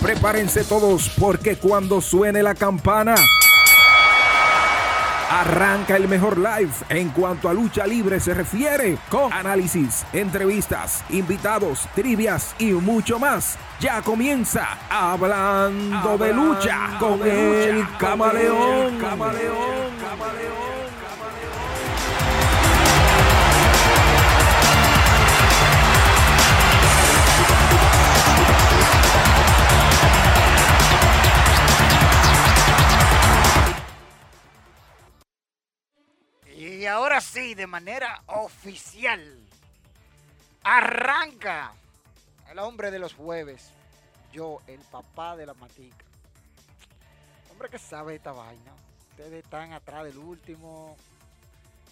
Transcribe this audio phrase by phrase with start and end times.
[0.00, 3.14] Prepárense todos porque cuando suene la campana...
[5.32, 11.88] Arranca el mejor live en cuanto a lucha libre se refiere, con análisis, entrevistas, invitados,
[11.94, 13.56] trivias y mucho más.
[13.78, 18.98] Ya comienza Hablando, de lucha con, el camaleón.
[18.98, 20.59] camaleón.
[36.80, 39.38] Y ahora sí, de manera oficial,
[40.62, 41.74] arranca
[42.50, 43.68] el hombre de los jueves.
[44.32, 46.06] Yo, el papá de la matica.
[47.50, 48.72] Hombre que sabe esta vaina.
[49.10, 50.96] Ustedes están atrás del último,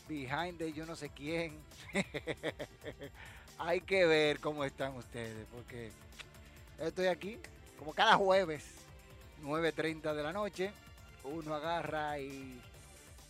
[0.09, 1.61] behind de yo no sé quién.
[3.59, 5.93] Hay que ver cómo están ustedes, porque
[6.79, 7.39] estoy aquí,
[7.79, 8.65] como cada jueves,
[9.43, 10.73] 9.30 de la noche.
[11.25, 12.59] Uno agarra y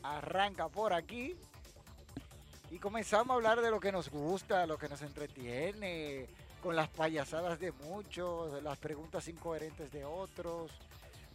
[0.03, 1.37] arranca por aquí
[2.71, 6.27] y comenzamos a hablar de lo que nos gusta, lo que nos entretiene,
[6.63, 10.71] con las payasadas de muchos, las preguntas incoherentes de otros,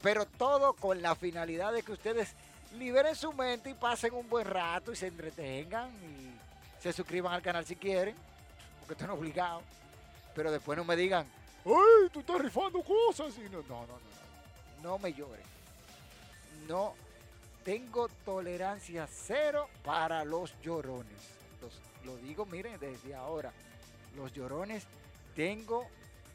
[0.02, 2.34] pero todo con la finalidad de que ustedes
[2.78, 7.42] liberen su mente y pasen un buen rato y se entretengan y se suscriban al
[7.42, 8.16] canal si quieren,
[8.80, 9.64] porque están obligados,
[10.36, 11.26] pero después no me digan,
[11.66, 13.34] ¡ay, tú estás rifando cosas!
[13.38, 15.54] Y no, no, no, no, no me lloren.
[16.68, 16.94] No
[17.64, 21.34] tengo tolerancia cero para los llorones.
[22.06, 23.52] lo digo, miren, desde ahora.
[24.16, 24.84] Los llorones
[25.36, 25.88] tengo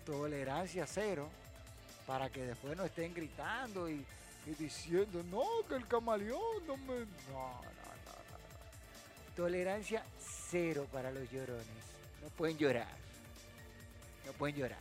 [0.05, 1.29] tolerancia cero
[2.07, 4.05] para que después no estén gritando y,
[4.59, 6.95] diciendo, no, que el camaleón no me...
[6.95, 9.37] No, no, no, no.
[9.37, 11.67] Tolerancia cero para los llorones.
[12.23, 12.89] No pueden llorar.
[14.25, 14.79] No pueden llorar.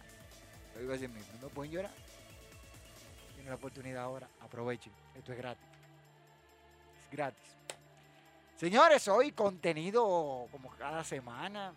[0.73, 1.91] Lo digo así mismo, no pueden llorar.
[3.33, 4.93] Tienen la oportunidad ahora, aprovechen.
[5.15, 5.66] Esto es gratis
[7.11, 7.57] gratis.
[8.57, 11.73] Señores, hoy contenido como cada semana,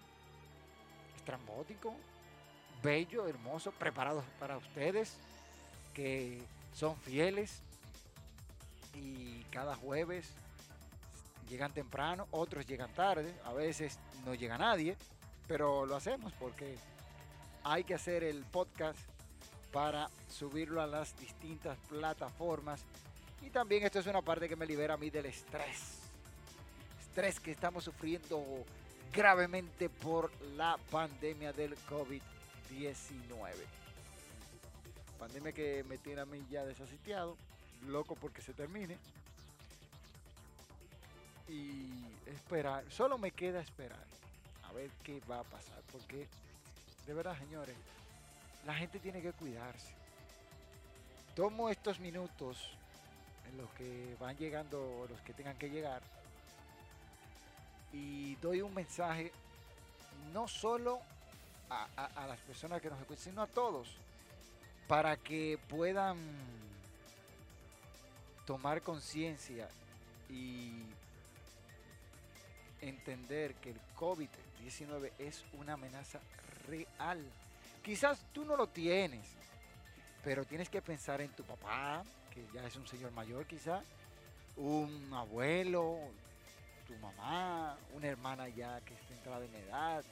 [1.17, 1.95] estrambótico,
[2.83, 5.17] bello, hermoso, preparado para ustedes,
[5.93, 6.43] que
[6.73, 7.63] son fieles
[8.95, 10.31] y cada jueves
[11.49, 14.97] llegan temprano, otros llegan tarde, a veces no llega nadie,
[15.47, 16.77] pero lo hacemos porque
[17.65, 18.99] hay que hacer el podcast
[19.73, 22.85] para subirlo a las distintas plataformas
[23.43, 25.99] y también esto es una parte que me libera a mí del estrés.
[27.01, 28.45] Estrés que estamos sufriendo
[29.13, 32.21] gravemente por la pandemia del COVID-19.
[35.19, 37.37] Pandemia que me tiene a mí ya desasitiado,
[37.89, 38.97] loco porque se termine.
[41.49, 41.89] Y
[42.27, 44.05] esperar, solo me queda esperar
[44.69, 45.81] a ver qué va a pasar.
[45.91, 46.29] Porque,
[47.07, 47.75] de verdad, señores,
[48.65, 49.93] la gente tiene que cuidarse.
[51.35, 52.77] Tomo estos minutos
[53.57, 56.03] los que van llegando, los que tengan que llegar.
[57.93, 59.33] Y doy un mensaje
[60.33, 61.01] no solo
[61.71, 63.89] a, las personas que nos escuchan, sino a todos,
[64.89, 66.19] para que puedan
[68.47, 69.69] tomar conciencia
[70.29, 70.83] y
[72.81, 76.21] entender que el COVID-19 es una amenaza
[76.67, 77.25] real.
[77.83, 79.27] Quizás tú no lo tienes,
[80.25, 82.05] pero tienes que pensar en tu papá,
[82.53, 83.83] ya es un señor mayor quizá,
[84.57, 85.99] un abuelo,
[86.87, 90.05] tu mamá, una hermana ya que está entrada en edad.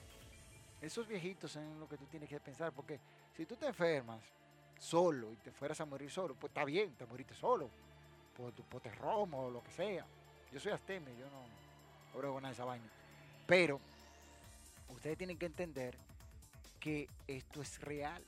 [0.81, 3.01] Esos viejitos son lo que tú tienes que pensar, porque
[3.37, 4.23] si tú te enfermas
[4.79, 7.69] solo y te fueras a morir solo, pues está bien, te moriste solo,
[8.37, 10.07] por tu poterromo o lo que sea.
[10.53, 12.87] Yo soy astemio, yo no brego nada de esa vaina.
[13.47, 13.81] Pero
[14.89, 15.97] ustedes tienen que entender
[16.79, 18.23] que esto es real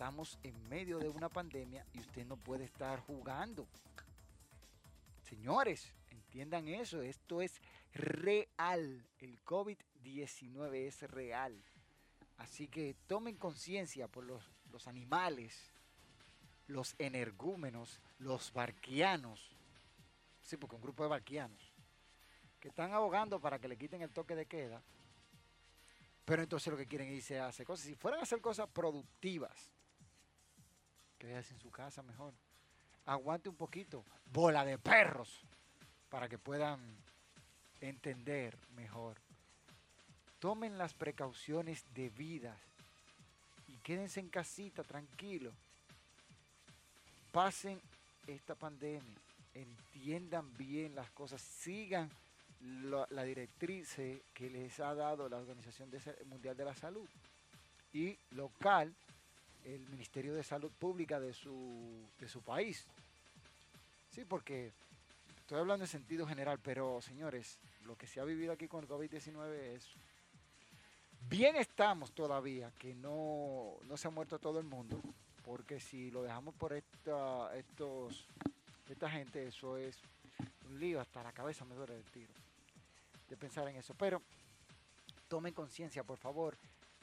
[0.00, 3.66] estamos en medio de una pandemia y usted no puede estar jugando.
[5.28, 7.60] Señores, entiendan eso, esto es
[7.92, 9.06] real.
[9.18, 11.62] El COVID-19 es real.
[12.38, 15.70] Así que tomen conciencia por los, los, animales,
[16.66, 19.54] los energúmenos, los barquianos.
[20.40, 21.74] Sí, porque un grupo de barquianos
[22.58, 24.82] que están abogando para que le quiten el toque de queda.
[26.24, 27.84] Pero entonces lo que quieren es hacer cosas.
[27.84, 29.70] Si fueran a hacer cosas productivas,
[31.20, 32.32] Quédese en su casa mejor.
[33.04, 34.04] Aguante un poquito.
[34.32, 35.42] Bola de perros.
[36.08, 36.80] Para que puedan
[37.80, 39.18] entender mejor.
[40.38, 42.58] Tomen las precauciones debidas.
[43.68, 45.52] Y quédense en casita, tranquilo.
[47.30, 47.78] Pasen
[48.26, 49.18] esta pandemia.
[49.52, 51.42] Entiendan bien las cosas.
[51.42, 52.10] Sigan
[52.60, 53.94] la, directriz
[54.32, 55.90] que les ha dado la Organización
[56.26, 57.08] Mundial de la Salud.
[57.92, 58.94] Y local
[59.64, 62.86] el Ministerio de Salud Pública de su, de su país.
[64.10, 64.72] Sí, porque
[65.40, 68.88] estoy hablando en sentido general, pero señores, lo que se ha vivido aquí con el
[68.88, 69.88] COVID-19 es...
[71.28, 75.00] Bien estamos todavía, que no, no se ha muerto todo el mundo,
[75.44, 78.26] porque si lo dejamos por esta, estos,
[78.88, 79.98] esta gente, eso es
[80.68, 82.32] un lío, hasta la cabeza me duele el tiro
[83.28, 83.94] de pensar en eso.
[83.94, 84.20] Pero
[85.28, 86.56] tomen conciencia, por favor,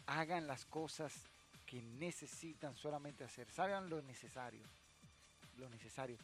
[0.06, 1.14] hagan las cosas
[1.68, 4.64] que necesitan solamente hacer, salgan lo necesario,
[5.58, 6.18] lo necesario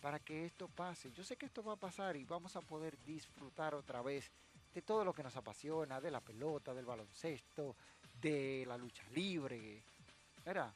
[0.00, 1.10] para que esto pase.
[1.12, 4.30] Yo sé que esto va a pasar y vamos a poder disfrutar otra vez
[4.74, 7.76] de todo lo que nos apasiona, de la pelota, del baloncesto,
[8.20, 9.82] de la lucha libre.
[10.44, 10.72] ¿Verdad?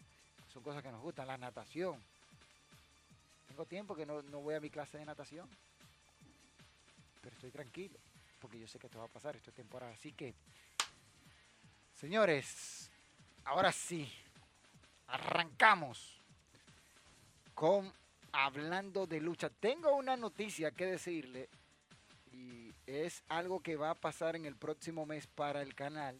[0.53, 2.03] Son cosas que nos gustan, la natación.
[3.49, 5.49] Tengo tiempo que no, no voy a mi clase de natación,
[7.21, 7.99] pero estoy tranquilo,
[8.41, 9.93] porque yo sé que esto va a pasar, esto es temporada.
[9.93, 10.35] Así que,
[11.95, 12.91] señores,
[13.45, 14.11] ahora sí,
[15.07, 16.21] arrancamos
[17.55, 17.93] con
[18.33, 19.51] hablando de lucha.
[19.51, 21.49] Tengo una noticia que decirle
[22.33, 26.19] y es algo que va a pasar en el próximo mes para el canal.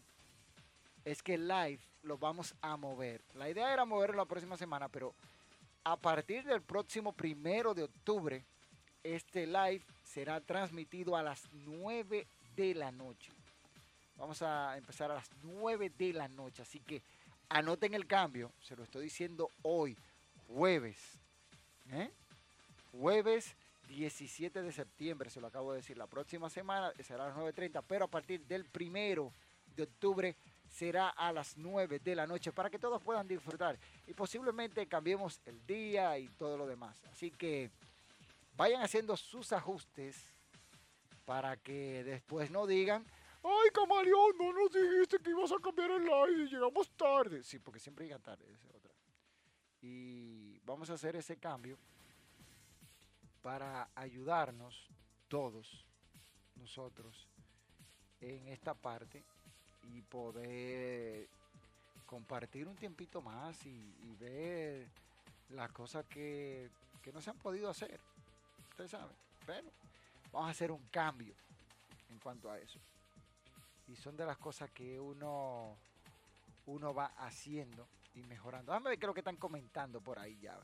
[1.03, 3.21] Es que live lo vamos a mover.
[3.33, 5.13] La idea era moverlo la próxima semana, pero
[5.83, 8.45] a partir del próximo primero de octubre,
[9.03, 13.31] este live será transmitido a las 9 de la noche.
[14.15, 17.01] Vamos a empezar a las 9 de la noche, así que
[17.49, 19.97] anoten el cambio, se lo estoy diciendo hoy,
[20.47, 21.19] jueves
[21.91, 22.09] ¿Eh?
[22.91, 23.55] Jueves
[23.89, 25.97] 17 de septiembre, se lo acabo de decir.
[25.97, 29.33] La próxima semana será a las 9.30, pero a partir del primero
[29.75, 30.35] de octubre
[30.69, 33.77] será a las 9 de la noche para que todos puedan disfrutar.
[34.07, 36.95] Y posiblemente cambiemos el día y todo lo demás.
[37.11, 37.69] Así que
[38.55, 40.23] vayan haciendo sus ajustes
[41.25, 43.05] para que después no digan,
[43.43, 47.43] ay Camaleón, no nos dijiste que ibas a cambiar el y llegamos tarde.
[47.43, 48.45] Sí, porque siempre llegan tarde.
[48.73, 48.93] otra
[49.83, 51.77] y vamos a hacer ese cambio
[53.41, 54.87] para ayudarnos
[55.27, 55.85] todos
[56.55, 57.27] nosotros
[58.21, 59.21] en esta parte
[59.93, 61.27] y poder
[62.05, 64.87] compartir un tiempito más y, ver
[65.49, 66.69] las cosas que,
[67.01, 67.99] que, no se han podido hacer.
[68.69, 69.15] Ustedes saben.
[69.45, 69.69] Pero
[70.31, 71.33] vamos a hacer un cambio
[72.09, 72.79] en cuanto a eso.
[73.87, 75.77] Y son de las cosas que uno,
[76.67, 78.71] uno va haciendo y mejorando.
[78.71, 80.59] Déjame ver lo que están comentando por ahí ya.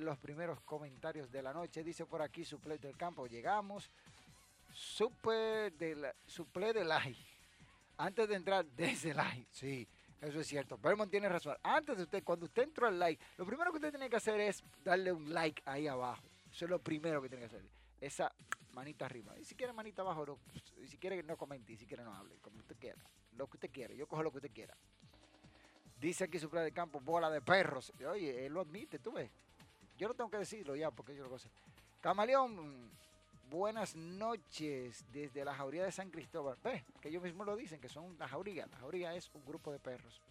[0.00, 1.84] los primeros comentarios de la noche.
[1.84, 3.26] Dice por aquí, suple del campo.
[3.26, 3.90] Llegamos.
[4.72, 7.16] Super de la, suple de.
[7.96, 9.46] Antes de entrar desde like.
[9.50, 9.86] Sí,
[10.20, 10.78] eso es cierto.
[10.78, 11.56] Vermont tiene razón.
[11.62, 14.40] Antes de usted, cuando usted entró al like, lo primero que usted tiene que hacer
[14.40, 16.22] es darle un like ahí abajo.
[16.50, 17.79] Eso es lo primero que tiene que hacer.
[18.00, 18.32] Esa
[18.72, 19.38] manita arriba.
[19.38, 20.38] Y si quiere manita abajo,
[20.82, 23.00] y si quiere no comente, y si quiere no hable, como usted quiera.
[23.36, 23.94] Lo que usted quiera.
[23.94, 24.74] Yo cojo lo que usted quiera.
[26.00, 27.92] Dice aquí su plan de campo, bola de perros.
[28.08, 29.30] Oye, él lo admite, tú ves.
[29.98, 31.50] Yo no tengo que decirlo ya, porque yo lo sé.
[32.00, 32.90] Camaleón,
[33.50, 36.56] buenas noches desde la jauría de San Cristóbal.
[36.64, 38.66] Ve, que ellos mismos lo dicen, que son la jauría.
[38.66, 40.22] La jauría es un grupo de perros.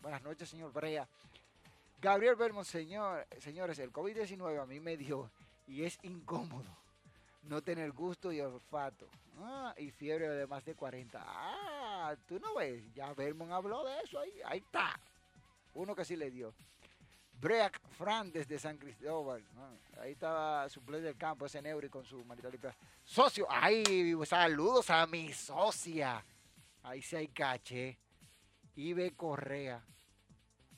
[0.00, 1.08] Buenas noches, señor Brea.
[2.00, 5.28] Gabriel Bermond, señor, señores, el COVID-19 a mí me dio
[5.68, 6.76] y es incómodo
[7.48, 9.08] no tener gusto y olfato.
[9.40, 11.22] Ah, y fiebre de más de 40.
[11.24, 12.82] Ah, tú no ves.
[12.94, 14.32] Ya Vermont habló de eso ahí.
[14.44, 14.98] Ahí está.
[15.74, 16.54] Uno que sí le dio.
[17.40, 19.44] Break Fran desde San Cristóbal.
[19.56, 22.76] Ah, ahí estaba su play del campo, ese Neuri con su marital limpia.
[23.04, 23.46] Socio.
[23.48, 26.24] Ay, saludos a mi socia.
[26.82, 27.98] Ahí sí hay caché.
[28.74, 29.84] Ibe Correa.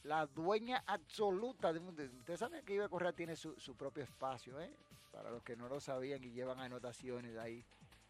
[0.04, 4.72] La dueña absoluta de Ustedes saben que Ibe Correa tiene su, su propio espacio, ¿eh?
[5.12, 7.64] Para los que no lo sabían y llevan anotaciones ahí.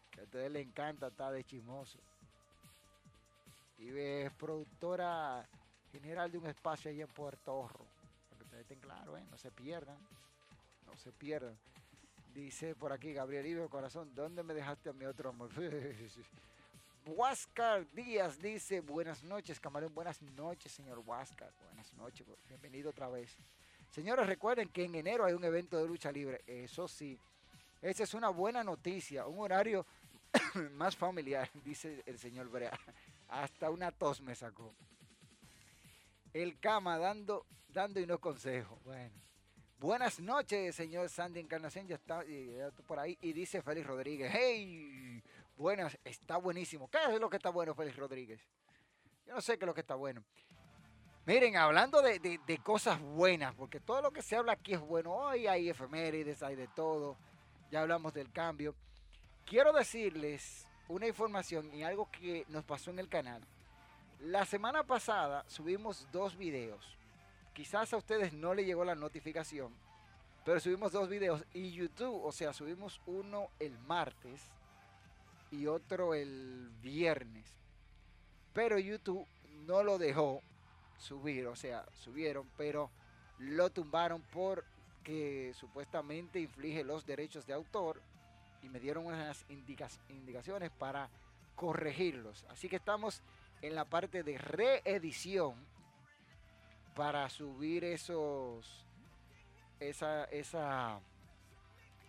[0.09, 1.99] Que a ustedes les encanta estar de chismoso.
[3.77, 5.47] Y es productora
[5.91, 7.85] general de un espacio ahí en Puerto Orro.
[8.29, 9.25] Para que ustedes estén claros, ¿eh?
[9.29, 9.97] no se pierdan.
[10.85, 11.57] No se pierdan.
[12.33, 15.49] Dice por aquí Gabriel Ibe Corazón, ¿dónde me dejaste a mi otro amor?
[17.05, 21.51] Huáscar Díaz dice, buenas noches, camarón, buenas noches, señor Huáscar.
[21.65, 23.35] Buenas noches, bienvenido otra vez.
[23.89, 26.43] Señores, recuerden que en enero hay un evento de lucha libre.
[26.45, 27.19] Eso sí,
[27.81, 29.25] esa es una buena noticia.
[29.25, 29.85] Un horario
[30.73, 32.79] más familiar, dice el señor Brea.
[33.29, 34.75] Hasta una tos me sacó.
[36.33, 38.79] El cama dando, dando y no consejo.
[38.83, 39.19] Bueno.
[39.79, 41.87] Buenas noches, señor Sandy Encarnación.
[41.87, 42.23] Ya está,
[42.85, 43.17] por ahí.
[43.21, 44.31] Y dice Félix Rodríguez.
[44.31, 45.20] ¡Hey!
[45.61, 46.89] Buenas, está buenísimo.
[46.89, 48.41] ¿Qué es lo que está bueno, Félix Rodríguez?
[49.27, 50.23] Yo no sé qué es lo que está bueno.
[51.27, 55.13] Miren, hablando de, cosas buenas, porque todo lo que se habla aquí es bueno.
[55.13, 57.15] Hoy hay efemérides, hay de todo.
[57.69, 58.73] Ya hablamos del cambio.
[59.45, 63.43] Quiero decirles una información y algo que nos pasó en el canal.
[64.19, 66.97] La semana pasada subimos dos videos.
[67.53, 69.75] quizás a ustedes no le llegó la notificación,
[70.43, 74.49] pero subimos dos videos y YouTube, o sea, subimos uno el martes
[75.51, 77.45] y otro el viernes.
[78.53, 79.27] Pero YouTube
[79.67, 80.41] no lo dejó
[80.97, 82.89] subir, o sea, subieron, pero
[83.39, 88.01] lo tumbaron porque supuestamente inflige los derechos de autor
[88.61, 89.45] y me dieron unas
[90.09, 91.09] indicaciones para
[91.55, 92.45] corregirlos.
[92.49, 93.21] Así que estamos
[93.61, 95.55] en la parte de reedición
[96.95, 98.85] para subir esos
[99.79, 100.99] esa esa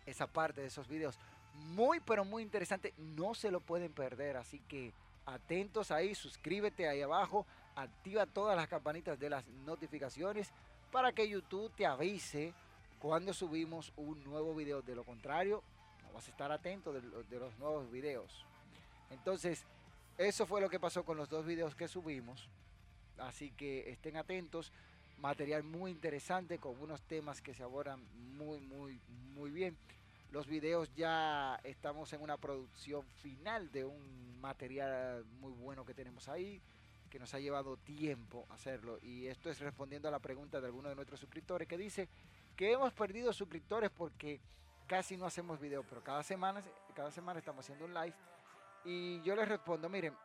[0.05, 1.19] esa parte de esos videos
[1.55, 4.93] muy pero muy interesante no se lo pueden perder así que
[5.27, 10.51] atentos ahí suscríbete ahí abajo activa todas las campanitas de las notificaciones
[10.91, 12.53] para que YouTube te avise
[12.99, 15.63] cuando subimos un nuevo video de lo contrario
[16.03, 18.45] no vas a estar atento de, de los nuevos videos
[19.11, 19.65] entonces
[20.19, 22.49] eso fue lo que pasó con los dos videos que subimos.
[23.19, 24.73] Así que estén atentos.
[25.19, 28.05] Material muy interesante con unos temas que se abordan
[28.37, 29.01] muy, muy,
[29.35, 29.77] muy bien.
[30.33, 36.27] Los videos ya estamos en una producción final de un material muy bueno que tenemos
[36.27, 36.59] ahí,
[37.11, 38.99] que nos ha llevado tiempo hacerlo.
[39.03, 42.09] Y esto es respondiendo a la pregunta de alguno de nuestros suscriptores que dice
[42.57, 44.41] que hemos perdido suscriptores porque
[44.87, 46.63] casi no hacemos videos, pero cada semana,
[46.95, 48.15] cada semana estamos haciendo un live
[48.87, 50.17] y yo les respondo, miren,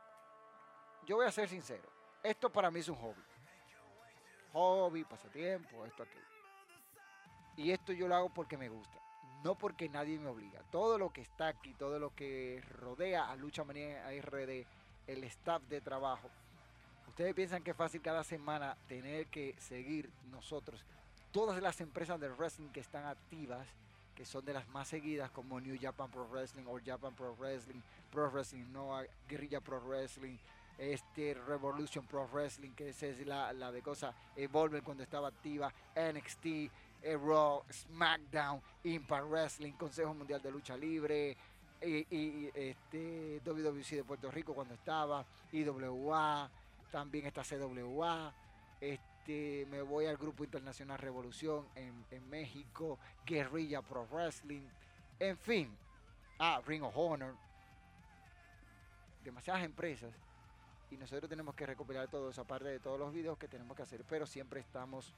[1.05, 1.89] yo voy a ser sincero,
[2.23, 3.21] esto para mí es un hobby.
[4.53, 6.19] Hobby, pasatiempo, esto, aquí.
[7.57, 8.97] Y esto yo lo hago porque me gusta,
[9.47, 10.59] no porque nadie me obliga.
[10.71, 14.65] Todo lo que está aquí, todo lo que rodea a Lucha Manía RD,
[15.07, 16.29] el staff de trabajo,
[17.07, 20.83] ustedes piensan que es fácil cada semana tener que seguir nosotros,
[21.31, 23.65] todas las empresas de wrestling que están activas,
[24.15, 27.79] que son de las más seguidas como New Japan Pro Wrestling o Japan Pro Wrestling,
[28.11, 30.35] Pro Wrestling Noah, Guerrilla Pro Wrestling,
[30.77, 36.69] este Revolution Pro Wrestling, que es la, de cosa, Evolve cuando estaba activa, NXT,
[37.01, 41.37] eh, Raw, SmackDown, Impact Wrestling, Consejo Mundial de Lucha Libre,
[41.81, 46.49] y, este WWC de Puerto Rico cuando estaba, IWA,
[46.91, 48.33] también está CWA,
[48.81, 54.63] este me voy al Grupo Internacional Revolución en, México, Guerrilla Pro Wrestling,
[55.19, 55.77] en fin,
[56.39, 57.35] ah, Ring of Honor,
[59.23, 60.13] demasiadas empresas
[60.89, 63.83] y nosotros tenemos que recopilar todo eso, aparte de todos los videos que tenemos que
[63.83, 65.13] hacer, pero siempre estamos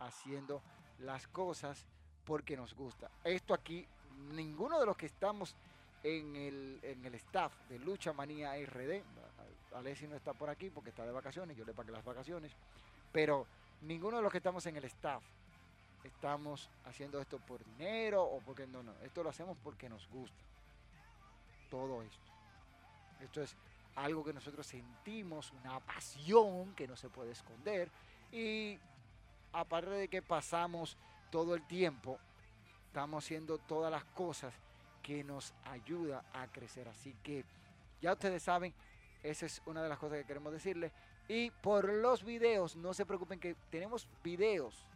[0.00, 0.60] haciendo
[1.00, 1.84] las cosas
[2.24, 3.10] porque nos gusta.
[3.24, 3.86] Esto aquí,
[4.32, 5.54] ninguno de los que estamos
[6.02, 9.02] en el, en el staff de Lucha Manía RD,
[9.74, 12.52] Alessi no está por aquí porque está de vacaciones, yo le pagué las vacaciones,
[13.10, 13.46] pero
[13.82, 15.22] ninguno de los que estamos en el staff
[16.04, 20.44] estamos haciendo esto por dinero o porque no, no, esto lo hacemos porque nos gusta.
[21.70, 22.32] Todo esto.
[23.20, 23.56] Esto es
[23.94, 27.88] algo que nosotros sentimos, una pasión que no se puede esconder
[28.32, 28.78] y
[29.52, 30.96] aparte de que pasamos
[31.30, 32.18] todo el tiempo,
[32.86, 34.54] estamos haciendo todas las cosas
[35.02, 36.88] que nos ayuda a crecer.
[36.88, 37.44] Así que
[38.00, 38.72] ya ustedes saben,
[39.22, 40.92] esa es una de las cosas que queremos decirles.
[41.28, 44.86] Y por los videos, no se preocupen que tenemos videos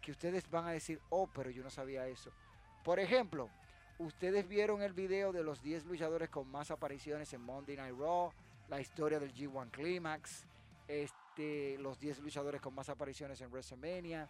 [0.00, 2.30] que ustedes van a decir, oh, pero yo no sabía eso.
[2.82, 3.50] Por ejemplo,
[3.98, 8.32] ustedes vieron el video de los 10 luchadores con más apariciones en Monday Night Raw,
[8.68, 10.44] la historia del G1 Climax,
[10.86, 11.27] este,
[11.78, 14.28] los 10 luchadores con más apariciones en WrestleMania,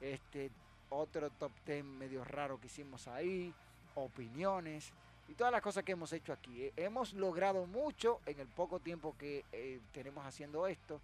[0.00, 0.50] este,
[0.90, 3.52] otro top 10 medio raro que hicimos ahí,
[3.94, 4.92] opiniones
[5.28, 6.64] y todas las cosas que hemos hecho aquí.
[6.64, 11.00] Eh, hemos logrado mucho en el poco tiempo que eh, tenemos haciendo esto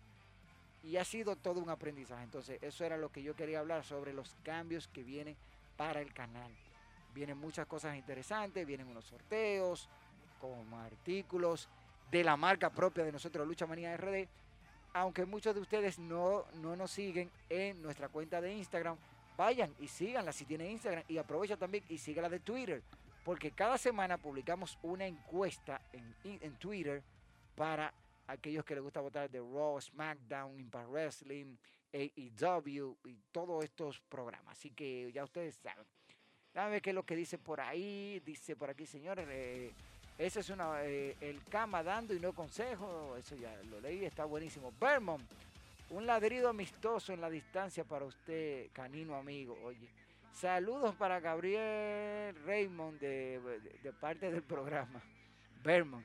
[0.83, 2.25] y ha sido todo un aprendizaje.
[2.25, 5.37] Entonces, eso era lo que yo quería hablar sobre los cambios que vienen
[5.77, 6.51] para el canal.
[7.15, 9.89] Vienen muchas cosas interesantes, vienen unos sorteos,
[10.41, 11.69] como artículos
[12.11, 14.27] de la marca propia de nosotros, Lucha Manía RD.
[14.95, 18.97] Aunque muchos de ustedes no, no nos siguen en nuestra cuenta de Instagram,
[19.37, 22.83] vayan y síganla si tienen Instagram y aprovecha también y síganla de Twitter
[23.25, 25.81] porque cada semana publicamos una encuesta
[26.25, 27.03] en, Twitter
[27.55, 27.93] para
[28.27, 31.57] aquellos que les gusta votar de Raw, SmackDown, Impact Wrestling,
[31.93, 34.59] AEW y todos estos programas.
[34.59, 35.87] Así que ya ustedes saben.
[36.55, 38.21] Ver qué es lo que dice por ahí.
[38.25, 39.73] Dice por aquí, señores, eh,
[40.19, 43.17] ese es una, eh, el cama dando y no consejo.
[43.17, 44.73] Eso ya lo leí, está buenísimo.
[44.81, 45.23] Vermont,
[45.91, 49.59] un ladrido amistoso en la distancia para usted, canino amigo.
[49.65, 49.89] Oye,
[50.33, 55.01] Saludos para Gabriel Raymond de, parte del programa.
[55.63, 56.05] Vermont.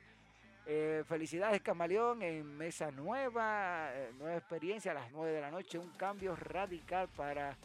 [0.66, 5.78] Eh, felicidades Camaleón en Mesa Nueva, eh, nueva experiencia a las 9 de la noche,
[5.78, 7.56] un cambio radical para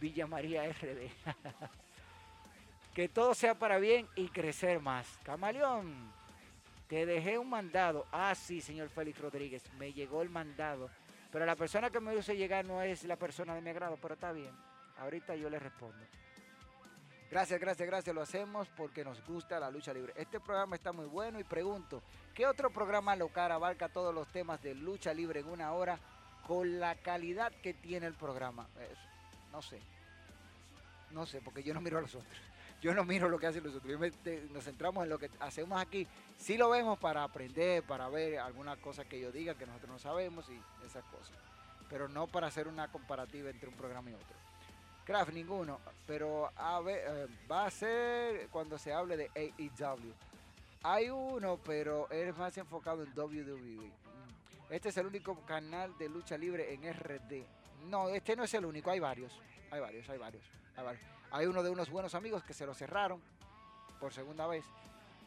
[0.00, 1.10] Villa María RD.
[2.94, 5.06] que todo sea para bien y crecer más.
[5.22, 6.12] Camaleón,
[6.88, 8.06] te dejé un mandado.
[8.12, 10.90] Ah, sí, señor Félix Rodríguez, me llegó el mandado
[11.30, 14.14] Pero la persona que me hizo llegar no es la persona de mi agrado, pero
[14.14, 14.54] está bien.
[14.98, 16.04] Ahorita yo le respondo.
[17.30, 18.14] Gracias, gracias, gracias.
[18.14, 20.12] Lo hacemos porque nos gusta la lucha libre.
[20.16, 22.02] Este programa está muy bueno y pregunto,
[22.34, 25.98] ¿qué otro programa local abarca todos los temas de lucha libre en una hora
[26.46, 28.68] con la calidad que tiene el programa?
[29.50, 29.80] no sé.
[31.10, 32.51] No sé, porque yo no miro a los otros.
[32.82, 33.96] Yo no miro lo que hacen los otros.
[34.50, 36.06] Nos centramos en lo que hacemos aquí.
[36.36, 39.98] Sí lo vemos para aprender, para ver algunas cosas que yo diga que nosotros no
[40.00, 41.36] sabemos y esas cosas.
[41.88, 44.36] Pero no para hacer una comparativa entre un programa y otro.
[45.04, 45.78] Craft, ninguno.
[46.08, 46.50] Pero
[46.88, 50.12] eh, va a ser cuando se hable de AEW.
[50.82, 53.92] Hay uno, pero es más enfocado en WWE.
[54.70, 57.44] Este es el único canal de lucha libre en RD.
[57.88, 58.90] No, este no es el único.
[58.90, 59.32] Hay varios,
[59.70, 60.08] hay varios.
[60.08, 60.44] Hay, varios.
[61.32, 63.20] Hay uno de unos buenos amigos que se lo cerraron
[63.98, 64.64] por segunda vez.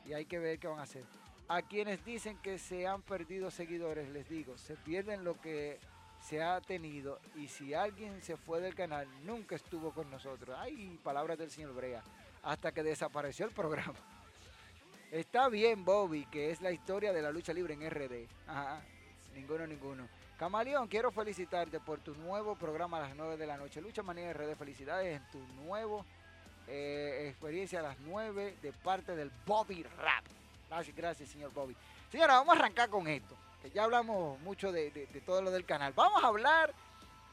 [0.06, 1.04] Y hay que ver qué van a hacer.
[1.48, 5.80] A quienes dicen que se han perdido seguidores, les digo, se pierden lo que
[6.22, 10.58] se ha tenido y si alguien se fue del canal, nunca estuvo con nosotros.
[10.60, 12.04] Ay, palabras del señor Brea,
[12.44, 13.94] hasta que desapareció el programa.
[15.12, 18.28] Está bien, Bobby, que es la historia de la lucha libre en RD.
[18.48, 18.82] Ajá,
[19.36, 20.08] ninguno, ninguno.
[20.38, 23.82] Camaleón, quiero felicitarte por tu nuevo programa a las 9 de la noche.
[23.82, 26.06] Lucha Manía RD, felicidades en tu nuevo
[26.68, 30.26] eh, experiencia a las 9 de parte del Bobby Rap.
[30.70, 31.76] Gracias, gracias, señor Bobby.
[32.12, 33.36] Señora, vamos a arrancar con esto
[33.74, 35.94] ya hablamos mucho de, todo lo del canal.
[35.94, 36.74] Vamos a hablar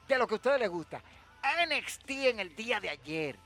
[0.09, 1.03] de lo que a ustedes les gusta.
[1.43, 3.37] NXT en el día de ayer.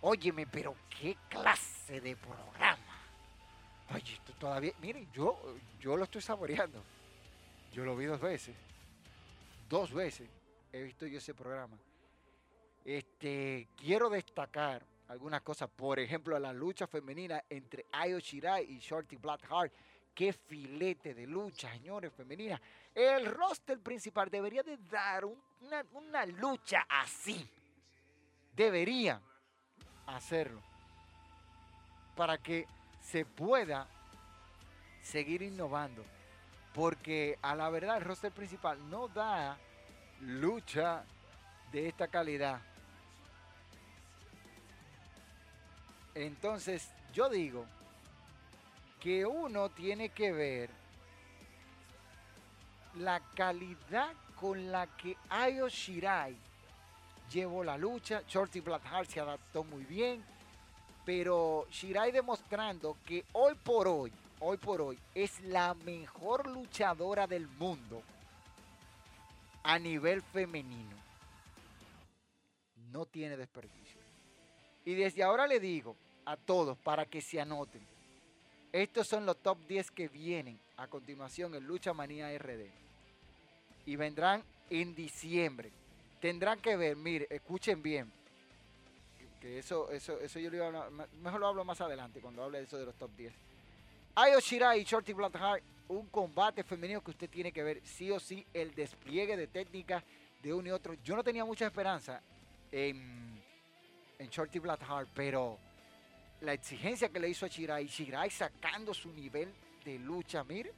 [0.00, 2.78] Óyeme, pero qué clase de programa.
[3.94, 5.38] Oye, todavía, miren, yo,
[5.80, 6.82] yo lo estoy saboreando.
[7.76, 8.56] Yo lo vi dos veces.
[9.68, 10.30] Dos veces
[10.72, 11.76] he visto yo ese programa.
[12.82, 15.68] Este, quiero destacar algunas cosas.
[15.68, 19.74] Por ejemplo, la lucha femenina entre Ayo Shirai y Shorty Blackheart
[20.14, 22.58] Qué filete de lucha, señores, femenina.
[22.94, 27.46] El roster principal debería de dar una, lucha así.
[28.54, 29.20] Debería
[30.06, 30.62] hacerlo.
[32.16, 32.66] Para que
[33.02, 33.86] se pueda
[35.02, 36.15] seguir innovando.
[36.76, 39.56] Porque a la verdad el roster principal no da
[40.20, 41.04] lucha
[41.72, 42.60] de esta calidad.
[46.14, 47.64] Entonces, yo digo
[49.00, 50.70] que uno tiene que ver
[52.96, 56.36] la calidad con la que Ayo Shirai
[57.32, 58.22] llevó la lucha.
[58.28, 60.22] Shorty Blackheart se adaptó muy bien.
[61.06, 67.46] Pero Shirai demostrando que hoy por hoy, hoy por hoy, es la mejor luchadora del
[67.46, 68.02] mundo
[69.62, 70.96] a nivel femenino.
[72.92, 74.00] No tiene desperdicio.
[74.84, 77.82] Y desde ahora le digo a todos para que se anoten
[78.76, 82.66] estos son los top 10 que vienen a continuación en Lucha Manía RD.
[83.86, 85.72] Y vendrán en diciembre.
[86.20, 88.12] Tendrán que ver, mire, escuchen bien.
[89.40, 90.90] Que eso, eso, eso yo lo iba a hablar,
[91.22, 93.32] mejor lo hablo más adelante cuando hable de eso de los top 10.
[94.18, 98.18] Ayo Shirai y Shorty Blackheart, un combate femenino que usted tiene que ver sí o
[98.18, 100.02] sí, el despliegue de técnicas
[100.42, 100.94] de uno y otro.
[101.04, 102.22] Yo no tenía mucha esperanza
[102.72, 103.38] en,
[104.18, 105.58] en Shorty Blackheart, pero
[106.40, 109.52] la exigencia que le hizo a Shirai, Shirai sacando su nivel
[109.84, 110.72] de lucha, mire.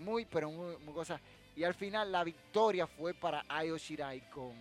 [0.00, 1.18] Muy, pero muy, muy cosa.
[1.56, 4.52] Y al final la victoria fue para Ayo Shirai con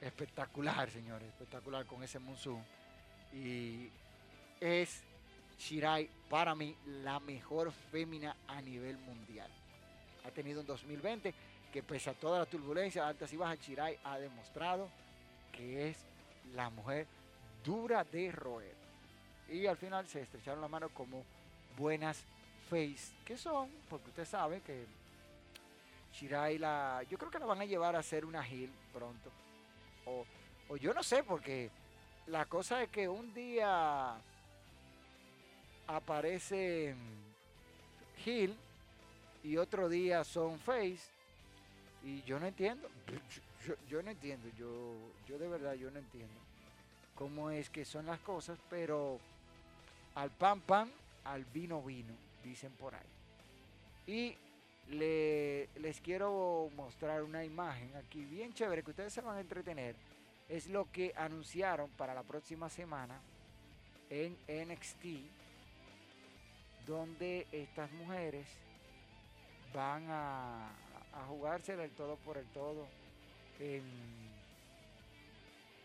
[0.00, 2.64] espectacular, señores, espectacular con ese Monsoon.
[3.34, 3.90] Y
[4.58, 5.02] es
[5.62, 9.48] Shirai para mí la mejor fémina a nivel mundial.
[10.26, 11.32] Ha tenido un 2020
[11.72, 14.88] que pese a toda la turbulencia, altas y bajas, Shirai ha demostrado
[15.52, 16.04] que es
[16.54, 17.06] la mujer
[17.64, 18.74] dura de roer.
[19.48, 21.24] Y al final se estrecharon la mano como
[21.78, 22.24] buenas
[22.68, 24.84] face que son, porque usted sabe que
[26.14, 27.04] Shirai la.
[27.08, 29.30] Yo creo que la van a llevar a hacer una hill pronto.
[30.06, 30.26] O,
[30.68, 31.70] o yo no sé, porque
[32.26, 34.20] la cosa es que un día
[35.86, 36.94] aparece
[38.24, 38.54] Hill
[39.42, 41.10] y otro día son Face
[42.04, 42.88] y yo no entiendo.
[43.64, 44.92] Yo, yo, no entiendo, yo,
[45.28, 46.34] yo de verdad yo no entiendo
[47.14, 49.20] cómo es que son las cosas, pero
[50.16, 50.90] al pan pan,
[51.24, 53.06] al vino vino, dicen por ahí.
[54.06, 54.36] Y
[54.92, 59.94] le, les quiero mostrar una imagen aquí bien chévere que ustedes se van a entretener.
[60.48, 63.20] Es lo que anunciaron para la próxima semana
[64.10, 65.04] en NXT,
[66.86, 68.46] donde estas mujeres
[69.72, 70.70] van a,
[71.12, 72.86] a jugarse del todo por el todo
[73.58, 73.84] en,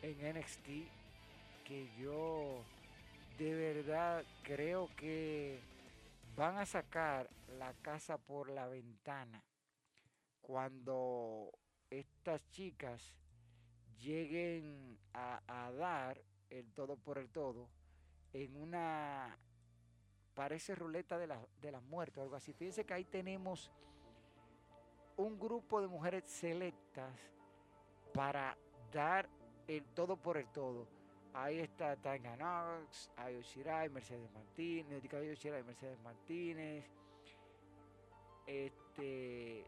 [0.02, 0.68] en NXT
[1.64, 2.64] que yo
[3.38, 5.60] de verdad creo que
[6.36, 9.44] van a sacar la casa por la ventana.
[10.42, 11.52] cuando
[11.90, 13.14] estas chicas
[14.00, 17.68] lleguen a, a dar el todo por el todo
[18.34, 19.38] en una
[20.38, 22.54] parece ruleta de la, de la muerte o algo así.
[22.54, 23.72] Fíjense que ahí tenemos
[25.16, 27.12] un grupo de mujeres selectas
[28.14, 28.56] para
[28.94, 29.28] dar
[29.68, 30.88] el todo por el todo.
[31.34, 36.86] Ahí está Tanga Knox, Ayo Shirai, Mercedes Martínez, Ayo Shirai, Mercedes Martínez.
[38.46, 39.66] Este,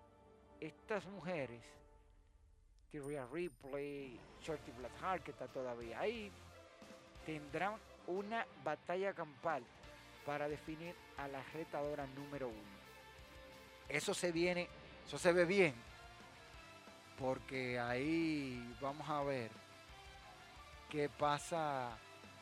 [0.60, 1.64] estas mujeres,
[2.92, 6.32] Tyria Ripley, Shorty Blackheart, que está todavía ahí,
[7.26, 9.64] tendrán una batalla campal
[10.30, 12.80] para definir a la retadora número uno.
[13.89, 14.68] Eso se viene,
[15.08, 15.74] eso se ve bien,
[17.18, 19.50] porque ahí vamos a ver
[20.88, 21.98] qué pasa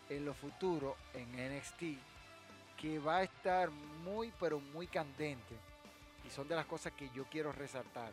[0.10, 1.82] en lo futuro en NXT,
[2.76, 5.56] que va a estar muy, pero muy candente.
[6.26, 8.12] Y son de las cosas que yo quiero resaltar.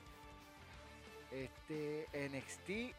[1.33, 2.95] Este NXT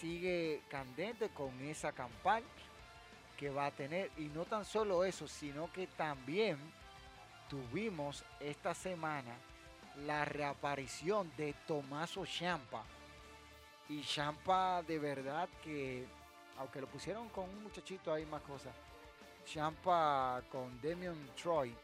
[0.00, 2.46] sigue candente con esa campaña
[3.36, 4.10] que va a tener.
[4.16, 6.58] Y no tan solo eso, sino que también
[7.48, 9.36] tuvimos esta semana
[10.04, 12.82] la reaparición de Tomaso Champa.
[13.88, 16.06] Y Champa de verdad que,
[16.58, 18.74] aunque lo pusieron con un muchachito ahí más cosas,
[19.44, 21.74] Champa con Demian Troy,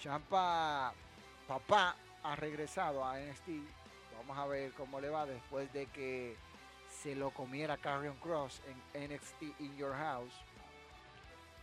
[0.00, 0.94] Champa
[1.46, 3.48] papá ha regresado a NXT.
[4.16, 6.36] Vamos a ver cómo le va después de que
[7.02, 8.60] se lo comiera Carrion Cross
[8.94, 10.34] en NXT In Your House.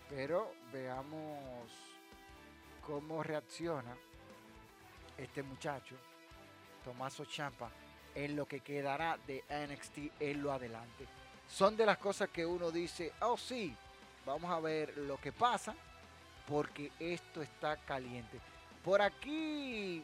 [0.09, 1.69] Pero veamos
[2.85, 3.95] cómo reacciona
[5.17, 5.95] este muchacho,
[6.83, 7.69] Tomaso Champa,
[8.15, 11.05] en lo que quedará de NXT en lo adelante.
[11.47, 13.75] Son de las cosas que uno dice, oh sí,
[14.25, 15.75] vamos a ver lo que pasa,
[16.47, 18.39] porque esto está caliente.
[18.83, 20.03] Por aquí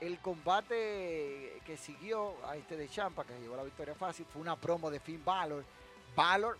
[0.00, 4.56] el combate que siguió a este de Champa, que llevó la victoria fácil, fue una
[4.56, 5.64] promo de Finn Balor.
[6.14, 6.58] Balor,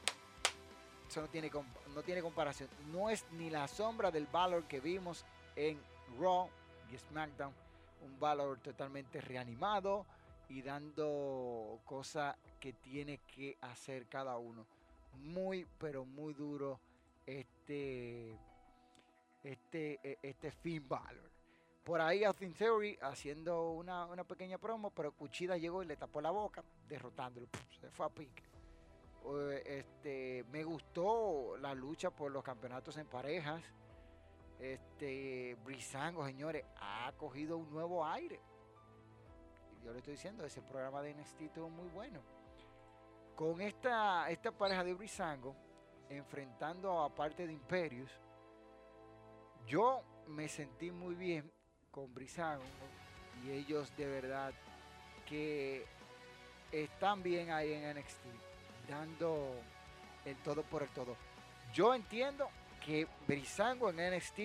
[1.08, 1.50] eso no tiene,
[1.94, 2.68] no tiene comparación.
[2.92, 5.24] No es ni la sombra del Balor que vimos
[5.56, 5.78] en
[6.20, 6.48] Raw
[6.92, 7.52] y SmackDown.
[8.02, 10.04] Un Balor totalmente reanimado
[10.48, 14.66] y dando cosas que tiene que hacer cada uno.
[15.14, 16.80] Muy, pero muy duro
[17.26, 18.36] este,
[19.44, 21.27] este, e, este Finn Balor.
[21.88, 26.30] Por ahí Austin Theory haciendo una, pequeña promo, pero Cuchida llegó y le tapó la
[26.30, 27.48] boca, derrotándolo.
[27.80, 28.42] Se fue a pique.
[29.64, 33.62] Este, me gustó la lucha por los campeonatos en parejas.
[34.58, 38.38] Este, Brisango, señores, ha cogido un nuevo aire.
[39.82, 42.20] Yo le estoy diciendo, ese programa de NXT estuvo muy bueno.
[43.34, 45.56] Con esta, esta pareja de Brisango,
[46.10, 48.10] enfrentando a parte de Imperius,
[49.64, 51.50] yo me sentí muy bien
[51.98, 52.62] con Brisango
[53.44, 54.52] y ellos de verdad
[55.28, 55.84] que
[56.70, 58.24] están bien ahí en NXT,
[58.88, 59.54] dando
[60.24, 61.16] el todo por el todo.
[61.74, 62.48] Yo entiendo
[62.84, 64.38] que Brisango en NXT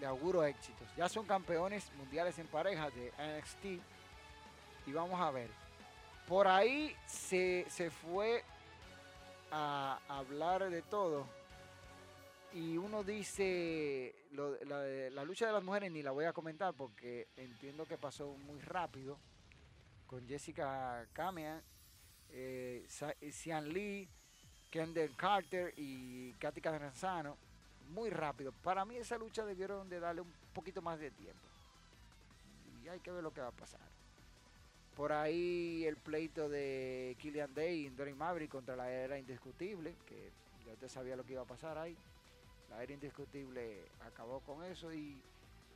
[0.00, 0.86] le auguro éxitos.
[0.94, 3.82] Ya son campeones mundiales en pareja de NXT.
[4.86, 5.48] Y vamos a ver.
[6.26, 8.44] Por ahí se, se fue
[9.50, 11.26] a hablar de todo
[12.52, 17.84] y uno dice, la, lucha de las mujeres ni la voy a comentar porque entiendo
[17.86, 19.18] que pasó muy rápido
[20.06, 21.62] con Jessica Kamean,
[22.30, 22.86] eh,
[23.30, 24.08] Sian Lee,
[24.70, 27.36] Kendall Carter y Katy Catanzano,
[27.90, 28.52] muy rápido.
[28.62, 31.46] Para mí esa lucha debieron de darle un poquito más de tiempo.
[32.82, 33.80] Y hay que ver lo que va a pasar.
[34.96, 40.30] Por ahí el pleito de Killian Day y Dory Maverick contra la era indiscutible, que
[40.66, 41.96] ya usted sabía lo que iba a pasar ahí.
[42.70, 45.20] La era indiscutible acabó con eso y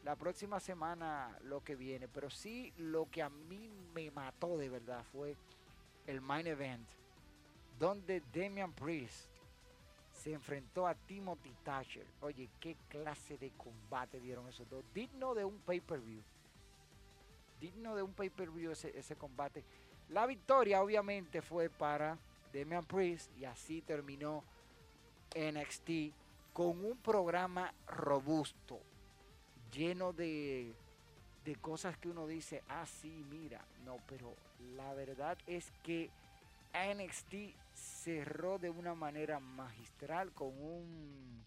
[0.05, 2.09] la próxima semana lo que viene.
[2.09, 5.37] Pero sí lo que a mí me mató de verdad fue
[6.07, 6.89] el main event.
[7.79, 9.29] Donde Damian Priest
[10.13, 12.07] se enfrentó a Timothy Thatcher.
[12.21, 14.85] Oye, qué clase de combate dieron esos dos.
[14.95, 16.23] Digno de un pay-per-view.
[17.61, 19.65] Digno de un pay-per-view ese, ese combate.
[20.11, 22.19] La victoria obviamente fue para
[22.53, 24.45] Damian Priest y así terminó
[25.35, 26.13] NXT
[26.53, 28.81] con un programa robusto,
[29.73, 30.75] lleno de,
[31.45, 34.35] de cosas que uno dice, ah, sí, mira, no, pero
[34.77, 36.11] la verdad es que
[36.75, 37.35] NXT
[37.75, 41.45] cerró de una manera magistral con un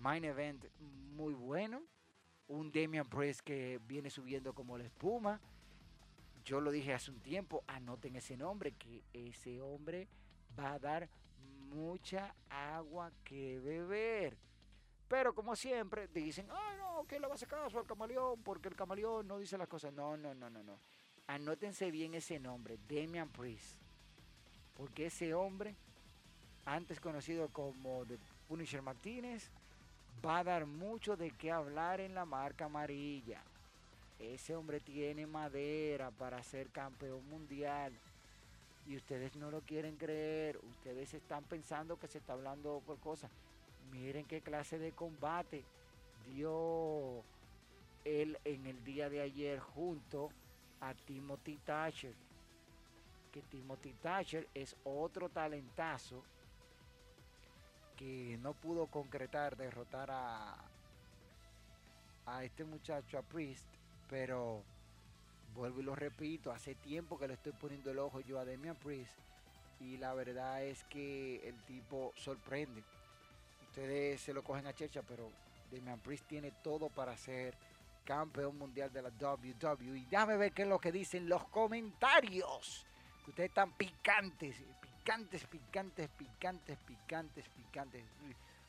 [0.00, 0.64] main event
[1.14, 1.82] muy bueno,
[2.48, 5.40] un Damian Priest que viene subiendo como la espuma.
[6.44, 10.08] Yo lo dije hace un tiempo, anoten ese nombre, que ese hombre
[10.58, 11.08] va a dar
[11.70, 14.36] mucha agua que beber.
[15.08, 18.76] Pero como siempre, dicen, ay no, que le va a caso al camaleón porque el
[18.76, 19.92] camaleón no dice las cosas.
[19.92, 20.78] No, no, no, no, no.
[21.26, 23.76] Anótense bien ese nombre, Damian Priest.
[24.76, 25.74] Porque ese hombre,
[26.64, 28.04] antes conocido como
[28.46, 29.50] Punisher Martínez,
[30.24, 33.42] va a dar mucho de qué hablar en la marca amarilla.
[34.18, 37.92] Ese hombre tiene madera para ser campeón mundial.
[38.88, 40.58] Y ustedes no lo quieren creer.
[40.70, 43.30] Ustedes están pensando que se está hablando por cosas.
[43.92, 45.62] Miren qué clase de combate
[46.26, 47.22] dio
[48.06, 50.30] él en el día de ayer junto
[50.80, 52.14] a Timothy Thatcher.
[53.30, 56.24] Que Timothy Thatcher es otro talentazo
[57.94, 60.56] que no pudo concretar, derrotar a,
[62.24, 63.66] a este muchacho, a Priest,
[64.08, 64.62] pero
[65.54, 68.76] vuelvo y lo repito, hace tiempo que le estoy poniendo el ojo yo a Demian
[68.76, 69.12] Priest
[69.80, 72.82] y la verdad es que el tipo sorprende.
[73.68, 75.30] Ustedes se lo cogen a Checha, pero
[75.70, 77.54] Demian Priest tiene todo para ser
[78.04, 79.98] campeón mundial de la WWE.
[79.98, 82.86] Y déjame ver qué es lo que dicen los comentarios.
[83.26, 88.04] ustedes están picantes, picantes, picantes, picantes, picantes, picantes.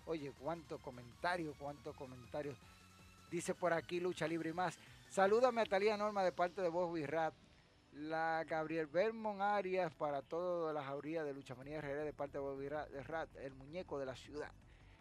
[0.06, 2.58] Oye, cuánto comentario, cuánto comentarios.
[3.32, 4.78] Dice por aquí Lucha Libre y más.
[5.10, 7.34] Salúdame a Talía Norma de parte de Bosby Rat.
[7.94, 12.70] La Gabriel Belmont Arias para todas las jaurías de Lucha Manía de parte de Bobby
[12.70, 14.52] Rat, el muñeco de la ciudad.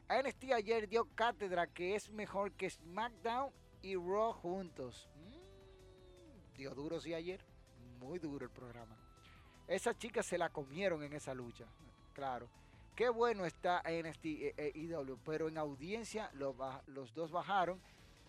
[0.08, 5.10] NXT ayer dio cátedra que es mejor que SmackDown y Raw juntos.
[5.14, 7.44] Mm, dio duro sí ayer.
[8.00, 8.96] Muy duro el programa.
[9.66, 11.66] Esas chicas se la comieron en esa lucha.
[12.14, 12.48] Claro.
[12.96, 17.78] Qué bueno está NXT e, e, IW, pero en audiencia los dos bajaron.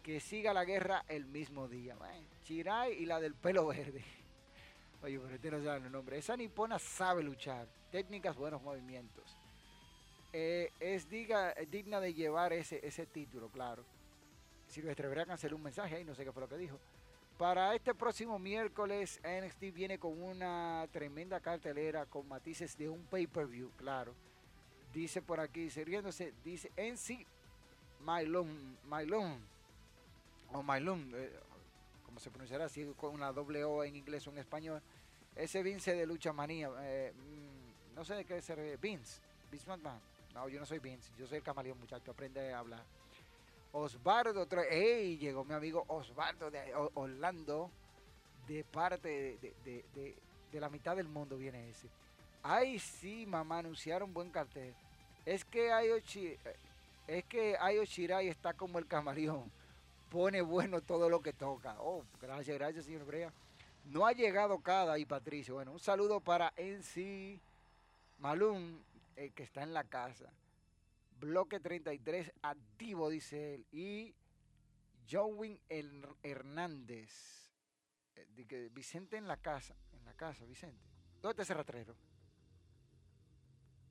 [0.10, 1.96] Que siga la guerra el mismo día.
[2.42, 4.04] Chirai y la del pelo verde.
[5.04, 6.18] Oye, pero este no sabe el nombre.
[6.18, 7.68] Esa nipona sabe luchar.
[7.92, 9.38] Técnicas, buenos movimientos.
[10.34, 13.86] Eh, es diga, digna de llevar ese, título, claro.
[14.66, 16.80] Silvestre Brea canceló un mensaje ahí, no sé qué fue lo que dijo.
[17.38, 23.74] Para este próximo miércoles, NXT viene con una tremenda cartelera con matices de un pay-per-view,
[23.78, 24.16] claro.
[24.92, 27.28] Dice por aquí, riéndose, dice NC
[28.00, 29.59] Mylon, Mylon,
[30.52, 31.40] o Mylon, eh,
[32.06, 34.82] como se pronunciará así, con una doble O en inglés o en español.
[35.36, 40.02] Ese Vince de Lucha Manía, eh, mm, no sé de qué ser, Vince, Vince McMahon.
[40.34, 42.84] No, yo no soy Vince, yo soy el camaleón, muchacho, aprende a hablar.
[43.72, 45.18] Osvaldo, ¡ey!
[45.18, 47.70] Llegó mi amigo Osvaldo de Orlando,
[48.48, 51.88] de parte de, la mitad del mundo viene ese.
[52.42, 54.74] Ay, sí, mamá, anunciaron buen cartel.
[55.26, 59.52] Es que Ayo, es que Ayo Shirai está como el camaleón.
[60.10, 61.76] Pone bueno todo lo que toca.
[61.80, 63.32] Oh, gracias, gracias, señor Brea.
[63.86, 65.56] No ha llegado cada y Patricio.
[65.56, 67.40] Bueno, un saludo para NC
[68.20, 68.80] Malum,
[69.16, 70.32] el que está en la casa.
[71.20, 73.66] Bloque 33 activo, dice él.
[73.72, 74.14] Y
[75.10, 75.60] Jowin
[76.24, 77.52] Hernández.
[78.16, 79.76] Eh, Vicente en la casa.
[79.94, 80.88] En la casa, Vicente.
[81.22, 81.96] ¿Dónde está ese ratrero?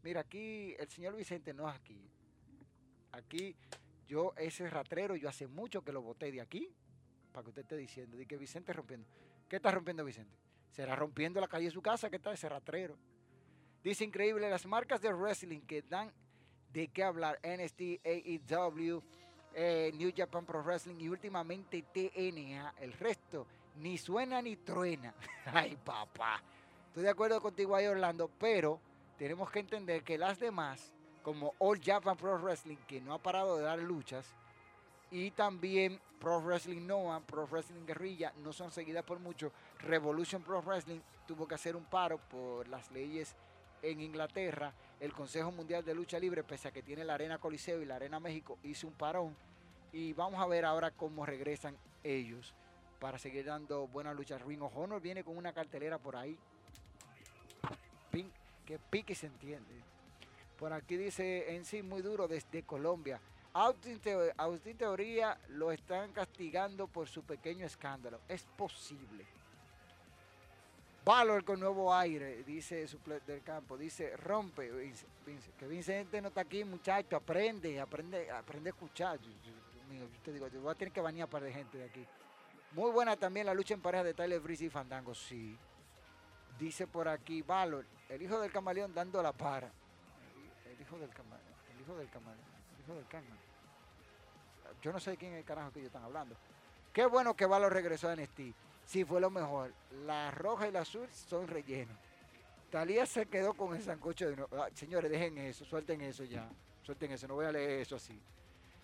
[0.02, 2.00] Mira, aquí el señor Vicente no es aquí.
[3.12, 3.56] Aquí
[4.08, 6.68] yo, ese ratrero, yo hace mucho que lo boté de aquí.
[7.32, 8.16] Para que usted esté diciendo.
[8.16, 9.06] De que Vicente rompiendo.
[9.48, 10.36] ¿Qué está rompiendo Vicente?
[10.70, 12.10] ¿Será rompiendo la calle de su casa?
[12.10, 12.96] ¿Qué está ese ratrero?
[13.82, 16.12] Dice increíble las marcas de wrestling que dan
[16.72, 17.38] de qué hablar.
[17.42, 19.02] NXT, AEW,
[19.54, 22.74] eh, New Japan Pro Wrestling y últimamente TNA.
[22.80, 25.14] El resto ni suena ni truena.
[25.46, 26.42] Ay, papá.
[26.88, 28.80] Estoy de acuerdo contigo ahí, Orlando, pero
[29.16, 30.94] tenemos que entender que las demás,
[31.28, 34.24] como All Japan Pro Wrestling, que no ha parado de dar luchas,
[35.10, 39.52] y también Pro Wrestling Noah, Pro Wrestling Guerrilla, no son seguidas por mucho.
[39.80, 43.36] Revolution Pro Wrestling tuvo que hacer un paro por las leyes
[43.82, 47.82] en Inglaterra, el Consejo Mundial de Lucha Libre, pese a que tiene la Arena Coliseo
[47.82, 49.36] y la Arena México, hizo un parón.
[49.92, 52.54] Y vamos a ver ahora cómo regresan ellos
[53.00, 54.40] para seguir dando buenas luchas.
[54.40, 56.38] Ring of Honor viene con una cartelera por ahí.
[58.64, 59.97] que pique se entiende.
[60.58, 63.20] Por aquí dice en sí muy duro desde Colombia.
[63.52, 68.20] Austin, Teoría lo están castigando por su pequeño escándalo.
[68.28, 69.24] Es posible.
[71.04, 72.86] Valor con nuevo aire, dice
[73.26, 74.70] del campo, dice rompe,
[75.58, 79.18] que Vicente no está aquí, muchacho, aprende, aprende, aprende a escuchar.
[79.18, 79.30] Yo,
[80.22, 82.04] te digo, yo voy a tener que bañar para de gente de aquí.
[82.72, 85.56] Muy buena también la lucha en pareja de Tyler Breeze y Fandango, sí.
[86.58, 89.72] Dice por aquí, Valor, el hijo del camaleón dando la para.
[90.78, 93.38] El, hijo del camaleón, el hijo del camaleón, el hijo del camaleón.
[94.80, 96.36] Yo no sé quién es el carajo que ellos están hablando.
[96.92, 98.40] Qué bueno que Valor regresó a NXT
[98.88, 99.72] sí fue lo mejor.
[100.06, 101.96] La roja y la azul son rellenos.
[102.70, 104.62] Talía se quedó con el sancocho de nuevo.
[104.62, 106.48] Ah, señores, dejen eso, suelten eso ya.
[106.82, 108.18] Suelten eso, no voy a leer eso así.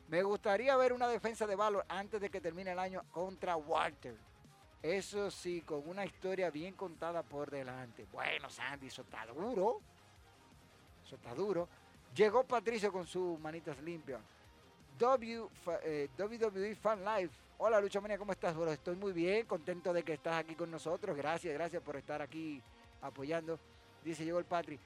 [0.09, 4.15] Me gustaría ver una defensa de Valor antes de que termine el año contra Walter.
[4.83, 8.07] Eso sí, con una historia bien contada por delante.
[8.13, 9.81] Bueno, Sandy, eso está duro.
[11.07, 11.69] Eso está duro.
[12.15, 14.21] Llegó Patricio con sus manitas limpias.
[14.99, 15.49] W,
[15.83, 17.35] eh, WWE Fan Life.
[17.59, 18.55] Hola Lucha Manía, ¿cómo estás?
[18.55, 21.17] Bueno, estoy muy bien, contento de que estás aquí con nosotros.
[21.17, 22.63] Gracias, gracias por estar aquí
[23.03, 23.59] apoyando.
[24.05, 24.79] Dice, llegó el Patri.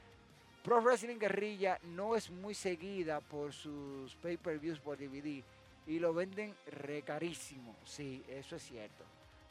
[0.64, 5.42] Pro Wrestling Guerrilla no es muy seguida por sus pay-per-views por DVD
[5.86, 7.76] y lo venden recarísimo.
[7.84, 9.04] Sí, eso es cierto.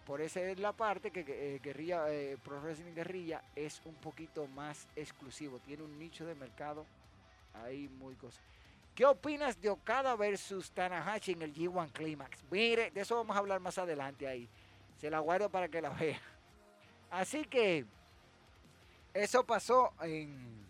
[0.06, 4.48] Por esa es la parte que eh, Guerrilla, eh, Pro Wrestling Guerrilla es un poquito
[4.48, 5.60] más exclusivo.
[5.60, 6.86] Tiene un nicho de mercado
[7.64, 8.42] ahí muy cosa.
[8.98, 12.44] ¿Qué opinas de Okada versus Tanahashi en el G1 Climax?
[12.50, 14.50] Mire, de eso vamos a hablar más adelante ahí.
[15.00, 16.20] Se la guardo para que la vea.
[17.12, 17.86] Así que
[19.14, 20.66] eso pasó en,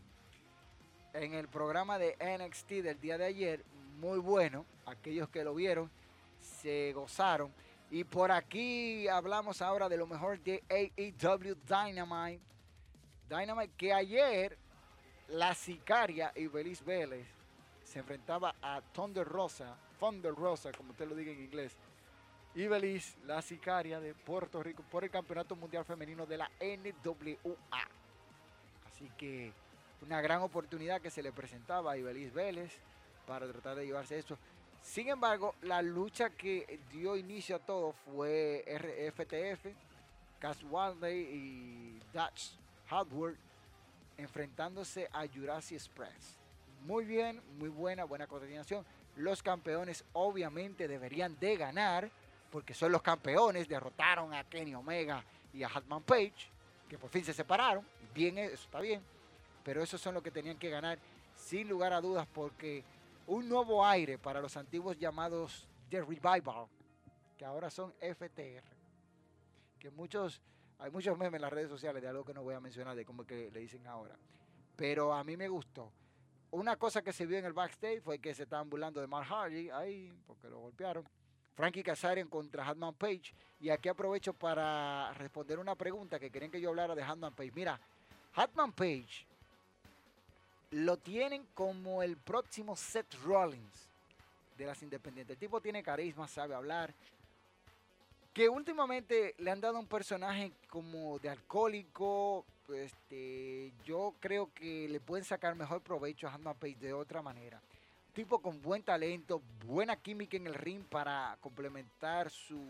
[1.13, 3.63] en el programa de NXT del día de ayer.
[3.97, 4.65] Muy bueno.
[4.85, 5.89] Aquellos que lo vieron
[6.41, 7.53] se gozaron.
[7.89, 12.43] Y por aquí hablamos ahora de lo mejor de AEW Dynamite.
[13.29, 14.57] Dynamite que ayer
[15.29, 17.27] la sicaria y Belis Vélez
[17.83, 21.75] se enfrentaba a Thunder Rosa, Thunder Rosa, como usted lo diga en inglés.
[22.55, 27.87] Y Beliz, la sicaria de Puerto Rico, por el Campeonato Mundial Femenino de la NWA.
[28.87, 29.51] Así que
[30.01, 32.73] una gran oportunidad que se le presentaba a Ibeliz Vélez
[33.27, 34.37] para tratar de llevarse esto.
[34.81, 39.67] Sin embargo, la lucha que dio inicio a todo fue RFTF,
[40.39, 40.61] Cass
[41.03, 42.53] y Dutch
[42.87, 43.37] Hardware
[44.17, 46.37] enfrentándose a Jurassic Express.
[46.81, 48.85] Muy bien, muy buena, buena coordinación.
[49.15, 52.09] Los campeones obviamente deberían de ganar,
[52.51, 56.49] porque son los campeones, derrotaron a Kenny Omega y a Hatman Page,
[56.87, 57.85] que por fin se separaron.
[58.13, 59.01] Bien, eso está bien,
[59.63, 60.99] pero esos son los que tenían que ganar
[61.35, 62.83] sin lugar a dudas, porque
[63.27, 66.67] un nuevo aire para los antiguos llamados The Revival,
[67.37, 68.63] que ahora son FTR,
[69.79, 70.41] que muchos,
[70.79, 73.05] hay muchos memes en las redes sociales de algo que no voy a mencionar, de
[73.05, 74.15] cómo que le dicen ahora,
[74.75, 75.91] pero a mí me gustó.
[76.51, 79.27] Una cosa que se vio en el backstage fue que se estaban burlando de Mark
[79.27, 81.05] Hardy ahí, porque lo golpearon.
[81.55, 83.33] Frankie Kazarian contra Hatman Page.
[83.59, 87.51] Y aquí aprovecho para responder una pregunta que querían que yo hablara de Hatman Page.
[87.53, 87.79] Mira,
[88.35, 89.25] Hatman Page
[90.71, 93.89] lo tienen como el próximo Seth Rollins
[94.57, 95.33] de las independientes.
[95.33, 96.93] El tipo tiene carisma, sabe hablar.
[98.37, 104.99] Que últimamente le han dado un personaje como de alcohólico, este, yo creo que le
[104.99, 107.59] pueden sacar mejor provecho a Hanman Page de otra manera.
[108.13, 112.61] Tipo con buen talento, buena química en el ring para complementar su,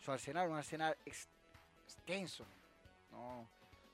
[0.00, 2.44] su arsenal, un arsenal extenso.
[3.12, 3.46] No,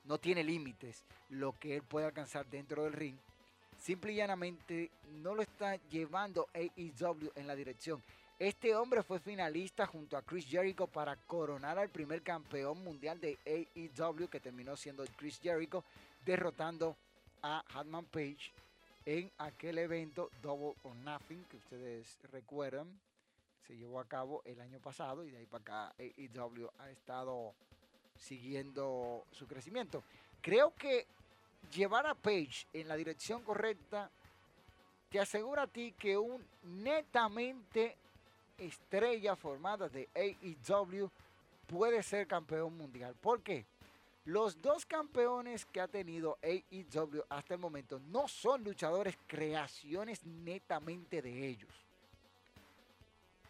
[0.06, 3.18] no tiene límites lo que él puede alcanzar dentro del ring.
[3.78, 8.02] Simple y llanamente no lo está llevando AEW en la dirección.
[8.40, 13.38] Este hombre fue finalista junto a Chris Jericho para coronar al primer campeón mundial de
[13.44, 15.84] AEW que terminó siendo Chris Jericho,
[16.24, 16.96] derrotando
[17.42, 18.50] a Hatman Page
[19.04, 22.88] en aquel evento Double or Nothing que ustedes recuerdan.
[23.66, 27.52] Se llevó a cabo el año pasado y de ahí para acá AEW ha estado
[28.16, 30.02] siguiendo su crecimiento.
[30.40, 31.06] Creo que
[31.70, 34.10] llevar a Page en la dirección correcta
[35.10, 37.98] te asegura a ti que un netamente
[38.60, 41.10] estrella formada de AEW
[41.66, 43.14] puede ser campeón mundial.
[43.20, 43.64] ¿Por qué?
[44.24, 51.22] Los dos campeones que ha tenido AEW hasta el momento no son luchadores creaciones netamente
[51.22, 51.70] de ellos.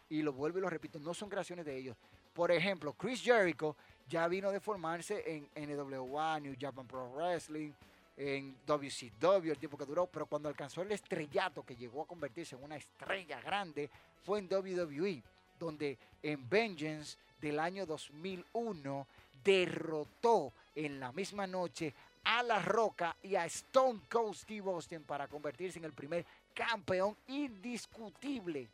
[0.08, 1.96] Y lo vuelvo y lo repito, no son creaciones de ellos.
[2.32, 3.76] Por ejemplo, Chris Jericho
[4.08, 7.72] ya vino de formarse en NWA, New Japan Pro Wrestling,
[8.16, 12.54] en WCW, el tiempo que duró, pero cuando alcanzó el estrellato que llegó a convertirse
[12.54, 13.88] en una estrella grande,
[14.24, 15.22] fue en WWE,
[15.58, 19.06] donde en Vengeance del año 2001
[19.44, 25.28] derrotó en la misma noche a La Roca y a Stone Cold Steve Austin para
[25.28, 28.68] convertirse en el primer campeón indiscutible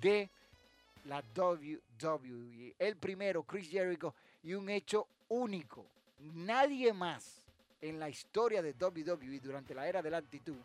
[0.00, 0.28] de
[1.06, 2.74] la WWE.
[2.78, 5.84] El primero, Chris Jericho, y un hecho único.
[6.34, 7.42] Nadie más
[7.80, 10.56] en la historia de WWE durante la era de la actitud,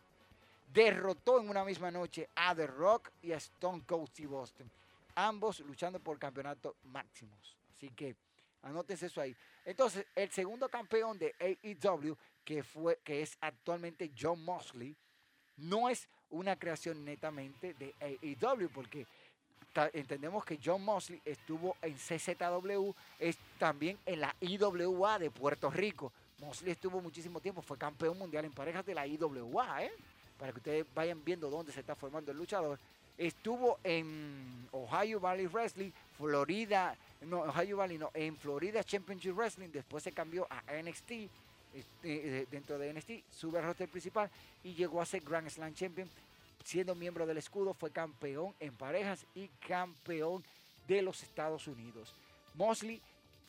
[0.67, 4.69] derrotó en una misma noche a The Rock y a Stone Cold Steve Austin,
[5.15, 7.57] ambos luchando por campeonatos máximos.
[7.71, 8.15] Así que
[8.61, 9.35] anótense eso ahí.
[9.65, 14.95] Entonces, el segundo campeón de AEW, que, fue, que es actualmente John Mosley,
[15.57, 19.07] no es una creación netamente de AEW, porque
[19.93, 26.11] entendemos que John Mosley estuvo en CZW, es también en la IWA de Puerto Rico.
[26.39, 29.91] Mosley estuvo muchísimo tiempo, fue campeón mundial en parejas de la IWA, ¿eh?
[30.39, 32.79] Para que ustedes vayan viendo dónde se está formando el luchador.
[33.17, 40.03] Estuvo en Ohio Valley Wrestling, Florida, no, Ohio Valley no, en Florida Championship Wrestling, después
[40.03, 41.29] se cambió a NXT, este,
[42.03, 44.29] eh, dentro de NXT, sube al roster principal
[44.63, 46.07] y llegó a ser Grand Slam Champion,
[46.63, 50.43] siendo miembro del escudo, fue campeón en parejas y campeón
[50.87, 52.13] de los Estados Unidos.
[52.53, 53.01] Mosley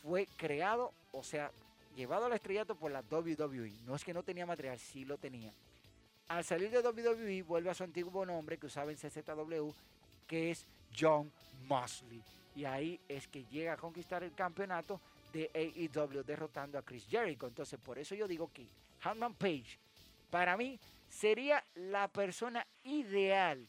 [0.03, 1.51] fue creado, o sea,
[1.97, 3.73] llevado al estrellato por la WWE.
[3.85, 5.53] No es que no tenía material, sí lo tenía.
[6.29, 9.71] Al salir de WWE vuelve a su antiguo nombre que usaba en CZW,
[10.27, 10.67] que es
[10.99, 11.33] John
[11.67, 12.23] Mosley.
[12.55, 15.01] Y ahí es que llega a conquistar el campeonato
[15.33, 17.47] de AEW derrotando a Chris Jericho.
[17.47, 18.67] Entonces por eso yo digo que
[19.03, 19.79] Hanman Page
[20.31, 23.67] para mí sería la persona ideal,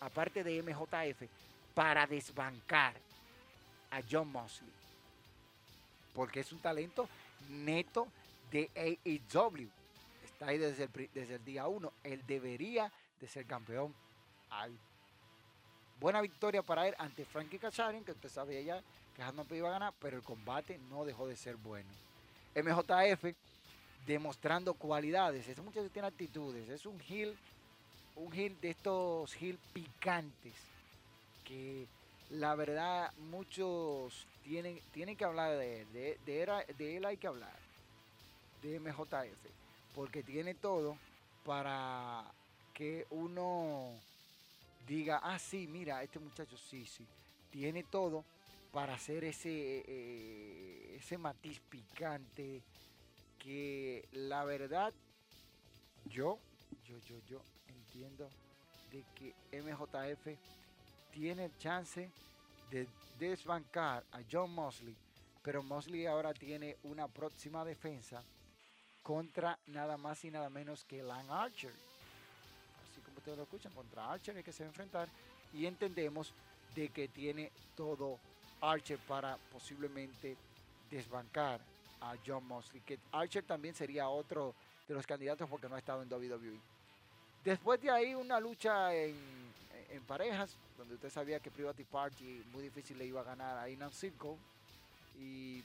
[0.00, 1.22] aparte de MJF,
[1.74, 2.94] para desbancar
[3.90, 4.70] a John Mosley.
[6.14, 7.08] Porque es un talento
[7.48, 8.08] neto
[8.50, 9.70] de AEW.
[10.42, 11.92] Ahí desde el, desde el día uno.
[12.02, 12.90] Él debería
[13.20, 13.94] de ser campeón.
[16.00, 18.82] Buena victoria para él ante Frankie Kazarian, que usted sabía ya
[19.14, 21.88] que Hanman iba a ganar, pero el combate no dejó de ser bueno.
[22.54, 23.34] MJF
[24.06, 25.46] demostrando cualidades.
[25.46, 26.68] Ese muchacho tiene actitudes.
[26.68, 27.36] Es un heel,
[28.16, 30.54] un heel de estos heel picantes
[31.44, 31.86] que
[32.30, 36.18] la verdad muchos tienen, tienen que hablar de él.
[36.26, 37.56] De él hay que hablar.
[38.62, 39.61] De MJF.
[39.94, 40.96] Porque tiene todo
[41.44, 42.24] para
[42.72, 43.92] que uno
[44.86, 47.06] diga, ah, sí, mira, este muchacho sí, sí.
[47.50, 48.24] Tiene todo
[48.72, 52.62] para hacer ese, eh, ese matiz picante
[53.38, 54.92] que la verdad
[56.06, 56.38] yo,
[56.86, 58.28] yo, yo, yo entiendo
[58.90, 60.38] de que MJF
[61.12, 62.10] tiene chance
[62.70, 62.88] de
[63.18, 64.96] desbancar a John Mosley,
[65.42, 68.22] pero Mosley ahora tiene una próxima defensa
[69.02, 71.72] contra nada más y nada menos que Lan Archer.
[72.90, 75.08] Así como ustedes lo escuchan, contra Archer es que se va a enfrentar
[75.52, 76.32] y entendemos
[76.74, 78.18] de que tiene todo
[78.60, 80.36] Archer para posiblemente
[80.90, 81.60] desbancar
[82.00, 84.54] a John Mosley, que Archer también sería otro
[84.88, 86.58] de los candidatos porque no ha estado en WWE.
[87.44, 89.16] Después de ahí una lucha en,
[89.90, 93.68] en parejas, donde usted sabía que Private Party muy difícil le iba a ganar a
[93.68, 94.36] Inan Circle.
[95.18, 95.62] Y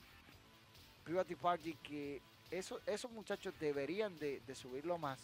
[1.04, 2.22] Private Party que
[2.52, 5.20] eso, esos muchachos deberían de, subirlo más,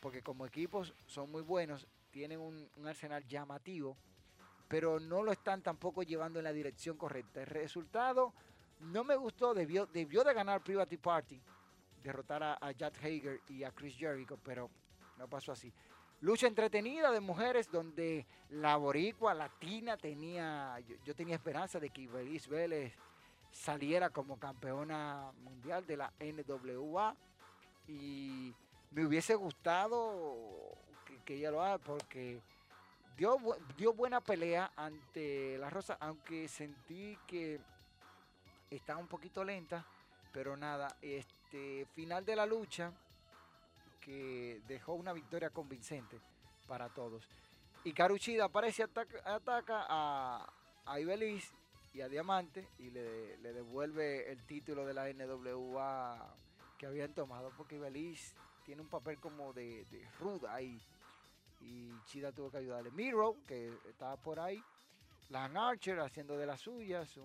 [0.00, 3.96] porque como equipos son muy buenos, tienen un, arsenal llamativo,
[4.68, 7.40] pero no lo están tampoco llevando en la dirección correcta.
[7.40, 8.32] El resultado
[8.80, 11.40] no me gustó, debió, debió de ganar Private Party,
[12.02, 14.70] derrotar a, Jack Hager y a Chris Jericho, pero
[15.18, 15.72] no pasó así.
[16.20, 22.46] Lucha entretenida de mujeres donde la boricua latina tenía, yo, tenía esperanza de que Ibeliz
[22.46, 22.94] Vélez
[23.52, 27.14] saliera como campeona mundial de la NWA
[27.88, 28.54] y
[28.90, 30.76] me hubiese gustado
[31.24, 32.40] que, ella lo haga porque
[33.16, 33.36] dio,
[33.76, 37.60] dio buena pelea ante la Rosa, aunque sentí que
[38.70, 39.84] estaba un poquito lenta,
[40.32, 42.92] pero nada, este final de la lucha
[44.00, 46.18] que dejó una victoria convincente
[46.66, 47.28] para todos.
[47.84, 50.52] Y Caruchida aparece, ataca, ataca a,
[50.86, 51.52] a Ibeliz
[51.92, 56.34] y a Diamante y le, devuelve el título de la NWA
[56.78, 58.34] que habían tomado porque Ibeliz
[58.64, 59.84] tiene un papel como de,
[60.18, 60.80] ruda ahí
[61.60, 62.90] y Chida tuvo que ayudarle.
[62.90, 64.62] Miro, que estaba por ahí,
[65.28, 67.18] Lan Archer haciendo de las suyas,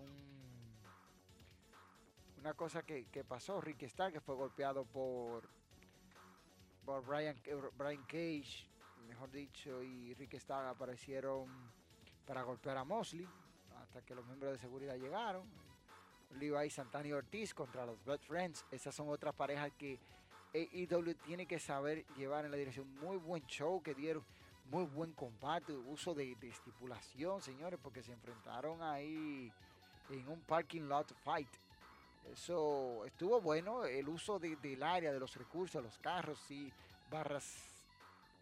[2.38, 5.48] una cosa que, pasó, Ricky Starr que fue golpeado por
[7.06, 7.40] Brian,
[7.78, 8.68] Brian Cage,
[9.08, 11.48] mejor dicho, y Rick Starr aparecieron
[12.26, 13.28] para golpear a Mosley
[14.04, 15.44] que los miembros de seguridad llegaron.
[16.40, 18.66] Levi Santana y Ortiz contra los Blood Friends.
[18.72, 20.00] Esas son otras parejas que
[20.54, 22.90] AEW tiene que saber llevar en la dirección.
[23.00, 24.24] Muy buen show que dieron,
[24.70, 29.52] muy buen combate, uso de, de estipulación, señores, porque se enfrentaron ahí
[30.10, 31.50] en un parking lot fight.
[32.32, 36.72] Eso estuvo bueno, el uso del área, de los recursos, los carros y
[37.10, 37.76] barras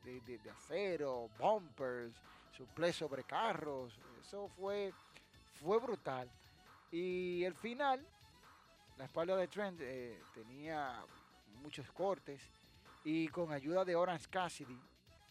[0.03, 2.13] de, acero, bumpers,
[2.51, 4.93] suples sobre carros, eso fue,
[5.63, 6.29] fue brutal.
[6.91, 8.05] Y el final,
[8.97, 11.03] la espalda de Trent eh, tenía
[11.61, 12.41] muchos cortes
[13.03, 14.79] y con ayuda de Orange Cassidy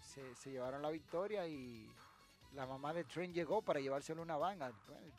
[0.01, 1.89] se, llevaron la victoria y
[2.55, 4.59] la mamá de Trent llegó para llevárselo una van.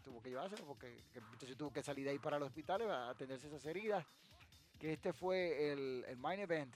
[0.04, 3.48] tuvo que llevárselo porque entonces tuvo que salir de ahí para el hospital a atenderse
[3.48, 4.06] esas heridas.
[4.80, 6.76] Que este fue el, el main event.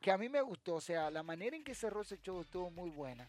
[0.00, 0.76] Que a mí me gustó.
[0.76, 3.26] O sea, la manera en que cerró ese show estuvo muy buena.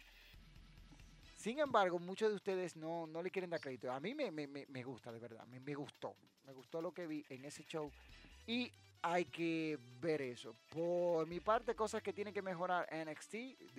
[1.45, 3.91] Sin embargo, muchos de ustedes no, no le quieren dar crédito.
[3.91, 5.45] A mí me, me, me gusta, de verdad.
[5.45, 6.15] Me, me gustó.
[6.43, 7.91] Me gustó lo que vi en ese show.
[8.47, 8.71] Y
[9.03, 10.55] hay que ver eso.
[10.69, 13.31] Por mi parte, cosas que tiene que mejorar NXT,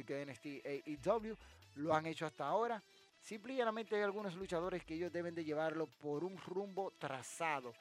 [0.07, 1.37] que NXT AEW
[1.75, 2.81] lo han hecho hasta ahora.
[3.21, 7.73] Simplemente hay algunos luchadores que ellos deben de llevarlo por un rumbo trazado.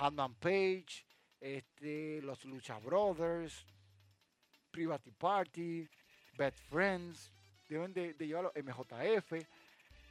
[0.00, 1.06] Hanman Page,
[1.40, 3.64] este, los Lucha Brothers,
[4.70, 5.88] Private Party,
[6.36, 7.32] Bad Friends,
[7.70, 9.32] deben de, de llevarlo MJF,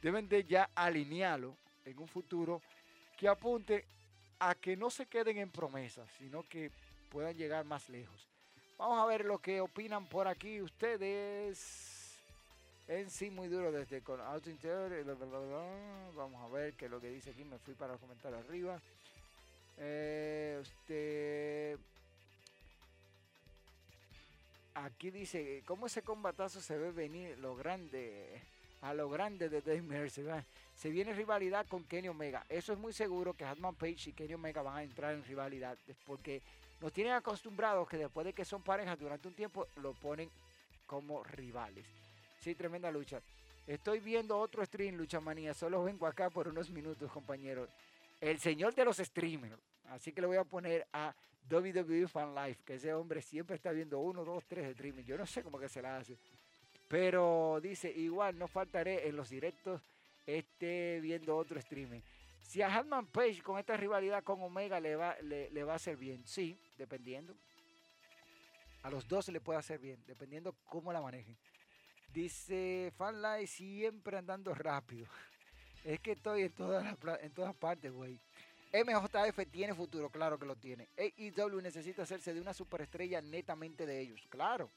[0.02, 1.54] deben de ya alinearlo
[1.84, 2.62] en un futuro
[3.16, 3.84] que apunte
[4.38, 6.70] a que no se queden en promesas, sino que
[7.10, 8.26] puedan llegar más lejos.
[8.78, 12.18] Vamos a ver lo que opinan por aquí ustedes.
[12.88, 15.04] En sí, muy duro desde con Auto Interior.
[16.16, 17.44] Vamos a ver qué es lo que dice aquí.
[17.44, 18.80] Me fui para comentar arriba.
[19.76, 21.78] Eh, usted.
[24.74, 28.40] Aquí dice, ¿cómo ese combatazo se ve venir lo grande?
[28.82, 30.44] A lo grande de Dave Mercer
[30.74, 32.46] se viene rivalidad con Kenny Omega.
[32.48, 35.76] Eso es muy seguro que Hatman Page y Kenny Omega van a entrar en rivalidad
[36.06, 36.40] porque
[36.80, 40.30] nos tienen acostumbrados que después de que son parejas durante un tiempo lo ponen
[40.86, 41.84] como rivales.
[42.40, 43.20] Sí, tremenda lucha.
[43.66, 45.52] Estoy viendo otro stream, Lucha Manía.
[45.52, 47.68] Solo vengo acá por unos minutos, compañeros.
[48.20, 49.56] El señor de los streamers.
[49.90, 51.14] Así que le voy a poner a
[51.48, 55.04] WWE Fan Life, que ese hombre siempre está viendo uno, dos, tres streaming.
[55.04, 56.18] Yo no sé cómo que se la hace.
[56.88, 59.80] Pero dice, igual no faltaré en los directos
[60.38, 62.00] esté viendo otro streaming.
[62.42, 65.96] Si a Hatman Page con esta rivalidad con Omega le va, le, va a hacer
[65.96, 67.34] bien, sí, dependiendo.
[68.82, 71.36] A los dos le puede hacer bien, dependiendo cómo la manejen.
[72.12, 75.06] Dice Fanlight siempre andando rápido.
[75.82, 78.20] Es que estoy en todas, en todas partes, güey.
[78.72, 80.88] MJF tiene futuro, claro que lo tiene.
[80.96, 84.70] AEW necesita hacerse de una superestrella netamente de ellos, claro.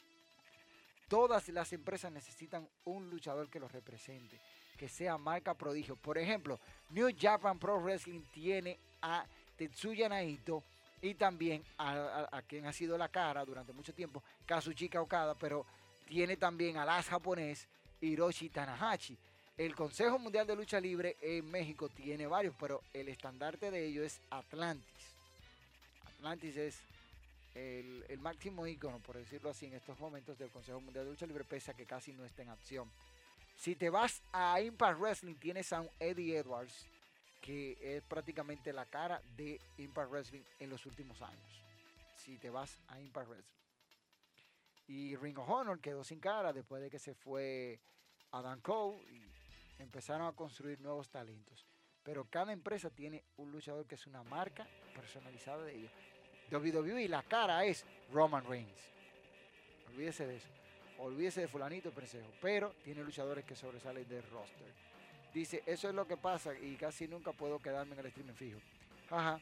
[1.07, 4.39] Todas las empresas necesitan un luchador que los represente
[4.77, 5.95] que sea marca prodigio.
[5.95, 9.25] Por ejemplo, New Japan Pro Wrestling tiene a
[9.55, 10.63] Tetsuya Naito
[11.01, 15.65] y también a, quien ha sido la cara durante mucho tiempo, Kazuchika Okada, pero
[16.05, 17.67] tiene también al as japonés
[18.01, 19.17] Hiroshi Tanahashi.
[19.55, 24.05] El Consejo Mundial de Lucha Libre en México tiene varios, pero el estandarte de ellos
[24.05, 25.13] es Atlantis.
[26.17, 26.79] Atlantis es
[27.53, 31.27] el, el, máximo ícono, por decirlo así, en estos momentos del Consejo Mundial de Lucha
[31.27, 32.89] Libre, pese a que casi no está en acción.
[33.55, 36.87] Si te vas a Impact Wrestling, tienes a un Eddie Edwards,
[37.39, 41.61] que es prácticamente la cara de Impact Wrestling en los últimos años.
[42.17, 43.53] Si te vas a Impact Wrestling.
[44.87, 47.79] Y Ring of Honor quedó sin cara después de que se fue
[48.31, 49.32] Adam Cole y
[49.79, 51.65] empezaron a construir nuevos talentos.
[52.03, 55.91] Pero cada empresa tiene un luchador que es una marca personalizada de ellos.
[56.51, 58.91] WWE, la cara es Roman Reigns.
[59.87, 60.49] Olvídese de eso
[61.03, 64.73] olvídese de fulanito Prensejo, pero tiene luchadores que sobresalen del roster.
[65.33, 68.59] Dice, eso es lo que pasa y casi nunca puedo quedarme en el streaming fijo.
[69.09, 69.39] Jaja,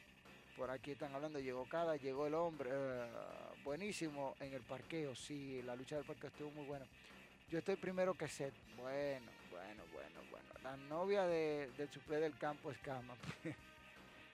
[0.58, 3.08] por aquí están hablando, llegó cada, llegó el hombre, eh,
[3.64, 6.86] buenísimo en el parqueo, sí, la lucha del parqueo estuvo muy buena.
[7.50, 8.54] Yo estoy primero que Seth.
[8.78, 10.50] Bueno, bueno, bueno, bueno.
[10.64, 13.16] La novia del suple del campo es Cama.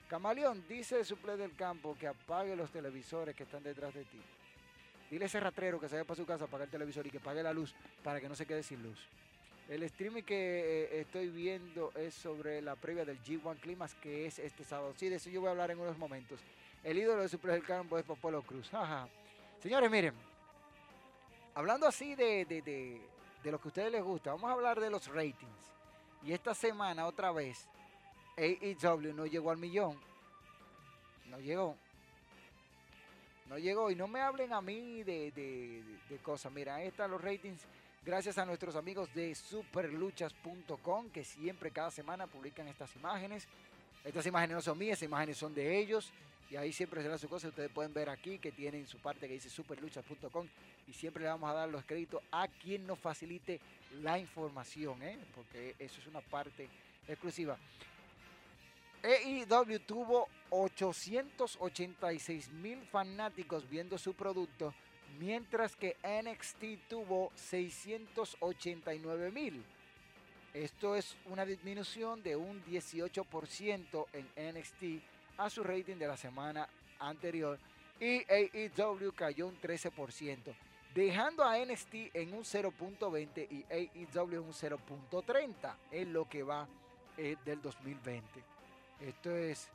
[0.10, 4.22] Camaleón dice el suple del campo que apague los televisores que están detrás de ti.
[5.10, 7.10] Dile a ese ratrero que se vaya para su casa a pagar el televisor y
[7.10, 9.00] que pague la luz para que no se quede sin luz.
[9.70, 14.40] El streaming que eh, estoy viendo es sobre la previa del G1 Climax que es
[14.40, 14.94] este sábado.
[14.96, 16.40] Sí, de eso yo voy a hablar en unos momentos.
[16.84, 18.70] El ídolo de Super del Campo es Popolo Cruz.
[19.60, 20.14] Señores, miren,
[21.54, 23.02] hablando así de, de, de,
[23.52, 25.74] lo que a ustedes les gusta, vamos a hablar de los ratings.
[26.24, 27.68] Y esta semana otra vez,
[28.38, 30.00] AEW no llegó al millón.
[31.30, 31.76] No llegó
[33.50, 33.90] no llegó.
[33.92, 35.84] Y no me hablen a mí de,
[36.22, 36.52] cosas.
[36.52, 37.62] Mira, ahí están los ratings.
[38.06, 43.48] Gracias a nuestros amigos de superluchas.com que siempre cada semana publican estas imágenes.
[44.06, 46.12] Estas imágenes no son mías, estas imágenes son de ellos.
[46.50, 47.50] Y ahí siempre será su cosa.
[47.50, 50.48] Ustedes pueden ver aquí que tienen su parte que dice superluchas.com.
[50.88, 53.60] Y siempre le vamos a dar los créditos a quien nos facilite
[54.02, 55.20] la información, ¿eh?
[55.36, 56.70] porque eso es una parte
[57.08, 57.58] exclusiva.
[59.04, 64.74] EIW tuvo 886 mil fanáticos viendo su producto,
[65.20, 69.64] mientras que NXT tuvo 689 mil.
[70.54, 74.84] Esto es una disminución de un 18% en NXT
[75.38, 76.68] a su rating de la semana
[77.00, 77.60] anterior
[78.00, 80.56] y AEW cayó un 13%,
[80.94, 86.68] dejando a NXT en un 0.20 y AEW en un 0.30 en lo que va
[87.18, 88.44] eh, del 2020.
[89.02, 89.70] Esto es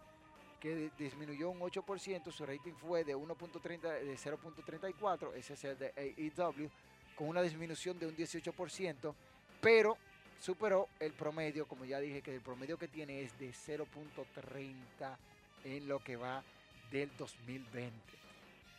[0.61, 5.93] que disminuyó un 8%, su rating fue de 1.30 de 0.34, ese es el de
[5.97, 6.71] AEW,
[7.17, 9.15] con una disminución de un 18%,
[9.61, 9.97] pero
[10.39, 15.17] superó el promedio, como ya dije, que el promedio que tiene es de 0.30
[15.65, 16.43] en lo que va
[16.91, 17.93] del 2020.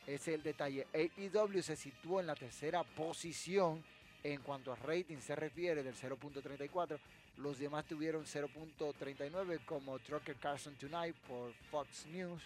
[0.06, 0.88] Ese es el detalle.
[0.94, 3.84] AEW se situó en la tercera posición
[4.24, 6.98] en cuanto a rating se refiere del 0.34.
[7.38, 12.42] Los demás tuvieron 0.39 como Trucker Carson Tonight por Fox News,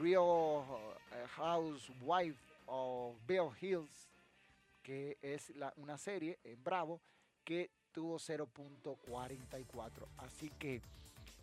[0.00, 0.64] Real
[1.12, 4.10] eh, Housewife of Bill Hills,
[4.82, 7.00] que es una serie en Bravo,
[7.44, 9.90] que tuvo 0.44.
[10.18, 10.80] Así que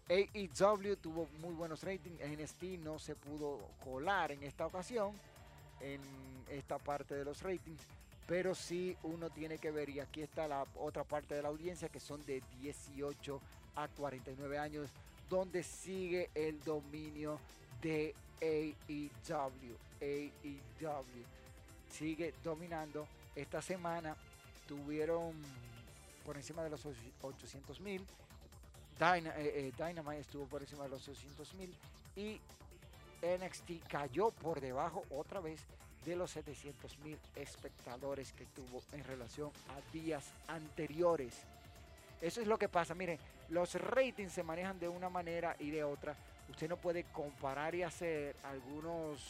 [0.09, 2.19] AEW tuvo muy buenos ratings.
[2.19, 5.13] NXT no se pudo colar en esta ocasión
[5.81, 6.01] en
[6.49, 7.81] esta parte de los ratings.
[8.27, 11.89] Pero sí uno tiene que ver, y aquí está la otra parte de la audiencia,
[11.89, 13.41] que son de 18
[13.75, 14.89] a 49 años,
[15.29, 17.39] donde sigue el dominio
[17.81, 19.75] de AEW.
[20.01, 21.23] AEW
[21.91, 23.07] sigue dominando.
[23.35, 24.15] Esta semana
[24.67, 25.33] tuvieron
[26.25, 26.85] por encima de los
[27.21, 28.05] 800 mil.
[29.01, 31.73] Eh, eh, Dynamite estuvo por encima de los 800 mil.
[32.15, 32.41] Y
[33.21, 35.61] NXT cayó por debajo otra vez
[36.05, 41.33] de los 700 mil espectadores que tuvo en relación a días anteriores.
[42.21, 42.93] Eso es lo que pasa.
[42.93, 43.17] Miren,
[43.49, 46.15] los ratings se manejan de una manera y de otra.
[46.49, 49.21] Usted no puede comparar y hacer algunos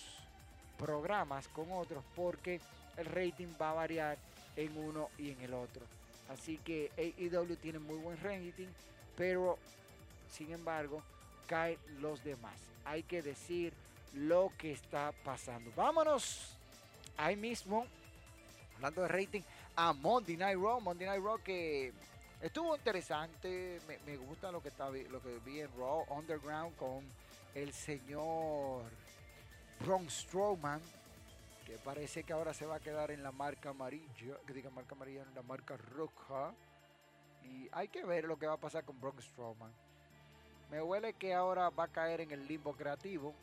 [0.80, 2.60] programas con otros porque
[2.98, 4.18] el rating va a variar
[4.56, 5.86] en uno y en el otro.
[6.30, 8.68] Así que AEW tiene muy buen rating,
[9.20, 9.60] pero
[10.32, 11.04] sin embargo
[11.46, 12.58] caen los demás.
[12.86, 13.74] Hay que decir
[14.14, 15.70] lo que está pasando.
[15.76, 16.56] Vámonos
[17.18, 17.86] ahí mismo,
[18.78, 19.42] hablando de rating,
[19.76, 20.80] a Monday Night Raw.
[20.80, 21.92] Monday Night Raw que
[22.42, 23.82] estuvo interesante.
[24.06, 27.04] Me, gusta lo que, está, lo que vi en Raw Underground con
[27.56, 28.84] el señor
[29.82, 30.80] Braun Strowman
[31.66, 34.96] que parece que ahora se va a quedar en la marca amarilla, que diga marca
[34.96, 36.54] amarilla, en la marca roja.
[37.46, 39.72] Y hay que ver lo que va a pasar con Braun Strowman.
[40.72, 43.34] Me huele que ahora va a caer en el limbo creativo.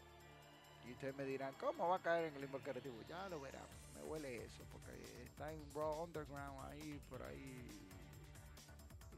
[0.87, 2.95] Y ustedes me dirán, ¿cómo va a caer en el limbo creativo?
[3.09, 3.67] Ya lo verán.
[3.97, 4.93] Me huele eso, porque
[5.25, 7.81] está en Raw Underground ahí, por ahí.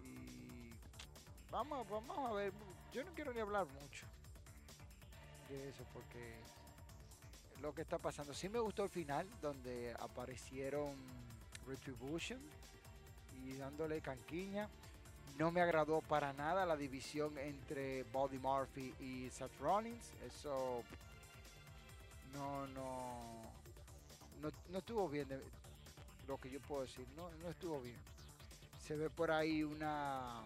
[0.05, 0.71] Y
[1.51, 2.53] vamos, vamos a ver.
[2.93, 4.07] Yo no quiero ni hablar mucho
[5.51, 6.37] de eso, porque
[7.61, 8.33] lo que está pasando.
[8.35, 10.95] Sí me gustó el final, donde aparecieron
[11.67, 12.41] Retribution
[13.47, 14.69] y dándole canquiña.
[15.39, 20.13] No me agradó para nada la división entre Bobby Murphy y Seth Rollins.
[20.27, 20.83] Eso
[22.35, 23.23] no, no,
[24.41, 25.29] no, estuvo bien,
[26.27, 27.07] lo que yo puedo decir.
[27.17, 27.97] No, no estuvo bien.
[28.85, 30.41] Se ve por ahí una,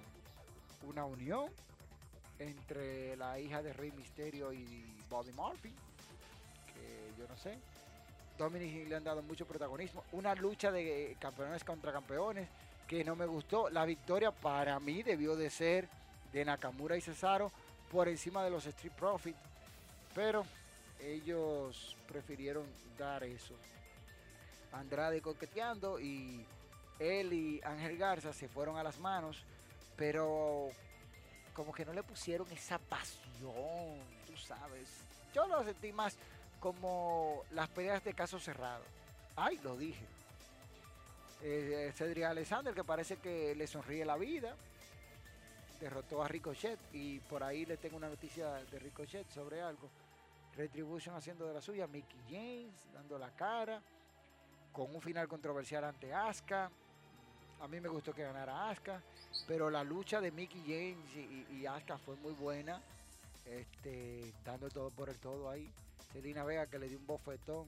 [0.87, 1.51] una unión
[2.39, 5.73] entre la hija de Rey Misterio y Bobby Murphy
[7.19, 7.59] yo no sé.
[8.39, 10.05] Dominic le han dado mucho protagonismo.
[10.13, 12.49] Una lucha de campeones contra campeones
[12.93, 13.71] que no me gustó.
[13.71, 15.89] La victoria para mí debió de ser
[16.31, 17.51] de Nakamura y Cesaro
[17.91, 19.39] por encima de los Street Profits.
[20.15, 20.45] Pero
[21.01, 22.67] ellos prefirieron
[22.99, 23.55] dar eso.
[24.73, 26.45] Andrade coqueteando y
[26.99, 29.43] él y Ángel Garza se fueron a las manos.
[29.97, 30.69] Pero
[31.55, 34.89] como que no le pusieron esa pasión, tú sabes.
[35.35, 36.15] Yo lo sentí más
[36.61, 38.85] como las peleas de caso cerrado.
[39.35, 40.12] Ay, lo dije.
[41.45, 44.55] Eh, Cedric Alexander, que parece que le sonríe la vida,
[45.81, 49.91] derrotó a Ricochet y por ahí le tengo una noticia de Ricochet sobre algo.
[50.57, 53.83] Retribution haciendo de la suya, Mickey James dando la cara,
[54.71, 56.71] con un final controversial ante Asuka.
[57.61, 59.03] A mí me gustó que ganara Asuka,
[59.49, 62.81] pero la lucha de Mickey James y, y Asuka fue muy buena,
[63.47, 65.69] este, dando todo por el todo ahí.
[66.13, 67.67] Selina Vega que le dio un bofetón.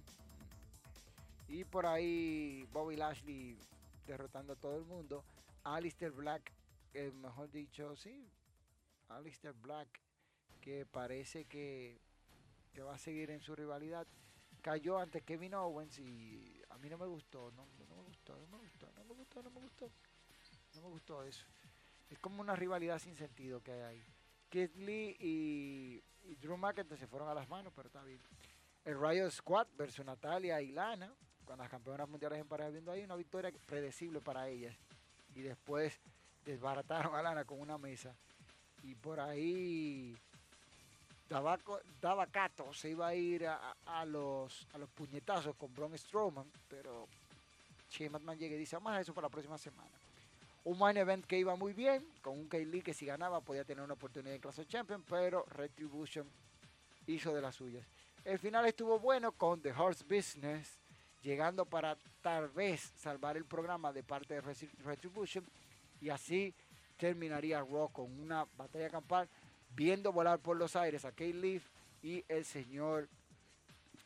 [1.48, 3.58] Y por ahí Bobby Lashley
[4.06, 5.24] derrotando a todo el mundo.
[5.62, 6.52] Alistair Black,
[7.14, 8.28] mejor dicho, sí.
[9.08, 9.88] Alistair Black,
[10.60, 12.00] que parece que,
[12.80, 14.06] va a seguir en su rivalidad.
[14.62, 18.58] Cayó ante Kevin Owens y a mí no me gustó, no, me gustó, no me
[18.58, 19.90] gustó, no me gustó, no me gustó.
[20.74, 21.46] No me gustó eso.
[22.08, 24.04] Es como una rivalidad sin sentido que hay ahí.
[24.48, 28.20] Keith Lee y y Drew McIntyre se fueron a las manos, pero está bien.
[28.84, 31.12] El Riot Squad versus Natalia y Lana,
[31.44, 34.74] con las campeonas mundiales en pareja, viendo ahí una victoria predecible para ellas.
[35.34, 35.98] Y después
[36.44, 38.14] desbarataron a Lana con una mesa.
[38.82, 40.16] Y por ahí
[42.00, 47.08] Davacato se iba a ir a, los, a los puñetazos con Braun Strowman, pero
[47.90, 49.90] Shane llega y dice, a eso para la próxima semana.
[50.64, 53.84] Un main event que iba muy bien, con un Kaylee que si ganaba podía tener
[53.84, 56.26] una oportunidad en Clash of Champions, pero Retribution
[57.06, 57.84] hizo de las suyas.
[58.24, 60.78] El final estuvo bueno con The Horse Business,
[61.24, 64.40] llegando para tal vez salvar el programa de parte de
[64.84, 65.44] Retribution,
[66.00, 66.54] y así
[66.98, 69.28] terminaría Raw con una batalla campal,
[69.70, 71.66] viendo volar por los aires a Kay Leaf
[72.02, 73.08] y el señor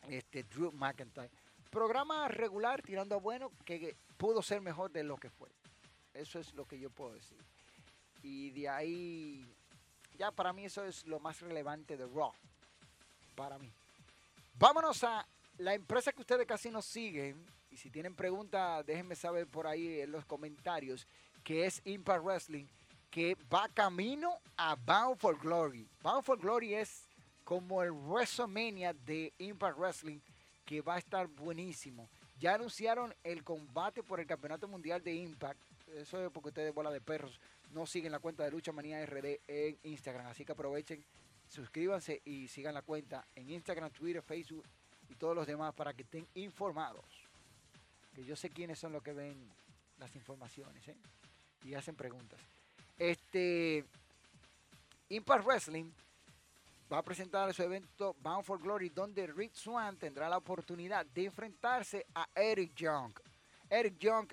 [0.08, 1.30] este, Drew McIntyre.
[1.70, 5.50] Programa regular, tirando a bueno, que pudo ser mejor de lo que fue.
[6.14, 7.38] Eso es lo que yo puedo decir.
[8.22, 9.54] Y de ahí,
[10.16, 12.32] ya para mí eso es lo más relevante de Raw.
[13.34, 13.70] Para mí.
[14.54, 15.26] Vámonos a
[15.59, 17.44] la empresa que ustedes casi nos siguen.
[17.70, 21.06] Y si tienen preguntas, déjenme saber por ahí en los comentarios.
[21.44, 22.66] Que es Impact Wrestling.
[23.11, 25.88] Que va camino a Bound for Glory.
[26.02, 27.06] Bound for Glory es
[27.44, 30.20] como el WrestleMania de Impact Wrestling.
[30.64, 32.09] Que va a estar buenísimo.
[32.38, 35.61] Ya anunciaron el combate por el Campeonato Mundial de Impact.
[35.88, 37.40] Eso es porque ustedes, bola de perros,
[37.70, 40.26] no siguen la cuenta de Lucha Manía RD en Instagram.
[40.26, 41.04] Así que aprovechen,
[41.48, 44.68] suscríbanse y sigan la cuenta en Instagram, Twitter, Facebook
[45.09, 47.04] y todos los demás para que estén informados.
[48.14, 49.36] Que yo sé quiénes son los que ven
[49.98, 50.96] las informaciones ¿eh?
[51.64, 52.40] y hacen preguntas.
[52.98, 53.84] Este
[55.09, 55.90] Impact Wrestling
[56.92, 61.26] va a presentar su evento Bound for Glory, donde Rick Swan tendrá la oportunidad de
[61.26, 63.12] enfrentarse a Eric Young.
[63.70, 64.28] Eric Young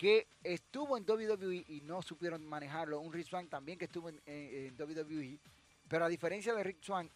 [0.00, 3.00] que estuvo en WWE y no supieron manejarlo.
[3.00, 5.38] Un Rick Swan también que estuvo en, WWE.
[5.88, 7.10] Pero a diferencia de Rick Swan,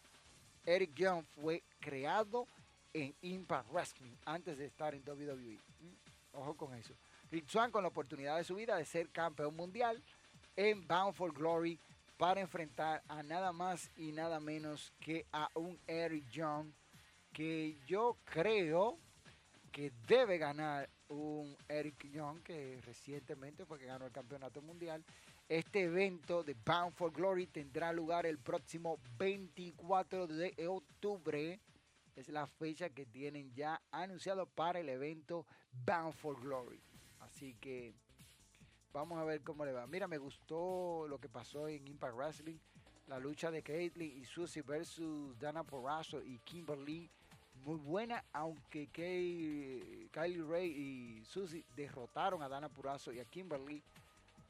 [0.63, 2.47] Eric Young fue creado
[2.95, 5.59] en Impact Wrestling antes de estar en WWE.
[5.81, 6.93] Mm, ojo con eso.
[7.29, 10.01] Rick Swan con la oportunidad de su vida de ser campeón mundial
[10.55, 11.77] en Bound for Glory
[12.17, 16.71] para enfrentar a nada más y nada menos que a un Eric Young
[17.33, 18.97] que yo creo
[19.73, 25.03] que debe ganar un Eric Young que recientemente fue que ganó el campeonato mundial.
[25.49, 31.59] Este evento de Bound for Glory tendrá lugar el próximo 24 de octubre.
[32.15, 35.45] Es la fecha que tienen ya anunciado para el evento
[35.85, 36.81] Bound for Glory.
[37.19, 37.93] Así que
[38.93, 39.85] vamos a ver cómo le va.
[39.87, 42.57] Mira, me gustó lo que pasó en Impact Wrestling.
[43.07, 47.11] La lucha de Caitlyn y Susie versus Dana Porrazo y Kimberly
[47.65, 53.83] muy buena, aunque Kylie Ray y Susie derrotaron a Dana Purazo y a Kimberly.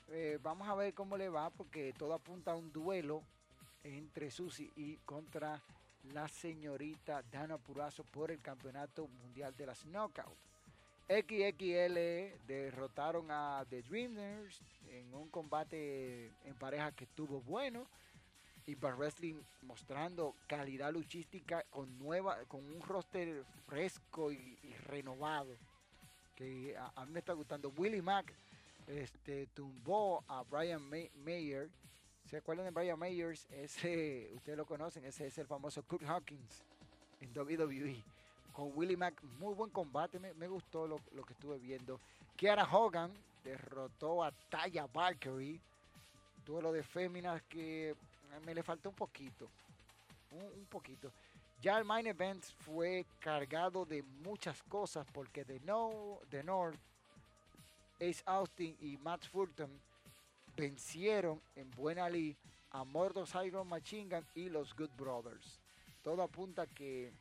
[0.10, 3.24] Eh, vamos a ver cómo le va, porque todo apunta a un duelo
[3.84, 5.62] entre Susie y contra
[6.14, 10.36] la señorita Dana Purazo por el campeonato mundial de las Knockout.
[11.08, 17.86] XXL derrotaron a The Dreamers en un combate en pareja que estuvo bueno.
[18.68, 25.56] Impact Wrestling mostrando calidad luchística con nueva, con un roster fresco y, renovado.
[26.36, 27.72] Que a, mí me está gustando.
[27.78, 28.34] Willie Mack
[28.88, 30.82] este, tumbó a Brian
[31.24, 31.70] Mayer.
[32.26, 33.48] ¿Se acuerdan de Brian Mayers?
[33.52, 36.64] Ese, ustedes lo conocen, ese es el famoso Kurt Hawkins
[37.22, 38.04] en WWE.
[38.52, 42.00] Con Willie Mack, muy buen combate, me, gustó lo, lo, que estuve viendo.
[42.36, 43.12] Kiara Hogan
[43.44, 45.62] derrotó a Taya Valkyrie.
[46.46, 47.96] Duelo de féminas que
[48.44, 49.50] me le faltó un poquito.
[50.32, 51.12] Un, poquito.
[51.62, 56.78] Ya el Main Event fue cargado de muchas cosas porque de, no, de North,
[57.98, 59.70] Ace Austin y Matt Fulton
[60.56, 62.38] vencieron en Buena Lee
[62.72, 65.60] a Mordos Iron Machine Gun y los Good Brothers.
[66.04, 67.12] Todo apunta que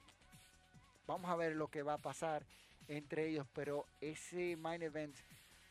[1.06, 2.44] vamos a ver lo que va a pasar
[2.88, 5.16] entre ellos, pero ese main event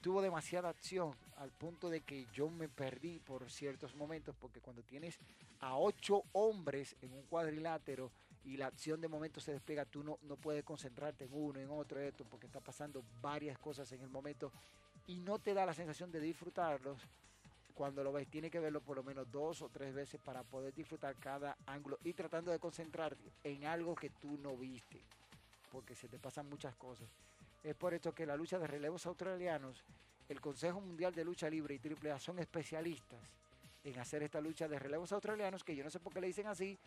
[0.02, 4.84] tuvo demasiada acción al punto de que yo me perdí por ciertos momentos porque cuando
[4.84, 5.18] tienes
[5.60, 8.12] a ocho hombres en un cuadrilátero
[8.44, 11.70] y la acción de momento se despega, tú no, no puedes concentrarte en uno, en
[11.70, 14.52] otro, esto, porque está pasando varias cosas en el momento
[15.08, 16.98] y no te da la sensación de disfrutarlos
[17.74, 18.28] cuando lo ves.
[18.28, 22.00] Tienes que verlo por lo menos dos o tres veces para poder disfrutar cada ángulo
[22.04, 25.02] y tratando de concentrarte en algo que tú no viste,
[25.72, 27.08] porque se te pasan muchas cosas.
[27.64, 29.84] Es por esto que la lucha de relevos australianos,
[30.28, 33.22] el Consejo Mundial de Lucha Libre y AAA son especialistas
[33.84, 36.48] en hacer esta lucha de relevos australianos, que yo no sé por qué le dicen
[36.48, 36.78] así,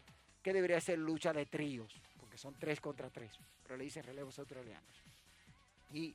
[0.42, 3.32] que debería ser lucha de tríos, porque son tres contra tres,
[3.62, 5.02] pero le dicen relevos australianos.
[5.92, 6.14] Y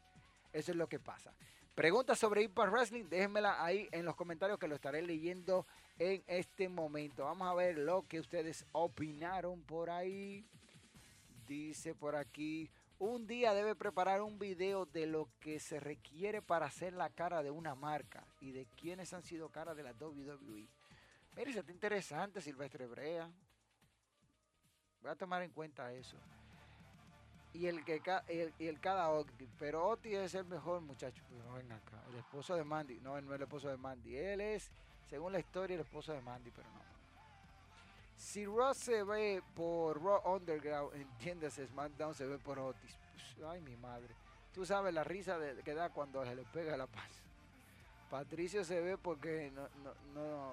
[0.53, 1.34] eso es lo que pasa.
[1.82, 5.65] Preguntas sobre Impact Wrestling, déjenmela ahí en los comentarios que lo estaré leyendo
[5.97, 7.23] en este momento.
[7.23, 10.45] Vamos a ver lo que ustedes opinaron por ahí.
[11.47, 12.69] Dice por aquí,
[12.99, 17.41] un día debe preparar un video de lo que se requiere para hacer la cara
[17.41, 20.67] de una marca y de quiénes han sido cara de la WWE.
[21.36, 23.27] Mire, está interesante, Silvestre Brea.
[25.01, 26.15] Voy a tomar en cuenta eso.
[27.54, 31.22] Y el que el, y el cada Oti, pero Oti es el mejor muchacho.
[31.45, 32.02] No ven acá.
[32.10, 32.99] El esposo de Mandy.
[33.02, 34.16] No, él no es el esposo de Mandy.
[34.16, 34.72] Él es,
[35.10, 36.82] según la historia, el esposo de Mandy, pero no.
[38.16, 42.95] Si Ross se ve por Raw Underground, entiéndase, SmackDown se ve por Otis.
[43.36, 44.14] Pues, ay, mi madre.
[44.54, 47.10] Tú sabes la risa que da cuando se le pega la paz.
[48.10, 49.68] Patricio se ve porque no,
[50.14, 50.52] no,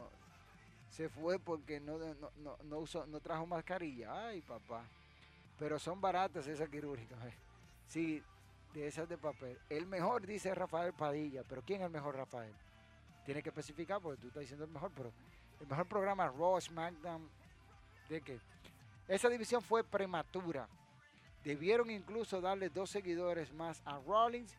[0.88, 4.28] se fue porque no, no, no, no trajo mascarilla.
[4.28, 4.84] Ay, papá.
[5.58, 7.18] Pero son baratas esas quirúrgicas.
[7.24, 7.34] eh.
[7.86, 8.22] Sí,
[8.74, 9.58] de esas de papel.
[9.70, 12.52] El mejor dice Rafael Padilla, pero ¿quién es el mejor Rafael?
[13.24, 15.12] Tiene que especificar porque tú estás diciendo el mejor, pero
[15.60, 17.28] el mejor programa Raw, SmackDown,
[18.08, 18.38] ¿de qué?
[19.08, 20.68] Esa división fue prematura.
[21.44, 24.54] Debieron incluso darle dos seguidores más a Rollins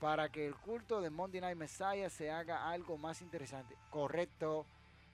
[0.00, 3.76] para que el culto de Monday Night Messiah se haga algo más interesante.
[3.90, 4.64] Correcto.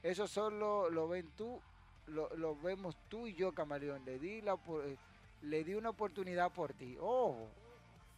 [0.03, 1.61] Eso solo lo ven tú,
[2.07, 4.05] lo, lo vemos tú y yo, Camaleón.
[4.05, 4.97] Le di, la, opor- eh,
[5.43, 6.97] le di una oportunidad por ti.
[7.01, 7.49] Oh,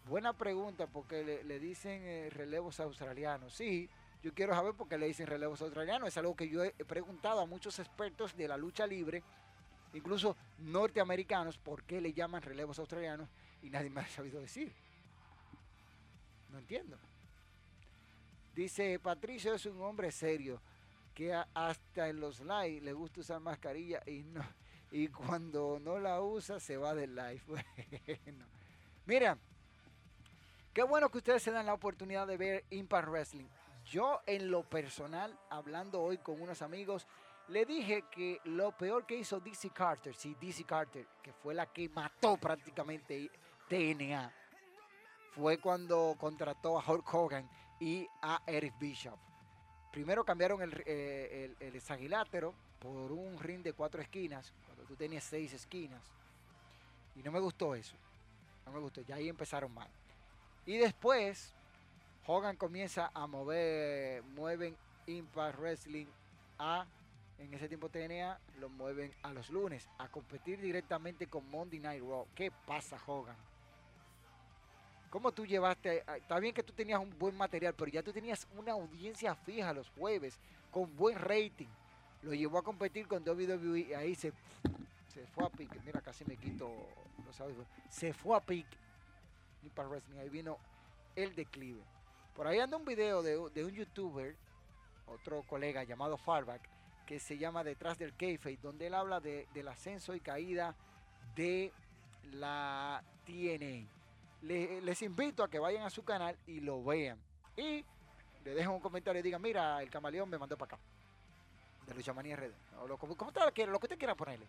[0.06, 3.54] buena pregunta, porque le, dicen eh, relevos australianos.
[3.54, 3.88] Sí,
[4.22, 6.08] yo quiero saber por qué le dicen relevos australianos.
[6.08, 9.22] Es algo que yo he preguntado a muchos expertos de la lucha libre,
[9.92, 13.28] incluso norteamericanos, por qué le llaman relevos australianos
[13.62, 14.72] y nadie me ha sabido decir.
[16.50, 16.98] No entiendo.
[18.54, 20.60] Dice, Patricio es un hombre serio,
[21.14, 24.42] que hasta en los live le gusta usar mascarilla y no
[24.90, 27.42] y cuando no la usa se va del live.
[28.24, 28.46] Bueno.
[29.06, 29.38] Mira,
[30.74, 33.46] qué bueno que ustedes se dan la oportunidad de ver Impact Wrestling.
[33.86, 37.06] Yo en lo personal, hablando hoy con unos amigos,
[37.48, 41.66] le dije que lo peor que hizo DC Carter, sí, DC Carter, que fue la
[41.72, 43.30] que mató prácticamente
[43.68, 44.30] TNA,
[45.30, 47.48] fue cuando contrató a Hulk Hogan
[47.80, 49.18] y a Eric Bishop.
[49.90, 51.82] Primero cambiaron el, eh, el,
[52.78, 54.52] por un ring de cuatro esquinas,
[54.84, 56.02] tú tenías seis esquinas.
[57.16, 57.96] Y no me gustó eso.
[58.64, 59.00] No me gustó.
[59.02, 59.88] Ya ahí empezaron mal.
[60.66, 61.54] Y después,
[62.26, 64.76] Hogan comienza a mover, mueven
[65.06, 66.06] Impact Wrestling
[66.58, 66.86] a,
[67.38, 72.02] en ese tiempo TNA, lo mueven a los lunes, a competir directamente con Monday Night
[72.02, 72.26] Raw.
[72.34, 73.36] ¿Qué pasa, Hogan?
[75.10, 76.04] ¿Cómo tú llevaste?
[76.16, 79.72] Está bien que tú tenías un buen material, pero ya tú tenías una audiencia fija
[79.72, 80.38] los jueves,
[80.70, 81.68] con buen rating.
[82.22, 84.32] Lo llevó a competir con WWE y ahí se,
[85.12, 85.78] se fue a pique.
[85.84, 86.70] Mira, casi me quito
[87.24, 87.68] los audífonos.
[87.88, 88.76] Se fue a pique.
[89.62, 90.18] Impact Wrestling.
[90.18, 90.58] Ahí vino
[91.16, 91.80] el declive.
[92.34, 94.36] Por ahí anda un video de, de un youtuber,
[95.06, 96.68] otro colega llamado Farback,
[97.06, 100.74] que se llama Detrás del Kayfabe, donde él habla de- del ascenso y caída
[101.34, 101.72] de
[102.32, 103.86] la TNA.
[104.42, 107.18] Le- les invito a que vayan a su canal y lo vean.
[107.56, 107.84] Y
[108.44, 110.82] le dejen un comentario y digan, mira, el camaleón me mandó para acá.
[111.88, 112.52] De Lucha Manía RD.
[112.80, 114.46] O lo, como, como lo que usted quiera ponerle.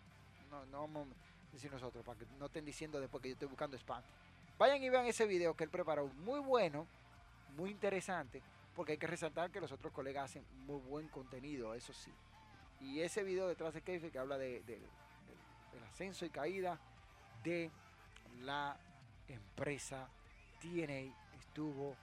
[0.51, 3.47] No, no vamos a decir nosotros, para que no estén diciendo después que yo estoy
[3.47, 4.03] buscando spam.
[4.57, 6.07] Vayan y vean ese video que él preparó.
[6.07, 6.85] Muy bueno,
[7.55, 8.41] muy interesante,
[8.75, 12.11] porque hay que resaltar que los otros colegas hacen muy buen contenido, eso sí.
[12.81, 14.89] Y ese video detrás de Keife que habla de, de- del-
[15.73, 16.77] del ascenso y caída
[17.43, 17.71] de
[18.41, 18.77] la
[19.27, 20.07] empresa
[20.61, 21.95] TNA estuvo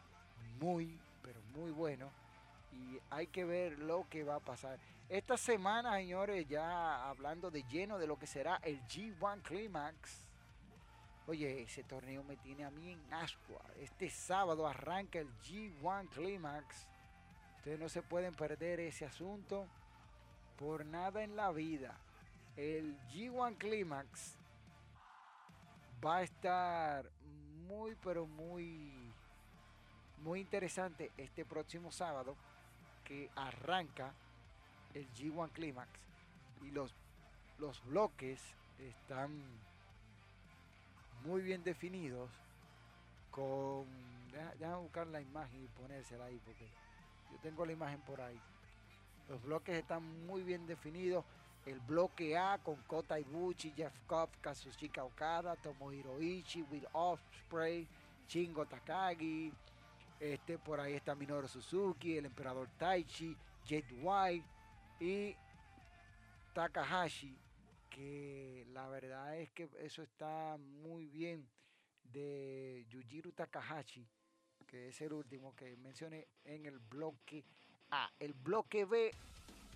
[0.60, 2.10] muy, pero muy bueno.
[2.72, 4.78] Y hay que ver lo que va a pasar.
[5.08, 10.26] Esta semana, señores, ya hablando de lleno de lo que será el G1 Climax.
[11.28, 13.62] Oye, ese torneo me tiene a mí en ascua.
[13.78, 16.88] Este sábado arranca el G1 Climax.
[17.58, 19.68] Ustedes no se pueden perder ese asunto
[20.58, 21.96] por nada en la vida.
[22.56, 24.36] El G1 Climax
[26.04, 27.08] va a estar
[27.68, 29.12] muy, pero muy,
[30.18, 32.34] muy interesante este próximo sábado
[33.04, 34.12] que arranca
[34.96, 35.88] el G1 Climax
[36.62, 36.94] y los,
[37.58, 38.40] los bloques
[38.78, 39.30] están
[41.24, 42.30] muy bien definidos
[43.30, 43.84] con
[44.58, 46.66] déjame buscar la imagen y ponérsela ahí porque
[47.30, 48.40] yo tengo la imagen por ahí.
[49.28, 51.24] Los bloques están muy bien definidos.
[51.64, 57.88] El bloque A con Kota Ibushi, Jeff Cobb, Kazuchika Okada, Tomohiro Ishii, Will Ospreay,
[58.28, 59.52] Shingo Takagi,
[60.20, 63.36] este por ahí está Minoru Suzuki, el Emperador Taichi,
[63.66, 64.55] Jet White
[65.00, 65.36] y
[66.54, 67.36] Takahashi,
[67.90, 71.46] que la verdad es que eso está muy bien
[72.02, 74.06] de Yujiro Takahashi,
[74.66, 77.44] que es el último que mencioné en el bloque
[77.90, 78.10] A.
[78.18, 79.12] El bloque B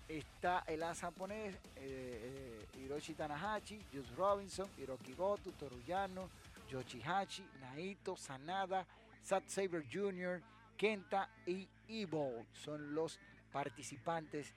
[0.09, 6.29] está el as japonés eh, eh, Hiroshi Tanahashi, Juice Robinson, Hiroki Goto, Toruyano,
[6.69, 8.87] Yoshihashi, Naito, Sanada,
[9.25, 10.41] Zack Saber Jr.,
[10.77, 13.21] Kenta y Evil son los
[13.53, 14.55] participantes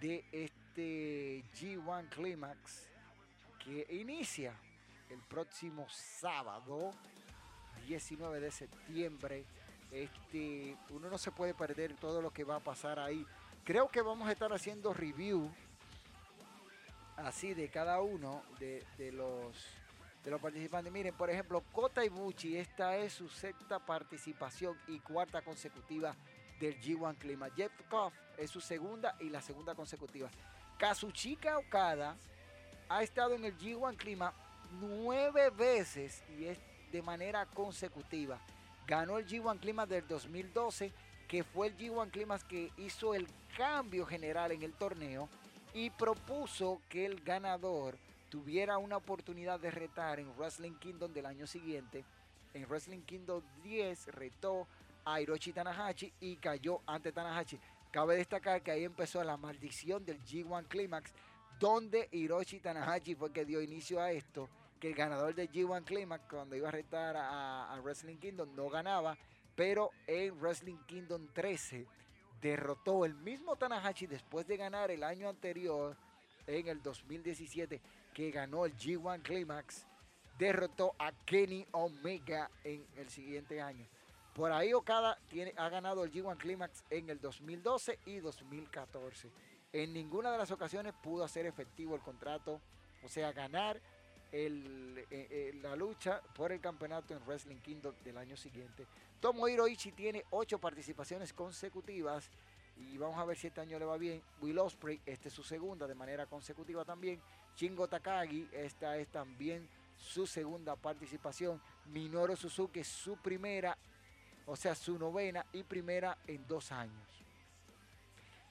[0.00, 2.88] de este G1 Climax
[3.64, 4.54] que inicia
[5.10, 6.92] el próximo sábado
[7.86, 9.44] 19 de septiembre.
[9.90, 13.26] Este, uno no se puede perder todo lo que va a pasar ahí.
[13.64, 15.50] Creo que vamos a estar haciendo review
[17.16, 19.56] así de cada uno de, de los
[20.24, 20.92] de los participantes.
[20.92, 26.14] Miren, por ejemplo, Kota Ibushi, esta es su sexta participación y cuarta consecutiva
[26.58, 27.48] del G1 Clima.
[27.56, 30.30] Jeff Koff es su segunda y la segunda consecutiva.
[30.78, 32.16] Kazuchika Okada
[32.88, 34.32] ha estado en el G1 Clima
[34.80, 36.58] nueve veces y es
[36.92, 38.38] de manera consecutiva.
[38.86, 40.92] Ganó el G1 Climax del 2012,
[41.26, 45.28] que fue el G1 Climax que hizo el cambio general en el torneo
[45.74, 47.98] y propuso que el ganador
[48.30, 52.04] tuviera una oportunidad de retar en Wrestling Kingdom del año siguiente.
[52.54, 54.66] En Wrestling Kingdom 10 retó
[55.04, 57.58] a Hiroshi Tanahashi y cayó ante Tanahashi.
[57.90, 61.12] Cabe destacar que ahí empezó la maldición del G1 Climax,
[61.58, 66.24] donde Hiroshi Tanahashi fue que dio inicio a esto, que el ganador del G1 Climax,
[66.28, 69.16] cuando iba a retar a, a Wrestling Kingdom, no ganaba,
[69.56, 71.86] pero en Wrestling Kingdom 13
[72.40, 75.96] derrotó el mismo Tanahashi después de ganar el año anterior,
[76.46, 77.80] en el 2017,
[78.14, 79.86] que ganó el G1 Climax,
[80.38, 83.86] derrotó a Kenny Omega en el siguiente año.
[84.38, 89.28] Por ahí Okada tiene, ha ganado el G1 Climax en el 2012 y 2014.
[89.72, 92.60] En ninguna de las ocasiones pudo hacer efectivo el contrato,
[93.02, 93.80] o sea, ganar
[94.30, 98.86] eh, eh, la lucha por el campeonato en Wrestling Kingdom del año siguiente.
[99.18, 102.30] Tomohiro Ishii tiene ocho participaciones consecutivas
[102.76, 104.22] y vamos a ver si este año le va bien.
[104.40, 107.20] Will Ospreay, esta es su segunda de manera consecutiva también.
[107.56, 111.60] Shingo Takagi, esta es también su segunda participación.
[111.86, 113.76] Minoru Suzuki, su primera
[114.48, 117.06] o sea, su novena y primera en dos años.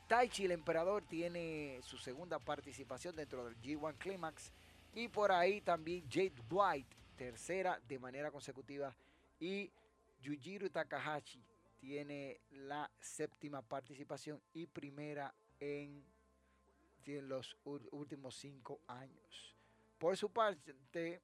[0.07, 4.53] Taichi el emperador tiene su segunda participación dentro del G1 Climax
[4.93, 8.95] y por ahí también Jade White, tercera de manera consecutiva
[9.39, 9.71] y
[10.21, 11.43] Yujiro Takahashi
[11.79, 16.03] tiene la séptima participación y primera en,
[17.23, 17.55] los
[17.91, 19.55] últimos cinco años.
[19.97, 21.21] Por su parte,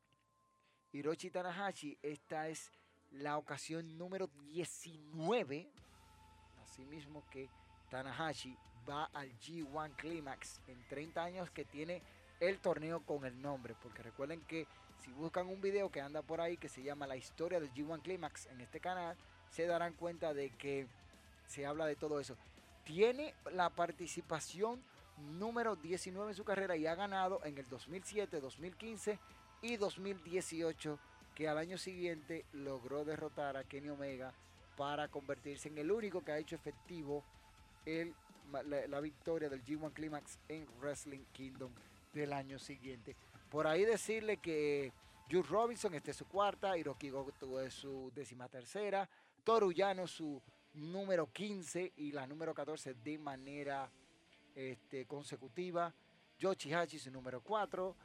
[0.94, 2.72] Hiroshi Tanahashi, esta es
[3.14, 5.70] la ocasión número 19,
[6.64, 7.50] asimismo que
[7.90, 8.58] Tanahashi
[8.90, 12.02] va al G1 Climax en 30 años que tiene
[12.40, 14.68] el torneo con el nombre, porque recuerden que
[15.04, 18.02] si buscan un video que anda por ahí que se llama La historia del G1
[18.02, 19.16] Climax en este canal,
[19.50, 20.88] se darán cuenta de que
[21.46, 22.36] se habla de todo eso.
[22.84, 24.82] Tiene la participación
[25.18, 29.20] número 19 en su carrera y ha ganado en el 2007, 2015
[29.62, 31.00] y 2018
[31.36, 34.34] que al año siguiente logró derrotar a Kenny Omega
[34.78, 37.24] para convertirse en el único que ha hecho efectivo
[37.88, 41.72] la, victoria del G1 Climax en Wrestling Kingdom
[42.14, 43.16] del año siguiente.
[43.50, 44.92] Por ahí decirle que
[45.30, 49.10] Jules Robinson este es su cuarta, Hiroki Goto es su décima tercera,
[49.44, 50.42] Toruyano su
[50.74, 53.90] número 15 y la número 14 de manera
[54.56, 55.94] este, consecutiva,
[56.38, 57.96] Yoshi su número 4,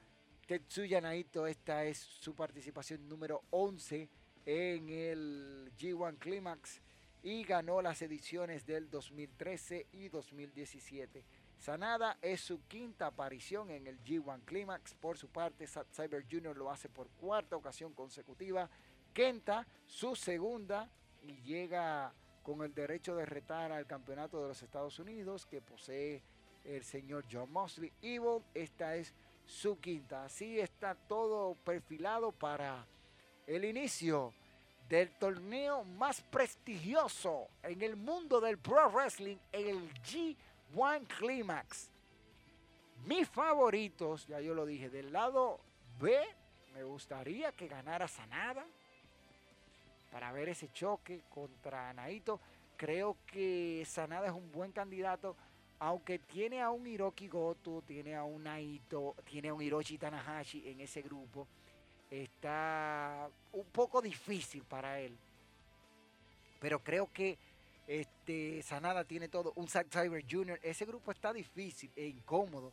[0.49, 4.09] Tetsuya Naito, esta es su participación número 11
[4.47, 6.81] en el G1 Climax
[7.23, 11.23] y ganó las ediciones del 2013 y 2017.
[11.59, 14.95] Sanada es su quinta aparición en el G1 Climax.
[14.95, 16.57] Por su parte, Cyber Jr.
[16.57, 18.71] lo hace por cuarta ocasión consecutiva.
[19.13, 20.89] Kenta, su segunda,
[21.25, 26.23] y llega con el derecho de retar al campeonato de los Estados Unidos que posee
[26.65, 27.93] el señor John Mosley.
[28.01, 29.13] Evil, esta es
[29.49, 30.25] su quinta.
[30.25, 32.85] Así está todo perfilado para
[33.47, 34.33] el inicio
[34.89, 41.91] del torneo más prestigioso en el mundo del pro wrestling, el G1 Climax.
[43.07, 45.61] Mis favoritos, ya yo lo dije, del lado
[45.99, 46.19] B,
[46.75, 48.65] me gustaría que ganara Sanada
[50.11, 52.41] para ver ese choque contra Naito.
[52.77, 55.37] Creo que Sanada es un buen candidato
[55.81, 60.69] aunque tiene a un Hiroki Goto, tiene a un Naito, tiene a un Hiroshi Tanahashi
[60.69, 61.47] en ese grupo,
[62.11, 65.17] está un poco difícil para él.
[66.61, 67.39] Pero creo que
[67.87, 72.73] este, Sanada tiene todo, un Zack Cyber Jr., ese grupo está difícil e incómodo.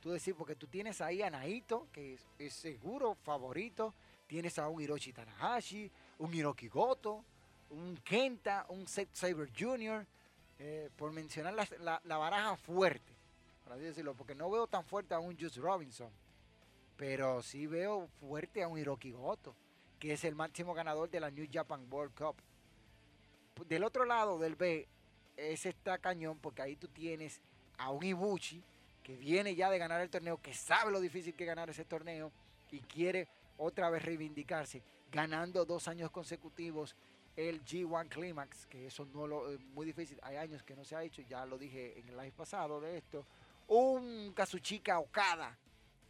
[0.00, 3.92] Tú decir, porque tú tienes ahí a Naito, que es, seguro favorito,
[4.26, 7.24] tienes a un Hiroshi Tanahashi, un Hiroki Goto,
[7.70, 10.06] un Kenta, un Zack Cyber Jr.,
[10.58, 13.12] eh, por mencionar la, baraja fuerte,
[13.64, 16.10] por decirlo, porque no veo tan fuerte a un Juice Robinson,
[16.96, 19.54] pero sí veo fuerte a un Hiroki Goto,
[19.98, 22.36] que es el máximo ganador de la New Japan World Cup.
[23.68, 24.86] Del otro lado del B,
[25.36, 27.40] ese está cañón, porque ahí tú tienes
[27.78, 28.62] a un Ibuchi,
[29.02, 31.84] que viene ya de ganar el torneo, que sabe lo difícil que es ganar ese
[31.84, 32.32] torneo
[32.70, 33.28] y quiere
[33.58, 34.82] otra vez reivindicarse,
[35.12, 36.96] ganando dos años consecutivos
[37.36, 40.96] el G1 Climax, que eso no lo es muy difícil, hay años que no se
[40.96, 43.26] ha hecho, ya lo dije en el live pasado de esto.
[43.68, 45.56] Un Kazuchika Okada,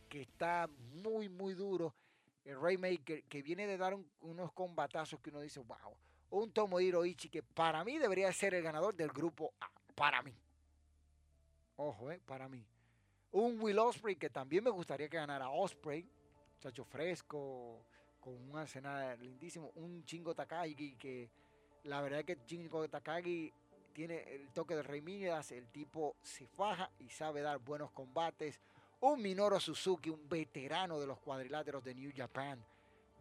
[0.09, 0.69] que está
[1.03, 1.93] muy, muy duro.
[2.45, 5.97] El Raymaker, que viene de dar unos combatazos que uno dice, wow.
[6.31, 10.35] Un Tomohiro Ichi, que para mí debería ser el ganador del grupo A, para mí.
[11.77, 12.65] Ojo, eh, para mí.
[13.33, 16.09] Un Will Osprey, que también me gustaría que ganara Osprey.
[16.61, 17.85] Chacho fresco,
[18.27, 19.71] con un arsenal lindísimo.
[19.77, 21.31] Un chingo Takagi que
[21.85, 23.53] la verdad es que chingo Takagi
[23.93, 25.53] tiene el toque de Rey Midas.
[25.53, 28.61] El tipo se faja y sabe dar buenos combates.
[29.01, 32.61] Un Minoru Suzuki, un veterano de los cuadriláteros de New Japan,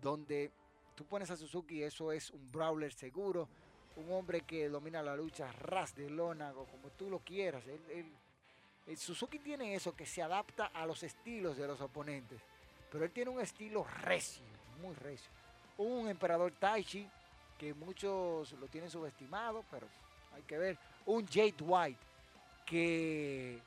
[0.01, 0.51] donde
[0.95, 3.47] tú pones a Suzuki, eso es un brawler seguro,
[3.97, 7.63] un hombre que domina la lucha ras de lona, como tú lo quieras.
[7.67, 12.41] el Suzuki tiene eso, que se adapta a los estilos de los oponentes,
[12.89, 15.29] pero él tiene un estilo recio, muy recio.
[15.77, 17.07] Un emperador Taichi,
[17.57, 19.87] que muchos lo tienen subestimado, pero
[20.35, 20.77] hay que ver.
[21.05, 21.99] Un Jade White,
[22.65, 23.59] que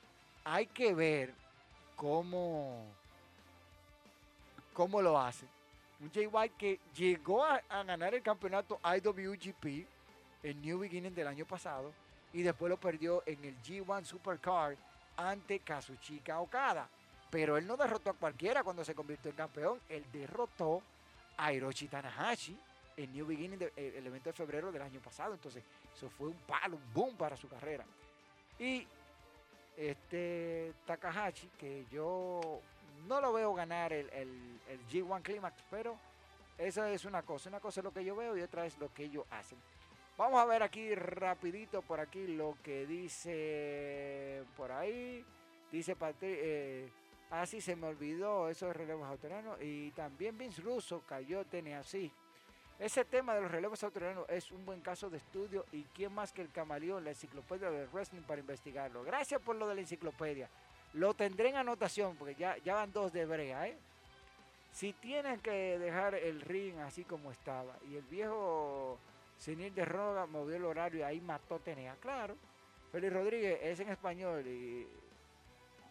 [0.43, 1.33] hay que ver
[1.95, 2.85] cómo,
[4.73, 5.45] cómo lo hace.
[5.99, 9.85] Un Jay White que llegó a, ganar el campeonato IWGP
[10.43, 11.91] en New Beginning del año pasado
[12.31, 14.77] y después lo perdió en el G1 Supercard
[15.17, 16.87] ante Kazuchika Okada.
[17.29, 19.79] Pero él no derrotó a cualquiera cuando se convirtió en campeón.
[19.89, 20.81] Él derrotó
[21.39, 22.57] a Hiroshi Tanahashi
[22.97, 25.33] en New Beginning, el evento de febrero del año pasado.
[25.33, 25.63] Entonces,
[25.95, 27.85] eso fue un palo, un boom para su carrera.
[28.57, 28.85] Y
[29.77, 32.59] este Takahashi, que yo
[33.07, 34.09] no lo veo ganar el,
[34.91, 35.97] G1 Climax, pero
[36.57, 37.49] esa es una cosa.
[37.49, 39.57] Una cosa es lo que yo veo y otra es lo que ellos hacen.
[40.17, 45.23] Vamos a ver aquí rapidito por aquí lo que dice por ahí.
[45.71, 46.89] Dice Patrick, eh,
[47.29, 49.61] así se me olvidó esos relevos autorianos.
[49.61, 51.45] Y también Vince Russo cayó
[51.77, 52.11] así.
[52.79, 56.31] Ese tema de los relevos autorianos es un buen caso de estudio y quién más
[56.31, 59.03] que el camaleón, la enciclopedia del wrestling para investigarlo.
[59.03, 60.49] Gracias por lo de la enciclopedia.
[60.93, 63.67] Lo tendré en anotación porque ya, ya van dos de brea.
[63.67, 63.77] ¿eh?
[64.71, 68.97] Si tienen que dejar el ring así como estaba y el viejo
[69.37, 72.35] Senil de Roga movió el horario y ahí mató Tenea, claro.
[72.91, 74.87] Félix Rodríguez es en español y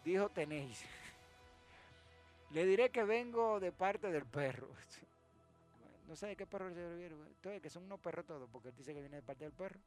[0.03, 0.83] dijo tenéis.
[2.51, 4.69] Le diré que vengo de parte del perro.
[6.07, 7.13] No sé de qué perro se refiere.
[7.13, 9.79] Entonces, que son unos perros todos, porque él dice que viene de parte del perro.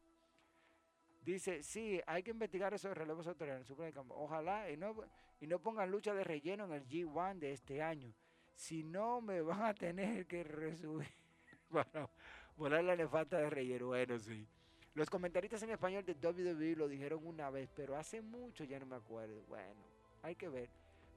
[1.24, 4.04] Dice, sí, hay que investigar esos relevos autoriales en.
[4.10, 4.94] Ojalá y no,
[5.40, 8.14] y no pongan lucha de relleno en el G1 de este año.
[8.54, 11.10] Si no, me van a tener que resubir
[11.72, 12.08] para
[12.56, 13.88] volar la elefanta de relleno.
[13.88, 14.46] Bueno, sí.
[14.94, 18.86] Los comentaristas en español de WWE lo dijeron una vez, pero hace mucho ya no
[18.86, 19.42] me acuerdo.
[19.48, 19.80] Bueno,
[20.22, 20.68] hay que ver.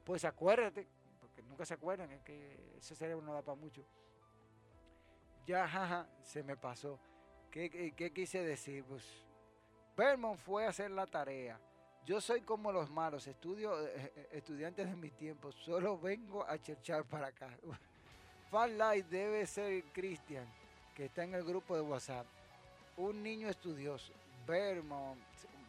[0.03, 0.87] Pues acuérdate,
[1.35, 3.85] porque nunca se acuerdan, es que ese cerebro no da para mucho
[5.45, 6.99] ya, jaja, se me pasó.
[7.51, 8.83] ¿Qué, quise decir?
[8.83, 9.03] Pues,
[9.95, 11.59] Vermont fue a hacer la tarea.
[12.05, 16.61] Yo soy como los malos, estudio, eh, eh, estudiantes de mi tiempo, solo vengo a
[16.61, 17.49] cherchar para acá.
[18.51, 20.45] Fan Light debe ser Cristian,
[20.93, 22.27] que está en el grupo de WhatsApp.
[22.97, 24.13] Un niño estudioso.
[24.45, 25.19] Vermont,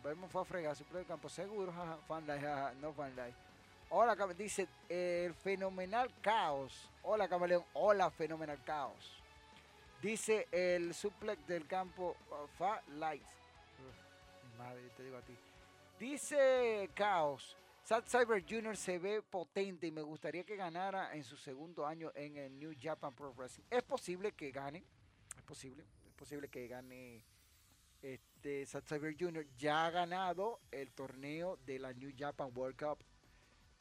[0.03, 3.46] Vermont fue a fregar su propio campo, seguro, jaja, Fan Light, no Fan Light.
[3.89, 6.91] Hola, dice el fenomenal caos.
[7.05, 7.65] Hola, camaleón.
[7.75, 9.23] Hola, fenomenal caos.
[10.03, 13.23] Dice el suplex del campo uh, Fa Light.
[14.59, 15.37] madre, te digo a ti.
[16.01, 17.57] Dice Chaos.
[17.85, 18.77] Sad Cyber Jr.
[18.77, 22.75] se ve potente y me gustaría que ganara en su segundo año en el New
[22.79, 23.65] Japan Pro Wrestling.
[23.71, 24.83] Es posible que gane.
[25.37, 25.85] Es posible.
[26.05, 27.25] Es posible que gane
[28.03, 29.47] este Sad Cyber Jr.
[29.57, 32.99] Ya ha ganado el torneo de la New Japan World Cup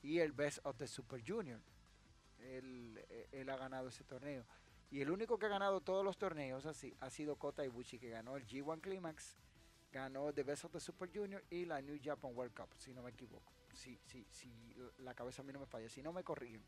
[0.06, 1.60] y el Best of the Super Junior.
[2.40, 4.46] Él, eh, él ha ganado ese torneo.
[4.92, 8.12] Y el único que ha ganado todos los torneos así ha sido Kota Ibushi, que
[8.12, 9.36] ganó el G1 Climax,
[9.92, 13.02] ganó The Best of the Super Junior y la New Japan World Cup, si no
[13.02, 13.52] me equivoco.
[13.74, 14.54] Si, sí, sí,
[15.00, 16.64] la cabeza a mí no me falla, si no me corrigen.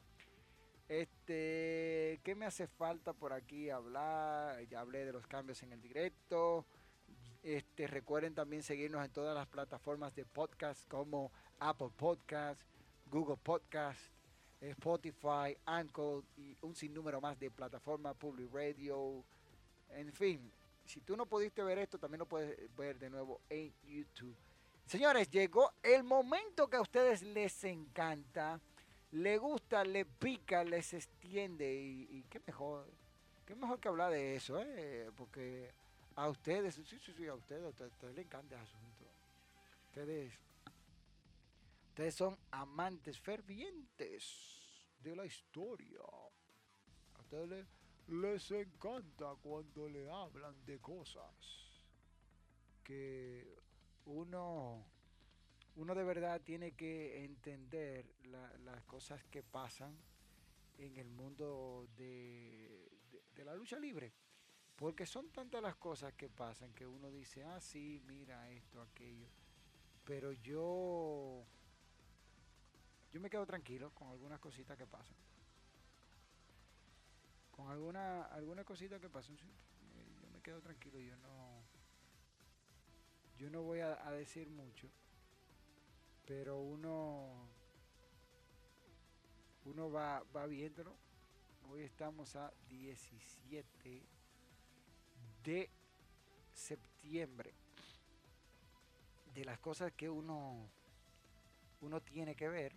[0.89, 4.61] Este, ¿qué me hace falta por aquí hablar?
[4.67, 6.65] Ya hablé de los cambios en el directo.
[7.43, 12.61] Este, recuerden también seguirnos en todas las plataformas de podcast como Apple Podcast,
[13.09, 13.99] Google Podcast,
[14.61, 19.23] Spotify, Anchor y un sinnúmero más de plataformas, Public Radio,
[19.91, 20.51] en fin.
[20.85, 24.35] Si tú no pudiste ver esto, también lo puedes ver de nuevo en YouTube.
[24.85, 28.59] Señores, llegó el momento que a ustedes les encanta,
[29.11, 32.87] le gusta, le pica, les extiende y, qué mejor,
[33.45, 35.11] qué mejor que hablar de eso, ¿eh?
[35.17, 35.71] porque
[36.15, 39.05] a ustedes, sí, sí, sí, a ustedes, a ustedes, les encanta el asunto.
[39.89, 40.33] Ustedes
[41.97, 46.03] Ustedes son amantes fervientes de la historia.
[47.15, 47.65] A ustedes
[48.09, 51.33] les, encanta cuando le hablan de cosas
[52.83, 53.57] que
[54.05, 54.85] uno,
[55.77, 58.05] uno de verdad tiene que entender
[58.63, 59.97] las cosas que pasan
[60.77, 62.91] en el mundo de,
[63.33, 64.13] de, la lucha libre.
[64.75, 69.29] Porque son tantas las cosas que pasan que uno dice, ah, sí, mira esto, aquello.
[70.05, 71.47] Pero yo
[73.11, 75.15] yo me quedo tranquilo con algunas cositas que pasan.
[77.51, 79.37] con alguna, alguna cosita que pasó, eh,
[80.21, 81.63] yo me quedo tranquilo, yo no,
[83.39, 84.87] yo no voy a, a decir mucho,
[86.27, 87.49] pero uno,
[89.65, 90.95] uno va, va viéndolo.
[91.69, 94.03] Hoy estamos a 17
[95.43, 95.69] de
[96.53, 97.53] septiembre.
[99.33, 100.69] De las cosas que uno,
[101.81, 102.75] uno tiene que ver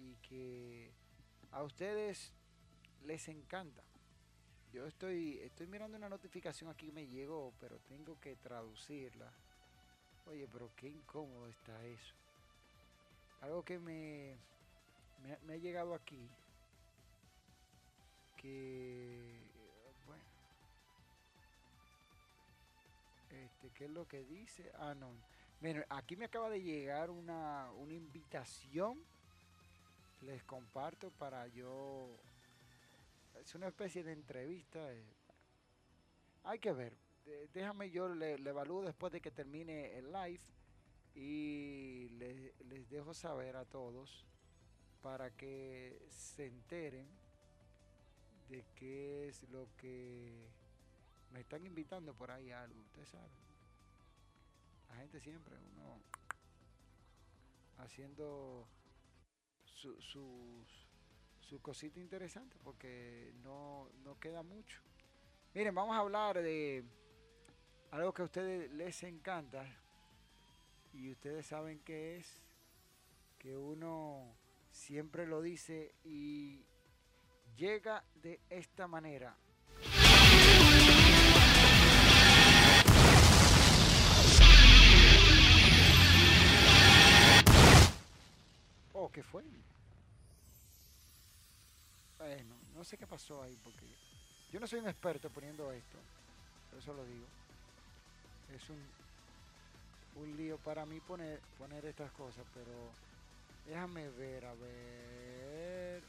[0.00, 0.90] y que
[1.50, 2.32] a ustedes
[3.04, 3.82] les encanta.
[4.72, 9.32] Yo estoy, estoy mirando una notificación aquí, me llegó, pero tengo que traducirla.
[10.26, 12.14] Oye, pero qué incómodo está eso.
[13.40, 14.36] Algo que me,
[15.22, 16.28] me, me ha llegado aquí,
[18.36, 19.40] que,
[20.06, 20.22] bueno,
[23.30, 24.70] este, ¿qué es lo que dice?
[24.74, 25.10] Ah, no.
[25.60, 28.98] Bueno, aquí me acaba de llegar una, una invitación.
[30.22, 32.08] Les comparto para yo
[33.40, 34.92] es una especie de entrevista.
[34.92, 35.04] eh.
[36.44, 36.92] Hay que ver.
[37.52, 40.40] Déjame yo le, le evalúo después de que termine el live
[41.14, 44.24] y le- les dejo saber a todos
[45.02, 47.06] para que se enteren
[48.48, 50.48] de qué es lo que
[51.32, 52.80] me están invitando por ahí a algo.
[52.80, 53.30] Ustedes saben.
[54.88, 56.00] La gente siempre, uno
[57.78, 58.66] haciendo
[59.80, 60.88] su- sus
[61.40, 64.82] su cosita interesante porque no, no queda mucho.
[65.54, 66.84] Miren, vamos a hablar de
[67.90, 69.64] algo que a ustedes les encanta
[70.92, 72.42] y ustedes saben que es
[73.38, 74.36] que uno
[74.70, 76.66] siempre lo dice y
[77.56, 79.34] llega de esta manera.
[89.00, 89.44] Oh, ¿qué fue?
[92.18, 93.86] Bueno, no sé qué pasó ahí porque
[94.52, 95.98] yo no soy un experto poniendo esto,
[96.76, 97.24] eso lo digo.
[98.56, 98.76] Es un,
[100.20, 102.90] un lío para mí poner, poner estas cosas, pero
[103.68, 106.02] déjame ver, a ver.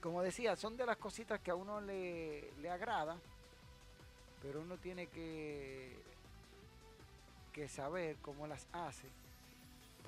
[0.00, 3.18] Como decía, son de las cositas que a uno le, le agrada,
[4.40, 5.92] pero uno tiene que,
[7.52, 9.08] que saber cómo las hace,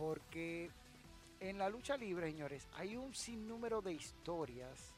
[0.00, 0.70] porque
[1.40, 4.94] en la lucha libre, señores, hay un sinnúmero de historias,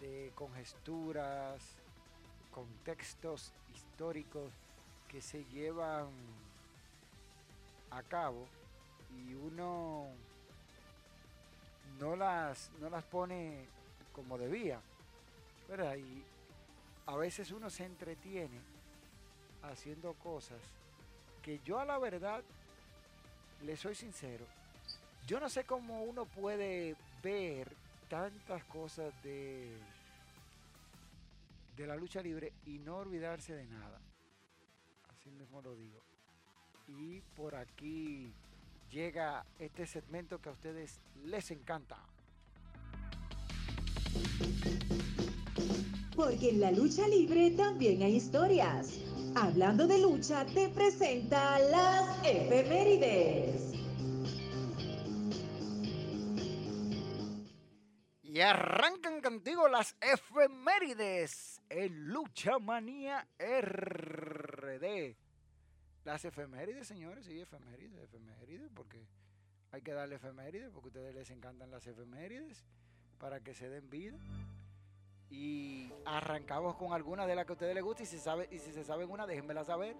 [0.00, 1.62] de conjesturas,
[2.50, 4.50] contextos históricos
[5.08, 6.08] que se llevan
[7.90, 8.46] a cabo
[9.14, 10.06] y uno
[12.00, 13.66] no las, no las pone
[14.14, 14.80] como debía,
[15.68, 15.96] ¿verdad?
[15.96, 16.24] Y
[17.04, 18.58] a veces uno se entretiene
[19.64, 20.60] haciendo cosas
[21.42, 22.42] que yo a la verdad,
[23.62, 24.44] le soy sincero,
[25.26, 27.68] yo no sé cómo uno puede ver
[28.08, 29.76] tantas cosas de,
[31.76, 34.00] de la lucha libre y no olvidarse de nada.
[35.10, 36.02] Así mismo lo digo.
[36.86, 38.32] Y por aquí
[38.90, 41.98] llega este segmento que a ustedes les encanta.
[46.16, 49.07] Porque en la lucha libre también hay historias.
[49.40, 53.72] Hablando de lucha, te presenta las efemérides.
[58.22, 65.16] Y arrancan contigo las efemérides en Lucha Manía RD.
[66.04, 69.06] Las efemérides, señores, sí, efemérides, efemérides, porque
[69.70, 72.64] hay que darle efemérides, porque a ustedes les encantan las efemérides
[73.18, 74.18] para que se den vida.
[75.30, 78.58] Y arrancamos con alguna de las que a ustedes les gusta y si, sabe, y
[78.58, 79.96] si se saben una, déjenmela saber.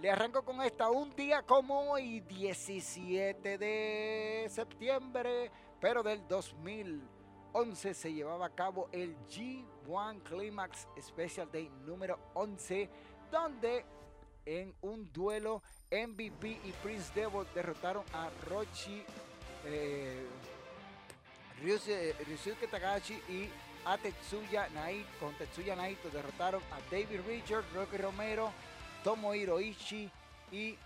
[0.00, 8.12] Le arranco con esta, un día como hoy, 17 de septiembre, pero del 2011 se
[8.12, 12.90] llevaba a cabo el G1 Climax Special Day número 11,
[13.30, 13.86] donde
[14.44, 19.02] en un duelo MVP y Prince Devil derrotaron a Rochi,
[19.64, 20.26] eh,
[21.62, 23.48] Ryusuke Takahashi y
[23.86, 25.08] a Tetsuya Naito.
[25.20, 28.52] Con Tetsuya Naito derrotaron a David Richard, Rocky Romero,
[29.02, 30.10] Tomohiro Ishii
[30.52, 30.76] y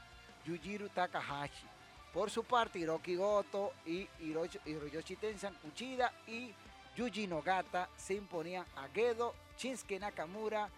[0.46, 1.66] Yujiro Takahashi.
[2.12, 6.52] Por su parte, Hiroki Goto y Hiroyoshi Tensan Uchida y
[6.96, 10.68] Yuji Nogata se imponían a Gedo, Shinsuke Nakamura,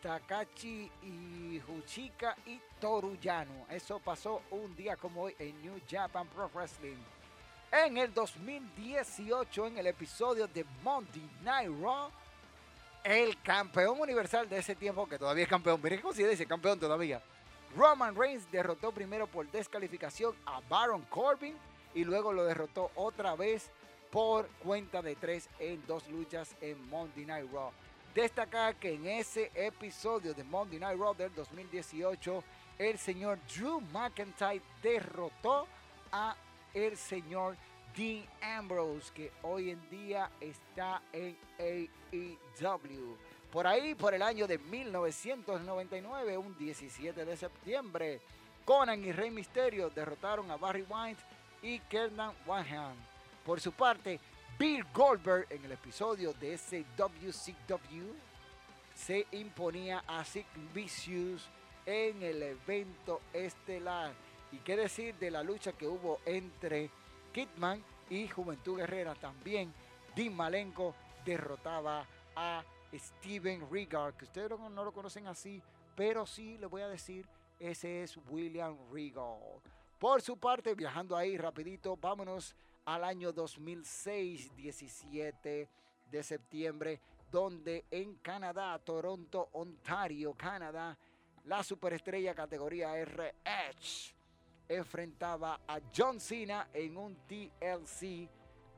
[0.00, 3.66] Takachi y Huchika y Toru Yano.
[3.68, 6.96] Eso pasó un día como hoy en New Japan Pro Wrestling.
[7.70, 12.10] En el 2018, en el episodio de Monday Night Raw,
[13.04, 16.80] el campeón universal de ese tiempo, que todavía es campeón, miren cómo se dice campeón
[16.80, 17.22] todavía.
[17.76, 21.54] Roman Reigns derrotó primero por descalificación a Baron Corbin
[21.94, 23.70] y luego lo derrotó otra vez
[24.10, 27.70] por cuenta de tres en dos luchas en Monday Night Raw.
[28.14, 32.42] Destacar que en ese episodio de Monday Night Raw del 2018,
[32.78, 35.66] el señor Drew McIntyre derrotó
[36.10, 36.34] a
[36.74, 37.56] el señor
[37.96, 43.16] Dean Ambrose, que hoy en día está en AEW.
[43.50, 48.20] Por ahí, por el año de 1999, un 17 de septiembre,
[48.64, 51.22] Conan y Rey Mysterio derrotaron a Barry White
[51.62, 52.94] y Kernan Wahan.
[53.44, 54.20] Por su parte,
[54.58, 58.12] Bill Goldberg en el episodio de ese WCW
[58.94, 61.48] se imponía a Sid Vicious
[61.86, 64.12] en el evento estelar.
[64.52, 66.90] Y qué decir de la lucha que hubo entre
[67.32, 69.72] Kidman y Juventud Guerrera también.
[70.14, 70.94] Dean Malenko
[71.24, 75.62] derrotaba a Steven Regal, que ustedes no lo conocen así,
[75.94, 77.26] pero sí les voy a decir,
[77.58, 79.38] ese es William Regal.
[79.98, 82.54] Por su parte, viajando ahí rapidito, vámonos
[82.84, 85.68] al año 2006, 17
[86.10, 87.00] de septiembre,
[87.30, 90.96] donde en Canadá, Toronto, Ontario, Canadá,
[91.44, 94.17] la superestrella categoría R Edge
[94.68, 98.28] enfrentaba a John Cena en un TLC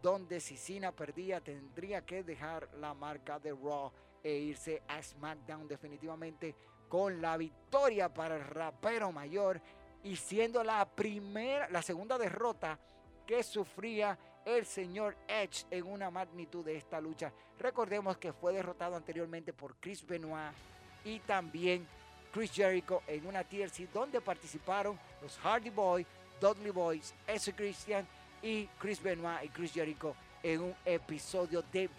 [0.02, 3.92] donde si Cena perdía tendría que dejar la marca de Raw
[4.22, 6.54] e irse a SmackDown definitivamente
[6.88, 9.60] con la victoria para el rapero mayor
[10.02, 12.78] y siendo la primera, la segunda derrota
[13.26, 17.32] que sufría el señor Edge en una magnitud de esta lucha.
[17.58, 20.52] Recordemos que fue derrotado anteriormente por Chris Benoit
[21.04, 21.86] y también
[22.32, 26.06] Chris Jericho en una TLC donde participaron los Hardy Boys,
[26.40, 27.52] Dudley Boys, S.
[27.52, 28.06] Christian
[28.42, 31.90] y Chris Benoit y Chris Jericho en un episodio de,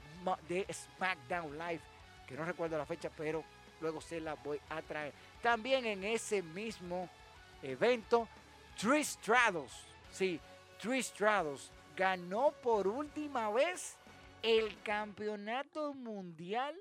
[0.48, 1.82] de SmackDown Live,
[2.28, 3.44] que no recuerdo la fecha, pero
[3.80, 5.14] luego se la voy a traer.
[5.42, 7.10] También en ese mismo
[7.62, 8.28] evento,
[8.78, 9.72] Trish Stratus,
[10.12, 10.40] sí,
[10.80, 13.98] Trish Stratus ganó por última vez
[14.42, 16.76] el campeonato mundial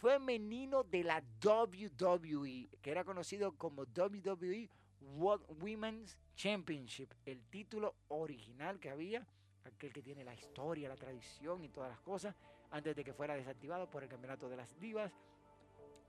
[0.00, 4.68] femenino de la WWE, que era conocido como WWE
[5.16, 9.26] World Women's Championship, el título original que había,
[9.64, 12.34] aquel que tiene la historia, la tradición y todas las cosas,
[12.70, 15.12] antes de que fuera desactivado por el campeonato de las divas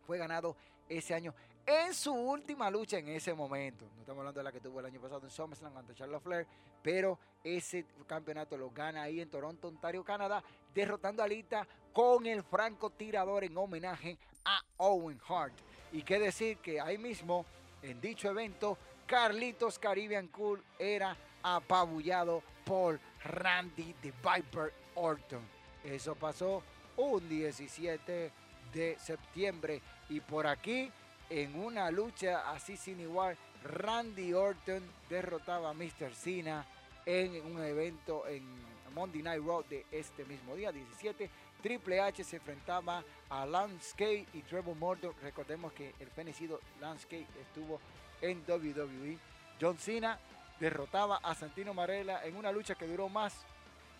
[0.06, 0.56] fue ganado
[0.88, 1.34] ese año
[1.66, 3.86] en su última lucha en ese momento.
[3.94, 6.48] No estamos hablando de la que tuvo el año pasado en SummerSlam ante Charlotte Flair,
[6.82, 10.44] pero ese campeonato lo gana ahí en Toronto, Ontario, Canadá,
[10.74, 11.68] derrotando a Lita
[12.00, 15.52] con el francotirador en homenaje a Owen Hart.
[15.92, 17.46] Y qué decir que ahí mismo,
[17.82, 25.42] en dicho evento, Carlitos Caribbean Cool era apabullado por Randy the Viper Orton.
[25.84, 26.64] Eso pasó
[26.96, 28.32] un 17
[28.74, 30.90] de septiembre y por aquí,
[31.30, 36.16] en una lucha así sin igual, Randy Orton derrotaba a Mr.
[36.16, 36.66] Cena
[37.06, 41.30] en un evento en Monday Night Raw de este mismo día, 17.
[41.62, 45.14] Triple H se enfrentaba a Lance y Trevor Morton.
[45.22, 47.80] Recordemos que el fenecido Lance estuvo
[48.22, 49.18] en WWE.
[49.60, 50.18] John Cena
[50.60, 53.34] derrotaba a Santino Marella en una lucha que duró más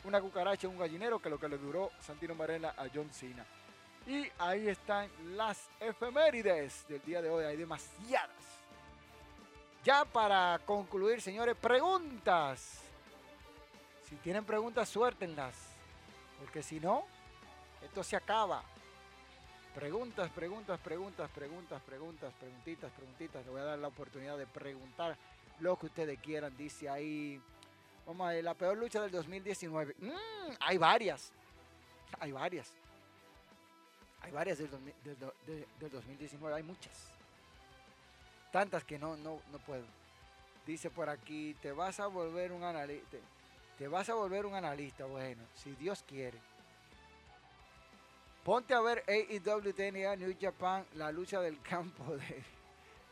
[0.04, 3.46] una cucaracha un gallinero que lo que le duró Santino Marella a John Cena.
[4.08, 7.44] Y ahí están las efemérides del día de hoy.
[7.46, 8.30] Hay demasiadas.
[9.84, 12.82] Ya para concluir, señores, preguntas.
[14.08, 15.56] Si tienen preguntas, suértenlas.
[16.40, 17.06] Porque si no,
[17.84, 18.64] esto se acaba.
[19.74, 23.46] Preguntas, preguntas, preguntas, preguntas, preguntas, preguntitas, preguntitas.
[23.46, 25.16] Le voy a dar la oportunidad de preguntar
[25.60, 26.56] lo que ustedes quieran.
[26.58, 27.42] Dice ahí,
[28.06, 29.96] vamos a ver, la peor lucha del 2019.
[30.00, 30.10] Mm,
[30.60, 31.32] hay varias.
[32.20, 32.74] Hay varias.
[34.22, 34.70] Hay varias del,
[35.92, 37.10] 2019, hay muchas.
[38.52, 39.86] Tantas que no, no, no puedo.
[40.66, 43.18] Dice por aquí, te vas a volver un analista.
[43.78, 46.38] Te vas a volver un analista, bueno, si Dios quiere.
[48.44, 52.16] Ponte a ver AEW TNA New Japan, la lucha del campo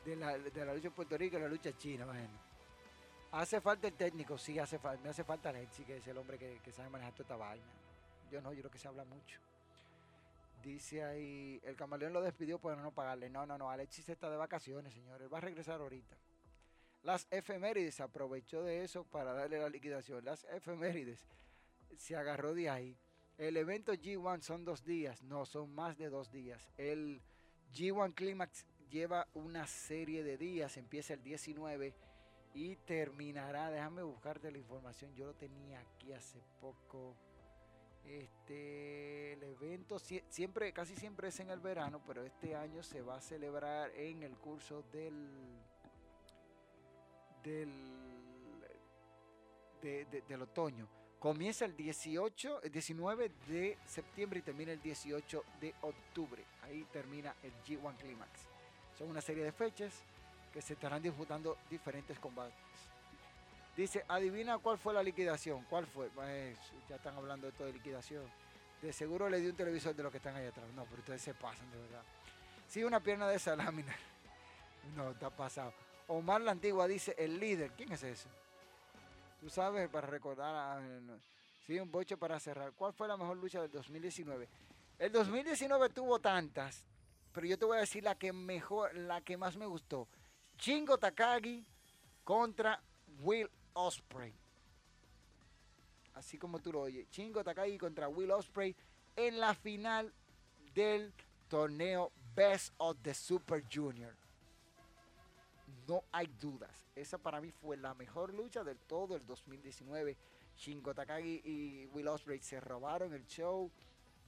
[0.06, 2.48] de, la, lucha en Puerto Rico y la lucha china, bueno.
[3.32, 6.38] Hace falta el técnico, sí, hace falta, me hace falta Alexi, que es el hombre
[6.38, 7.66] que, sabe manejar toda esta vaina.
[8.32, 9.40] Yo no, yo creo que se habla mucho.
[10.64, 13.30] Dice ahí, el camaleón lo despidió por no pagarle.
[13.30, 15.32] No, no, no, Alexis está de vacaciones, señores.
[15.32, 16.16] Va a regresar ahorita.
[17.04, 20.24] Las efemérides aprovechó de eso para darle la liquidación.
[20.26, 21.26] Las efemérides
[21.96, 22.98] se agarró de ahí.
[23.38, 26.72] El evento G1 son dos días, no, son más de dos días.
[26.76, 27.22] El
[27.72, 31.94] G1 Climax lleva una serie de días, empieza el 19
[32.56, 37.16] y terminará, déjame buscarte la información, yo lo tenía aquí hace poco.
[38.06, 43.18] Este, el evento siempre, casi siempre es en el verano, pero este año se va
[43.18, 45.30] a celebrar en el curso del,
[47.44, 47.70] del,
[50.28, 50.88] del otoño.
[51.20, 56.44] Comienza el 18, el 19 de septiembre y termina el 18 de octubre.
[56.62, 58.30] Ahí termina el G1 Climax.
[58.98, 59.94] Son una serie de fechas
[60.54, 62.56] que se estarán disputando diferentes combates.
[63.76, 65.66] Dice, adivina cuál fue la liquidación.
[65.70, 66.10] ¿Cuál fue?
[66.10, 66.58] Pues,
[66.88, 68.24] ya están hablando de todo de liquidación.
[68.82, 70.68] De seguro le di un televisor de los que están ahí atrás.
[70.76, 72.04] No, pero ustedes se pasan de verdad.
[72.68, 73.96] Sí, una pierna de esa lámina.
[74.96, 75.74] No, está pasado.
[76.08, 77.72] Omar la Antigua dice, el líder.
[77.72, 78.30] ¿Quién es ese?
[79.40, 80.56] Tú sabes, para recordar.
[80.56, 80.82] A,
[81.66, 82.74] sí, un boche para cerrar.
[82.74, 84.48] ¿Cuál fue la mejor lucha del 2019?
[85.00, 86.84] El 2019 tuvo tantas,
[87.32, 90.08] pero yo te voy a decir la que mejor, la que más me gustó.
[90.58, 91.66] Chingo Takagi
[92.24, 92.82] contra
[93.20, 94.34] Will Osprey.
[96.16, 97.08] Así como tú lo oyes.
[97.12, 98.76] Chingo Takagi contra Will Osprey
[99.16, 100.12] en la final
[100.74, 101.14] del
[101.48, 104.16] torneo Best of the Super Junior.
[105.88, 106.87] No hay dudas.
[106.98, 110.18] Esa para mí fue la mejor lucha de todo el 2019.
[110.58, 113.70] Shingo Takagi y Will Ospreay se robaron el show.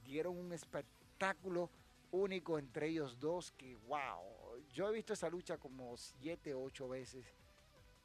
[0.04, 1.68] Dieron un espectáculo
[2.12, 4.62] único entre ellos dos que, wow.
[4.72, 7.26] Yo he visto esa lucha como siete, ocho veces.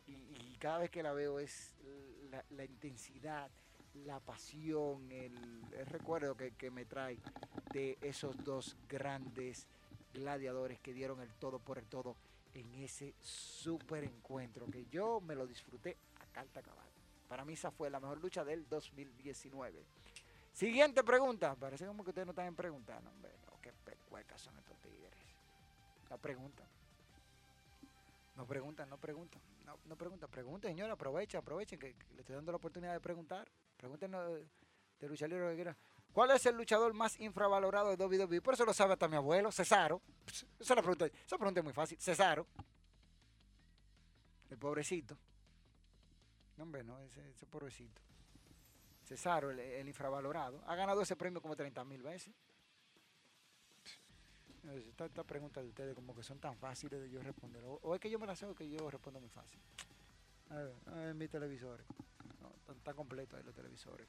[0.08, 1.76] Y, cada vez que la veo es
[2.50, 3.52] la, intensidad,
[4.06, 7.20] la pasión, el, recuerdo que me trae
[7.72, 9.68] de esos dos grandes
[10.14, 12.16] gladiadores que dieron el todo por el todo
[12.56, 16.90] en ese super encuentro que yo me lo disfruté a carta cabal.
[17.28, 19.86] Para mí esa fue la mejor lucha del 2019.
[20.54, 21.54] Siguiente pregunta.
[21.56, 23.10] Parece como que ustedes no están preguntando.
[23.10, 25.20] Hombre, no, qué pecuecas son estos tigres.
[26.10, 26.64] La pregunta.
[28.36, 29.42] No preguntan, no preguntan.
[29.66, 30.30] No, no preguntan.
[30.30, 30.94] Pregunten, señora.
[30.94, 33.50] Aprovechen, aprovechen que, le estoy dando la oportunidad de preguntar.
[33.76, 34.48] Pregunten de,
[35.00, 35.78] de lucha libre que quieran.
[36.14, 38.42] ¿Cuál es el luchador más infravalorado de WWE?
[38.42, 40.02] Por eso lo sabe hasta mi abuelo, Cesaro.
[40.60, 41.98] Esa, la pregunta, esa pregunta es muy fácil.
[42.00, 42.46] Cesaro.
[44.50, 45.18] El pobrecito.
[46.58, 48.02] No, hombre, no, ese, pobrecito.
[49.04, 50.64] Cesaro, el, infravalorado.
[50.68, 52.34] Ha ganado ese premio como 30 mil veces.
[54.88, 57.62] Esta, esta, pregunta de ustedes como que son tan fáciles de yo responder.
[57.66, 59.60] O, es que yo me la sé o que yo respondo muy fácil.
[60.50, 61.86] A ver, a ver mis televisores.
[62.42, 64.08] No, completos ahí los televisores.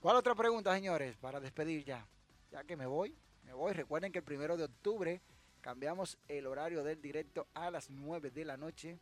[0.00, 1.16] ¿Cuál otra pregunta, señores?
[1.16, 2.06] Para despedir ya.
[2.50, 3.14] Ya que me voy,
[3.48, 3.72] me voy.
[3.72, 5.22] Recuerden que el primero de octubre
[5.62, 8.98] cambiamos el horario del directo a las 9 de la noche.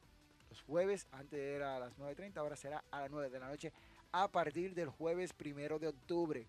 [0.49, 3.73] Los jueves, antes era a las 9.30, ahora será a las 9 de la noche.
[4.13, 6.47] A partir del jueves primero de octubre.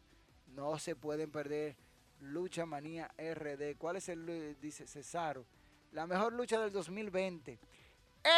[0.56, 1.76] No se pueden perder
[2.22, 3.76] Lucha Manía RD.
[3.80, 5.46] ¿Cuál es el, dice Cesaro?
[5.92, 7.58] La mejor lucha del 2020.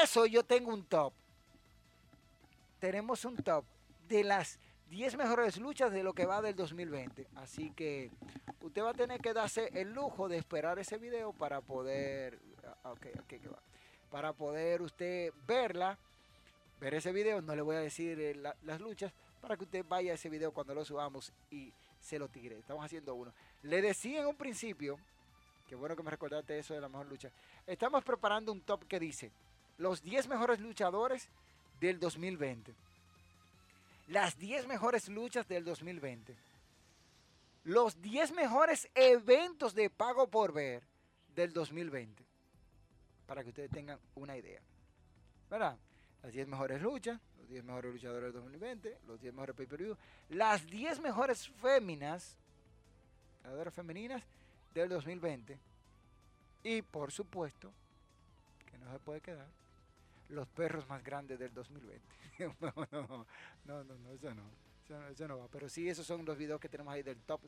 [0.03, 1.13] Eso yo tengo un top.
[2.79, 3.65] Tenemos un top
[4.07, 4.57] de las
[4.89, 7.27] 10 mejores luchas de lo que va del 2020.
[7.35, 8.09] Así que
[8.61, 12.39] usted va a tener que darse el lujo de esperar ese video para poder,
[12.83, 13.39] ah, okay, okay,
[14.09, 15.97] para poder usted verla,
[16.79, 17.41] ver ese video.
[17.41, 20.51] No le voy a decir eh, las luchas para que usted vaya a ese video
[20.51, 22.57] cuando lo subamos y se lo tire.
[22.57, 23.31] Estamos haciendo uno.
[23.61, 24.97] Le decía en un principio,
[25.67, 27.29] que bueno que me recordaste eso de la mejor lucha.
[27.67, 29.31] Estamos preparando un top que dice
[29.77, 31.29] los 10 mejores luchadores
[31.79, 32.88] del 2020
[34.09, 36.35] las 10 mejores luchas del 2020,
[37.65, 40.83] los 10 mejores eventos de pago por ver
[41.35, 42.25] del 2020,
[43.27, 44.61] para que ustedes tengan una idea.
[45.49, 45.77] ¿Verdad?
[46.23, 49.95] Las 10 mejores luchas, los 10 mejores luchadores del 2020, los 10 mejores pay-per-view,
[50.29, 52.37] las 10 mejores féminas,
[53.37, 54.23] luchadoras femeninas
[54.73, 55.59] del 2020.
[56.63, 57.71] Y por supuesto,
[58.69, 59.47] que no se puede quedar,
[60.29, 62.01] los perros más grandes del 2020.
[62.61, 63.25] no, no,
[63.65, 64.43] no, no, eso no.
[65.11, 65.47] Eso, no va.
[65.49, 67.41] Pero sí, esos son los videos que tenemos ahí del top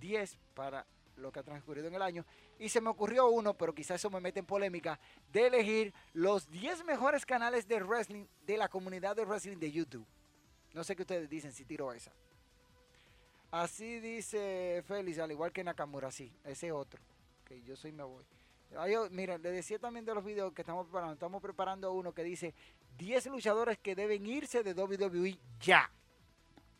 [0.00, 0.86] 10 para
[1.16, 2.24] lo que ha transcurrido en el año.
[2.58, 4.98] Y se me ocurrió uno, pero quizás eso me mete en polémica,
[5.30, 10.06] de elegir los 10 mejores canales de wrestling de la comunidad de wrestling de YouTube.
[10.72, 12.12] No sé qué ustedes dicen si tiro esa.
[13.50, 17.02] Así dice Félix, al igual que Nakamura, sí, ese otro.
[17.44, 18.24] Que yo soy me voy.
[19.10, 21.14] Mira, le decía también de los videos que estamos preparando.
[21.14, 22.54] Estamos preparando uno que dice
[22.96, 25.90] 10 luchadores que deben irse de WWE ya.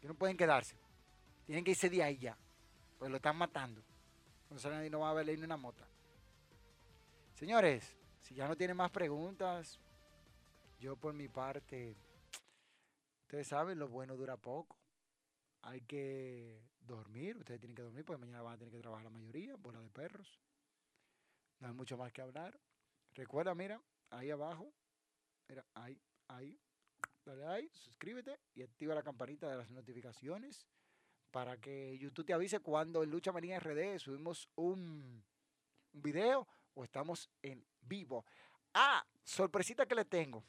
[0.01, 0.77] Que no pueden quedarse.
[1.47, 2.37] Tienen que irse de ahí ya.
[2.99, 3.83] Pues lo están matando.
[4.65, 5.87] Ahí no va a haber ni una mota.
[7.35, 9.79] Señores, si ya no tienen más preguntas,
[10.81, 11.97] yo por mi parte,
[13.23, 14.77] ustedes saben, lo bueno dura poco.
[15.63, 19.11] Hay que dormir, ustedes tienen que dormir porque mañana van a tener que trabajar la
[19.11, 20.39] mayoría, bola de perros.
[21.61, 22.59] No hay mucho más que hablar.
[23.15, 23.81] Recuerda, mira,
[24.11, 24.73] ahí abajo,
[25.49, 26.59] mira, ahí, ahí,
[27.25, 30.67] dale ahí, suscríbete y activa la campanita de las notificaciones
[31.31, 35.23] para que YouTube te avise cuando en Lucha Manía RD subimos un,
[35.93, 38.25] un video o estamos en vivo.
[38.75, 40.45] Ah, sorpresita que le tengo.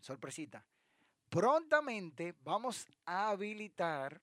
[0.00, 0.64] Sorpresita.
[1.28, 4.20] prontamente vamos a habilitar,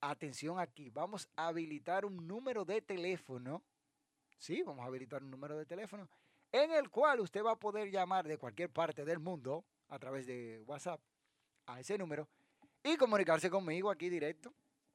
[0.00, 3.62] atención aquí, vamos a habilitar un número de teléfono,
[4.40, 6.08] sí, vamos a habilitar un número de teléfono
[6.52, 10.26] en el cual usted va a poder llamar de cualquier parte del mundo a través
[10.26, 11.00] de WhatsApp
[11.66, 12.28] a ese número
[12.82, 14.52] y comunicarse conmigo aquí directo,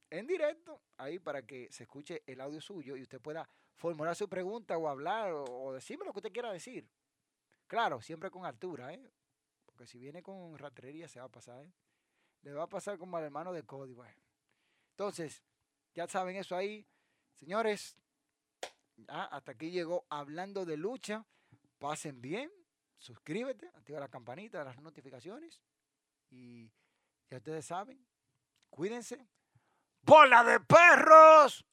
[0.09, 4.27] en directo, ahí para que se escuche el audio suyo y usted pueda formular su
[4.27, 6.89] pregunta o hablar o, decirme lo que usted quiera decir.
[7.67, 9.11] Claro, siempre con altura, ¿eh?
[9.65, 11.73] Porque si viene con ratrería se va a pasar, ¿eh?
[12.41, 13.95] Le va a pasar como al hermano de Cody,
[14.91, 15.43] Entonces,
[15.93, 16.85] ya saben eso ahí.
[17.33, 17.97] Señores,
[19.07, 21.25] hasta aquí llegó hablando de lucha.
[21.77, 22.51] Pasen bien,
[22.97, 25.61] suscríbete, activa la campanita las notificaciones.
[26.29, 26.71] Y
[27.29, 28.05] ya ustedes saben,
[28.69, 29.27] cuídense.
[30.01, 31.65] ¡Bola de perros!